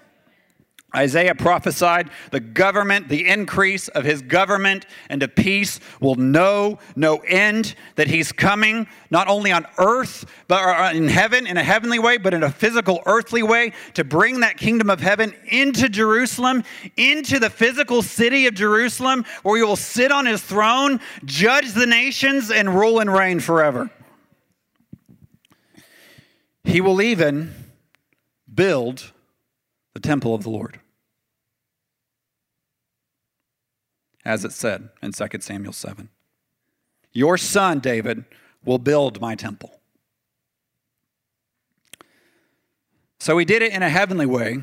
Isaiah 0.94 1.34
prophesied 1.34 2.10
the 2.32 2.40
government, 2.40 3.08
the 3.08 3.26
increase 3.26 3.88
of 3.88 4.04
his 4.04 4.20
government 4.20 4.84
and 5.08 5.22
of 5.22 5.34
peace 5.34 5.80
will 6.00 6.16
know 6.16 6.78
no 6.94 7.16
end, 7.18 7.74
that 7.96 8.08
he's 8.08 8.30
coming 8.30 8.86
not 9.10 9.26
only 9.26 9.52
on 9.52 9.66
earth, 9.78 10.26
but 10.48 10.94
in 10.94 11.08
heaven 11.08 11.46
in 11.46 11.56
a 11.56 11.64
heavenly 11.64 11.98
way, 11.98 12.18
but 12.18 12.34
in 12.34 12.42
a 12.42 12.50
physical 12.50 13.00
earthly 13.06 13.42
way 13.42 13.72
to 13.94 14.04
bring 14.04 14.40
that 14.40 14.58
kingdom 14.58 14.90
of 14.90 15.00
heaven 15.00 15.34
into 15.46 15.88
Jerusalem, 15.88 16.62
into 16.98 17.38
the 17.38 17.48
physical 17.48 18.02
city 18.02 18.46
of 18.46 18.54
Jerusalem, 18.54 19.24
where 19.44 19.56
he 19.56 19.62
will 19.62 19.76
sit 19.76 20.12
on 20.12 20.26
his 20.26 20.42
throne, 20.42 21.00
judge 21.24 21.72
the 21.72 21.86
nations, 21.86 22.50
and 22.50 22.68
rule 22.68 23.00
and 23.00 23.10
reign 23.10 23.40
forever. 23.40 23.90
He 26.64 26.80
will 26.80 27.02
even 27.02 27.54
build 28.52 29.12
the 29.94 30.00
temple 30.00 30.34
of 30.34 30.42
the 30.42 30.50
Lord. 30.50 30.80
As 34.24 34.44
it 34.44 34.52
said 34.52 34.90
in 35.02 35.12
2 35.12 35.26
Samuel 35.40 35.72
7. 35.72 36.08
Your 37.12 37.36
son, 37.36 37.80
David, 37.80 38.24
will 38.64 38.78
build 38.78 39.20
my 39.20 39.34
temple. 39.34 39.80
So 43.18 43.36
he 43.38 43.44
did 43.44 43.62
it 43.62 43.72
in 43.72 43.82
a 43.82 43.88
heavenly 43.88 44.26
way 44.26 44.62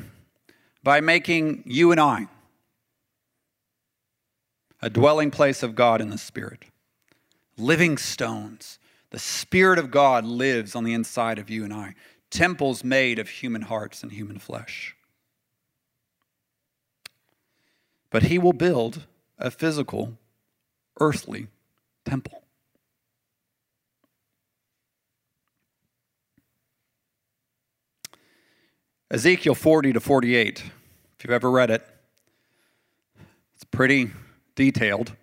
by 0.82 1.00
making 1.00 1.62
you 1.66 1.92
and 1.92 2.00
I 2.00 2.28
a 4.82 4.90
dwelling 4.90 5.30
place 5.30 5.62
of 5.62 5.74
God 5.74 6.00
in 6.00 6.10
the 6.10 6.18
Spirit, 6.18 6.64
living 7.56 7.98
stones. 7.98 8.78
The 9.10 9.18
Spirit 9.18 9.78
of 9.78 9.90
God 9.90 10.24
lives 10.24 10.74
on 10.74 10.84
the 10.84 10.94
inside 10.94 11.38
of 11.38 11.50
you 11.50 11.64
and 11.64 11.72
I, 11.72 11.94
temples 12.30 12.84
made 12.84 13.18
of 13.18 13.28
human 13.28 13.62
hearts 13.62 14.02
and 14.02 14.12
human 14.12 14.38
flesh. 14.38 14.94
But 18.10 18.24
he 18.24 18.38
will 18.38 18.52
build 18.52 19.06
a 19.38 19.50
physical, 19.50 20.16
earthly 21.00 21.48
temple. 22.04 22.42
Ezekiel 29.12 29.56
40 29.56 29.94
to 29.94 30.00
48, 30.00 30.60
if 30.60 31.24
you've 31.24 31.32
ever 31.32 31.50
read 31.50 31.70
it, 31.70 31.84
it's 33.56 33.64
pretty 33.64 34.10
detailed. 34.54 35.16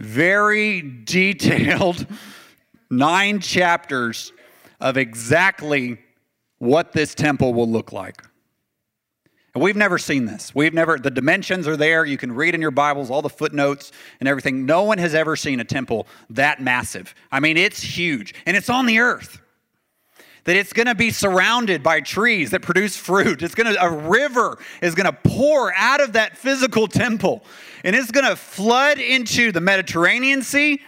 Very 0.00 0.80
detailed, 0.82 2.06
nine 2.90 3.40
chapters 3.40 4.32
of 4.80 4.96
exactly 4.96 5.98
what 6.58 6.92
this 6.92 7.14
temple 7.14 7.54
will 7.54 7.68
look 7.68 7.92
like. 7.92 8.22
And 9.54 9.62
we've 9.62 9.76
never 9.76 9.98
seen 9.98 10.26
this. 10.26 10.54
We've 10.54 10.72
never, 10.72 10.98
the 10.98 11.10
dimensions 11.10 11.66
are 11.66 11.76
there. 11.76 12.04
You 12.04 12.16
can 12.16 12.32
read 12.32 12.54
in 12.54 12.60
your 12.60 12.70
Bibles 12.70 13.10
all 13.10 13.20
the 13.20 13.28
footnotes 13.28 13.90
and 14.20 14.28
everything. 14.28 14.64
No 14.64 14.84
one 14.84 14.98
has 14.98 15.14
ever 15.14 15.36
seen 15.36 15.60
a 15.60 15.64
temple 15.64 16.06
that 16.30 16.62
massive. 16.62 17.14
I 17.32 17.40
mean, 17.40 17.56
it's 17.56 17.82
huge 17.82 18.34
and 18.46 18.56
it's 18.56 18.70
on 18.70 18.86
the 18.86 19.00
earth. 19.00 19.40
That 20.44 20.56
it's 20.56 20.72
going 20.72 20.86
to 20.86 20.94
be 20.94 21.10
surrounded 21.10 21.82
by 21.82 22.00
trees 22.00 22.50
that 22.50 22.62
produce 22.62 22.96
fruit. 22.96 23.42
It's 23.42 23.54
going 23.54 23.72
to, 23.72 23.82
a 23.82 23.90
river 23.90 24.58
is 24.82 24.94
going 24.94 25.06
to 25.06 25.18
pour 25.28 25.72
out 25.74 26.00
of 26.00 26.14
that 26.14 26.36
physical 26.36 26.86
temple 26.86 27.44
and 27.84 27.96
it's 27.96 28.10
going 28.10 28.26
to 28.26 28.36
flood 28.36 28.98
into 28.98 29.52
the 29.52 29.60
Mediterranean 29.60 30.42
Sea 30.42 30.80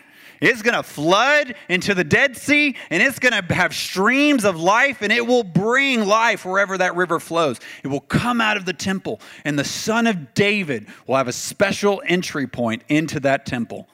it's 0.43 0.61
going 0.61 0.75
to 0.75 0.83
flood 0.83 1.55
into 1.69 1.95
the 1.95 2.03
Dead 2.03 2.37
Sea 2.37 2.77
and 2.91 3.01
it's 3.01 3.21
going 3.21 3.33
to 3.33 3.55
have 3.55 3.73
streams 3.73 4.45
of 4.45 4.61
life 4.61 5.01
and 5.01 5.13
it 5.13 5.25
will 5.25 5.45
bring 5.45 6.05
life 6.05 6.45
wherever 6.45 6.77
that 6.79 6.97
river 6.97 7.21
flows. 7.21 7.61
It 7.85 7.87
will 7.87 8.01
come 8.01 8.41
out 8.41 8.57
of 8.57 8.65
the 8.65 8.73
temple 8.73 9.21
and 9.45 9.57
the 9.57 9.65
Son 9.65 10.09
of 10.09 10.35
David 10.35 10.89
will 11.07 11.15
have 11.15 11.29
a 11.29 11.33
special 11.33 12.03
entry 12.05 12.49
point 12.49 12.83
into 12.89 13.21
that 13.21 13.47
temple 13.47 13.89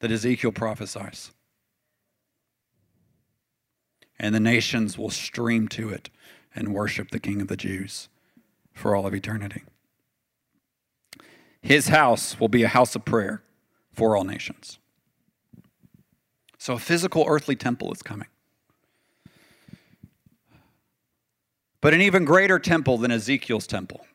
that 0.00 0.12
Ezekiel 0.12 0.52
prophesies. 0.52 1.30
And 4.18 4.34
the 4.34 4.40
nations 4.40 4.96
will 4.96 5.10
stream 5.10 5.68
to 5.68 5.90
it 5.90 6.10
and 6.54 6.74
worship 6.74 7.10
the 7.10 7.20
King 7.20 7.40
of 7.40 7.48
the 7.48 7.56
Jews 7.56 8.08
for 8.72 8.96
all 8.96 9.06
of 9.06 9.14
eternity. 9.14 9.62
His 11.60 11.88
house 11.88 12.38
will 12.38 12.48
be 12.48 12.62
a 12.62 12.68
house 12.68 12.94
of 12.94 13.04
prayer 13.04 13.42
for 13.92 14.16
all 14.16 14.24
nations. 14.24 14.78
So 16.58 16.74
a 16.74 16.78
physical 16.78 17.24
earthly 17.26 17.56
temple 17.56 17.92
is 17.92 18.02
coming. 18.02 18.28
But 21.80 21.94
an 21.94 22.00
even 22.00 22.24
greater 22.24 22.58
temple 22.58 22.98
than 22.98 23.10
Ezekiel's 23.10 23.66
temple 23.66 24.06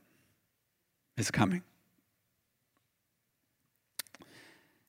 is 1.18 1.32
coming. 1.32 1.64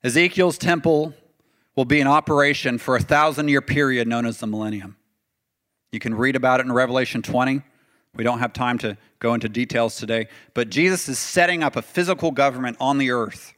Ezekiel's 0.02 0.58
temple 0.58 1.14
will 1.76 1.84
be 1.84 2.00
in 2.00 2.06
operation 2.06 2.78
for 2.78 2.96
a 2.96 3.00
thousand 3.00 3.48
year 3.48 3.62
period 3.62 4.08
known 4.08 4.26
as 4.26 4.38
the 4.38 4.46
millennium. 4.46 4.96
You 5.92 6.00
can 6.00 6.14
read 6.14 6.36
about 6.36 6.60
it 6.60 6.66
in 6.66 6.72
Revelation 6.72 7.22
20. 7.22 7.62
We 8.14 8.24
don't 8.24 8.40
have 8.40 8.52
time 8.52 8.78
to 8.78 8.96
go 9.20 9.34
into 9.34 9.48
details 9.48 9.96
today, 9.96 10.26
but 10.54 10.70
Jesus 10.70 11.08
is 11.08 11.18
setting 11.18 11.62
up 11.62 11.76
a 11.76 11.82
physical 11.82 12.30
government 12.30 12.78
on 12.80 12.98
the 12.98 13.10
earth 13.10 13.54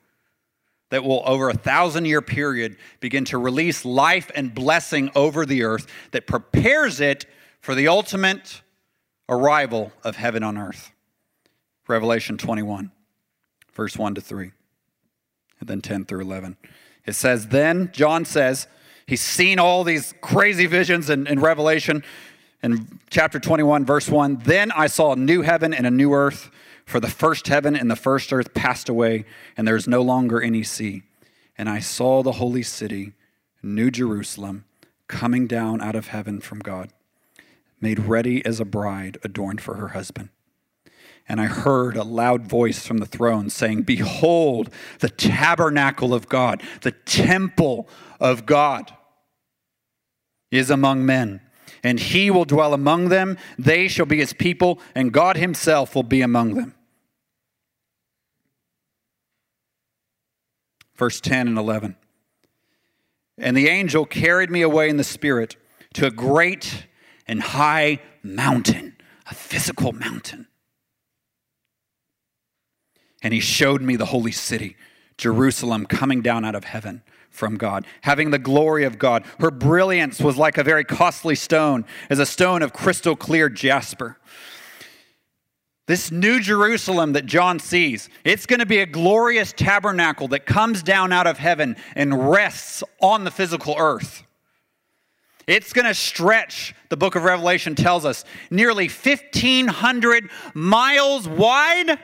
that 0.91 1.03
will, 1.03 1.23
over 1.25 1.49
a 1.49 1.55
thousand 1.55 2.05
year 2.05 2.21
period, 2.21 2.77
begin 3.01 3.25
to 3.27 3.39
release 3.39 3.85
life 3.85 4.31
and 4.35 4.55
blessing 4.55 5.11
over 5.15 5.47
the 5.47 5.63
earth 5.63 5.87
that 6.11 6.27
prepares 6.27 7.01
it 7.01 7.27
for 7.61 7.75
the 7.75 7.89
ultimate 7.89 8.63
arrival 9.29 9.93
of 10.03 10.17
heaven 10.17 10.43
on 10.43 10.59
earth. 10.59 10.93
Revelation 11.89 12.37
21, 12.37 12.93
verse 13.73 13.97
1 13.97 14.15
to 14.17 14.21
3, 14.21 14.53
and 15.61 15.69
then 15.69 15.81
10 15.81 16.05
through 16.05 16.21
11. 16.21 16.57
It 17.07 17.15
says, 17.15 17.49
Then, 17.49 17.91
John 17.93 18.25
says, 18.25 18.67
he's 19.07 19.21
seen 19.21 19.59
all 19.59 19.85
these 19.85 20.15
crazy 20.21 20.67
visions 20.67 21.11
in, 21.11 21.27
in 21.27 21.41
Revelation. 21.41 22.03
In 22.63 22.99
chapter 23.11 23.39
21, 23.39 23.85
verse 23.85 24.09
1, 24.09 24.43
then 24.45 24.73
I 24.73 24.87
saw 24.87 25.13
a 25.13 25.17
new 25.17 25.43
heaven 25.43 25.75
and 25.75 25.87
a 25.87 25.91
new 25.91 26.15
earth 26.15 26.51
for 26.87 27.01
the 27.01 27.11
first 27.11 27.49
heaven 27.49 27.77
and 27.77 27.91
the 27.91 27.97
first 27.97 28.33
earth 28.33 28.55
passed 28.55 28.89
away, 28.89 29.25
and 29.57 29.67
there 29.67 29.77
is 29.77 29.89
no 29.89 30.03
longer 30.03 30.41
any 30.41 30.63
sea. 30.63 31.03
And 31.57 31.69
I 31.69 31.81
saw 31.81 32.23
the 32.23 32.33
holy 32.33 32.63
city, 32.63 33.13
New 33.63 33.91
Jerusalem, 33.91 34.65
coming 35.09 35.47
down 35.47 35.81
out 35.81 35.95
of 35.95 36.09
heaven 36.09 36.41
from 36.41 36.59
God, 36.59 36.91
made 37.81 37.99
ready 37.99 38.45
as 38.45 38.61
a 38.61 38.65
bride 38.65 39.19
adorned 39.23 39.61
for 39.61 39.75
her 39.75 39.89
husband. 39.89 40.31
And 41.29 41.41
I 41.41 41.47
heard 41.47 41.97
a 41.97 42.05
loud 42.05 42.47
voice 42.47 42.87
from 42.87 42.99
the 42.99 43.07
throne 43.07 43.49
saying, 43.49 43.83
Behold, 43.83 44.71
the 45.01 45.09
tabernacle 45.09 46.13
of 46.13 46.29
God, 46.29 46.63
the 46.83 46.93
temple 46.93 47.89
of 48.21 48.45
God 48.45 48.93
is 50.51 50.71
among 50.71 51.07
men 51.07 51.41
and 51.85 52.01
he 52.01 52.31
will 52.31 52.47
dwell 52.47 52.75
among 52.75 53.11
them. 53.11 53.37
They 53.59 53.87
shall 53.87 54.07
be 54.07 54.17
his 54.17 54.33
people, 54.33 54.81
and 54.95 55.13
God 55.13 55.37
himself 55.37 55.95
will 55.95 56.03
be 56.03 56.23
among 56.23 56.55
them. 56.55 56.75
Verse 60.97 61.21
10 61.21 61.49
and 61.49 61.59
11. 61.59 61.97
And 63.37 63.57
the 63.57 63.69
angel 63.69 64.07
carried 64.07 64.51
me 64.51 64.63
away 64.63 64.89
in 64.89 64.97
the 64.97 65.05
spirit 65.05 65.57
to 65.95 66.07
a 66.07 66.11
great 66.11 66.87
and 67.27 67.43
high 67.43 68.01
mountain, 68.23 68.97
a 69.31 69.35
physical 69.35 69.93
mountain. 69.93 70.47
And 73.25 73.35
he 73.35 73.41
showed 73.41 73.83
me 73.83 73.97
the 73.97 74.07
holy 74.07 74.31
city, 74.31 74.77
Jerusalem, 75.19 75.87
coming 75.87 76.23
down 76.23 76.45
out 76.45 76.55
of 76.55 76.63
heaven 76.63 77.03
from 77.31 77.57
God, 77.57 77.85
having 78.03 78.31
the 78.31 78.39
glory 78.39 78.85
of 78.85 78.99
God. 78.99 79.25
Her 79.41 79.51
brilliance 79.51 80.21
was 80.21 80.37
like 80.37 80.57
a 80.57 80.63
very 80.63 80.85
costly 80.85 81.35
stone, 81.35 81.85
as 82.09 82.21
a 82.21 82.27
stone 82.27 82.63
of 82.63 82.73
crystal 82.73 83.17
clear 83.17 83.49
jasper. 83.49 84.19
This 85.87 86.11
new 86.11 86.39
Jerusalem 86.39 87.15
that 87.15 87.27
John 87.27 87.59
sees, 87.59 88.09
it's 88.25 88.47
going 88.47 88.61
to 88.61 88.67
be 88.67 88.79
a 88.79 88.87
glorious 88.87 89.53
tabernacle 89.53 90.29
that 90.29 90.47
comes 90.47 90.83
down 90.83 91.13
out 91.13 91.27
of 91.27 91.39
heaven 91.39 91.77
and 91.95 92.31
rests 92.31 92.85
on 93.01 93.25
the 93.25 93.31
physical 93.31 93.75
earth. 93.77 94.23
It's 95.47 95.73
going 95.73 95.87
to 95.87 95.95
stretch, 95.95 96.75
the 96.89 96.97
book 96.97 97.17
of 97.17 97.25
Revelation 97.25 97.75
tells 97.75 98.05
us, 98.05 98.25
nearly 98.51 98.89
1,500 98.89 100.31
miles 100.55 101.29
wide, 101.29 101.99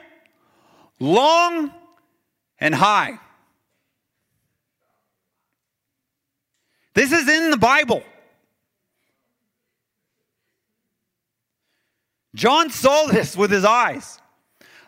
long, 1.01 1.71
and 2.59 2.73
high. 2.75 3.19
This 6.93 7.11
is 7.11 7.27
in 7.27 7.49
the 7.49 7.57
Bible. 7.57 8.03
John 12.35 12.69
saw 12.69 13.07
this 13.07 13.35
with 13.35 13.51
his 13.51 13.65
eyes 13.65 14.19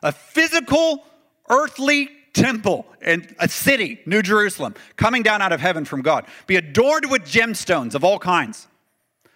a 0.02 0.12
physical, 0.12 1.04
earthly 1.50 2.10
temple 2.34 2.86
and 3.02 3.36
a 3.40 3.48
city, 3.48 4.00
New 4.06 4.22
Jerusalem, 4.22 4.76
coming 4.98 5.24
down 5.24 5.42
out 5.42 5.52
of 5.52 5.62
heaven 5.62 5.86
from 5.86 6.02
God, 6.02 6.26
be 6.46 6.56
adorned 6.58 7.10
with 7.10 7.24
gemstones 7.24 7.96
of 7.96 8.04
all 8.04 8.20
kinds. 8.20 8.68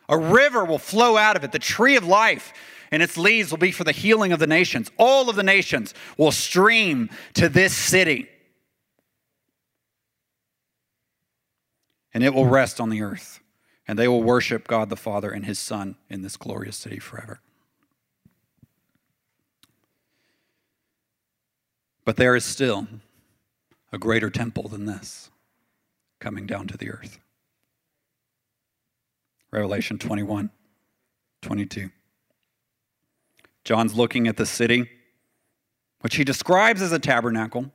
A 0.09 0.17
river 0.17 0.63
will 0.63 0.79
flow 0.79 1.17
out 1.17 1.35
of 1.35 1.43
it, 1.43 1.51
the 1.51 1.59
tree 1.59 1.95
of 1.95 2.05
life, 2.05 2.53
and 2.91 3.03
its 3.03 3.17
leaves 3.17 3.51
will 3.51 3.57
be 3.57 3.71
for 3.71 3.83
the 3.83 3.91
healing 3.91 4.31
of 4.31 4.39
the 4.39 4.47
nations. 4.47 4.91
All 4.97 5.29
of 5.29 5.35
the 5.35 5.43
nations 5.43 5.93
will 6.17 6.31
stream 6.31 7.09
to 7.33 7.49
this 7.49 7.75
city. 7.75 8.29
and 12.17 12.23
it 12.23 12.33
will 12.33 12.47
rest 12.47 12.81
on 12.81 12.89
the 12.89 13.03
earth. 13.03 13.41
And 13.87 13.99
they 13.99 14.07
will 14.07 14.23
worship 14.23 14.67
God 14.67 14.89
the 14.89 14.95
Father 14.95 15.29
and 15.29 15.45
his 15.45 15.59
Son 15.59 15.97
in 16.09 16.23
this 16.23 16.35
glorious 16.35 16.75
city 16.75 16.97
forever. 16.97 17.41
But 22.03 22.15
there 22.15 22.35
is 22.35 22.43
still 22.43 22.87
a 23.91 23.99
greater 23.99 24.31
temple 24.31 24.67
than 24.67 24.85
this 24.85 25.29
coming 26.19 26.47
down 26.47 26.65
to 26.69 26.77
the 26.77 26.89
earth. 26.89 27.19
Revelation 29.51 29.99
21, 29.99 30.49
22. 31.43 31.91
John's 33.67 33.95
looking 33.95 34.29
at 34.29 34.37
the 34.37 34.45
city, 34.45 34.89
which 35.99 36.15
he 36.15 36.23
describes 36.23 36.81
as 36.81 36.93
a 36.93 36.99
tabernacle 36.99 37.73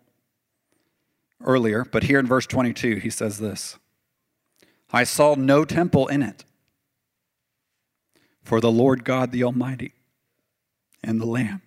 earlier, 1.44 1.84
but 1.84 2.04
here 2.04 2.18
in 2.18 2.26
verse 2.26 2.46
22, 2.46 2.96
he 2.96 3.10
says 3.10 3.38
this 3.38 3.76
I 4.90 5.04
saw 5.04 5.34
no 5.34 5.66
temple 5.66 6.08
in 6.08 6.22
it, 6.22 6.46
for 8.42 8.58
the 8.58 8.72
Lord 8.72 9.04
God 9.04 9.32
the 9.32 9.44
Almighty 9.44 9.92
and 11.04 11.20
the 11.20 11.26
Lamb 11.26 11.60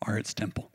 are 0.00 0.16
its 0.16 0.32
temple. 0.32 0.70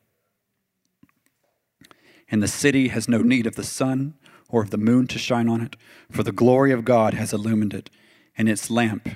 And 2.30 2.44
the 2.44 2.48
city 2.48 2.90
has 2.90 3.10
no 3.10 3.24
need 3.24 3.48
of 3.48 3.56
the 3.56 3.64
sun 3.64 4.14
or 4.48 4.62
of 4.62 4.70
the 4.70 4.78
moon 4.78 5.08
to 5.08 5.18
shine 5.18 5.50
on 5.50 5.62
it, 5.62 5.76
for 6.12 6.22
the 6.22 6.32
glory 6.32 6.72
of 6.72 6.86
God 6.86 7.16
has 7.16 7.34
illumined 7.34 7.74
it, 7.74 7.90
and 8.38 8.48
its 8.48 8.70
lamp 8.70 9.10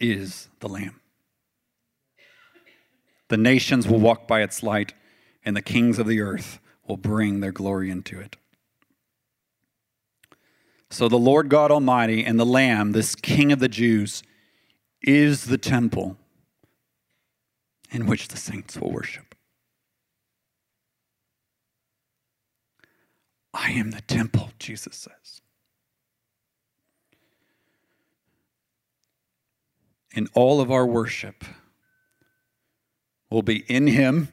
is 0.00 0.48
the 0.58 0.68
Lamb. 0.68 1.00
The 3.34 3.38
nations 3.38 3.88
will 3.88 3.98
walk 3.98 4.28
by 4.28 4.42
its 4.42 4.62
light, 4.62 4.94
and 5.44 5.56
the 5.56 5.60
kings 5.60 5.98
of 5.98 6.06
the 6.06 6.20
earth 6.20 6.60
will 6.86 6.96
bring 6.96 7.40
their 7.40 7.50
glory 7.50 7.90
into 7.90 8.20
it. 8.20 8.36
So 10.88 11.08
the 11.08 11.18
Lord 11.18 11.48
God 11.48 11.72
Almighty 11.72 12.24
and 12.24 12.38
the 12.38 12.46
Lamb, 12.46 12.92
this 12.92 13.16
King 13.16 13.50
of 13.50 13.58
the 13.58 13.66
Jews, 13.66 14.22
is 15.02 15.46
the 15.46 15.58
temple 15.58 16.16
in 17.90 18.06
which 18.06 18.28
the 18.28 18.36
saints 18.36 18.76
will 18.76 18.92
worship. 18.92 19.34
I 23.52 23.72
am 23.72 23.90
the 23.90 24.02
temple, 24.02 24.50
Jesus 24.60 24.94
says. 24.94 25.42
In 30.14 30.28
all 30.34 30.60
of 30.60 30.70
our 30.70 30.86
worship, 30.86 31.44
will 33.34 33.42
be 33.42 33.64
in 33.66 33.88
him, 33.88 34.28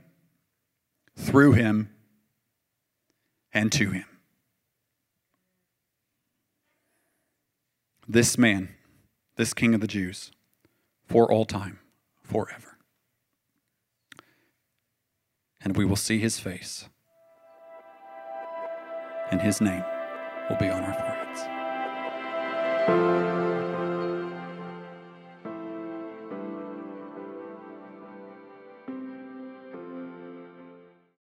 through 1.17 1.53
him, 1.53 1.89
and 3.51 3.71
to 3.71 3.89
him. 3.89 4.05
This 8.07 8.37
man, 8.37 8.75
this 9.37 9.55
king 9.55 9.73
of 9.73 9.81
the 9.81 9.87
Jews, 9.87 10.31
for 11.03 11.31
all 11.31 11.45
time, 11.45 11.79
forever. 12.21 12.77
And 15.63 15.75
we 15.75 15.83
will 15.83 15.95
see 15.95 16.19
his 16.19 16.39
face, 16.39 16.87
and 19.31 19.41
his 19.41 19.61
name 19.61 19.83
will 20.47 20.57
be 20.57 20.69
on 20.69 20.83
our 20.83 20.93
foreheads. 20.93 21.41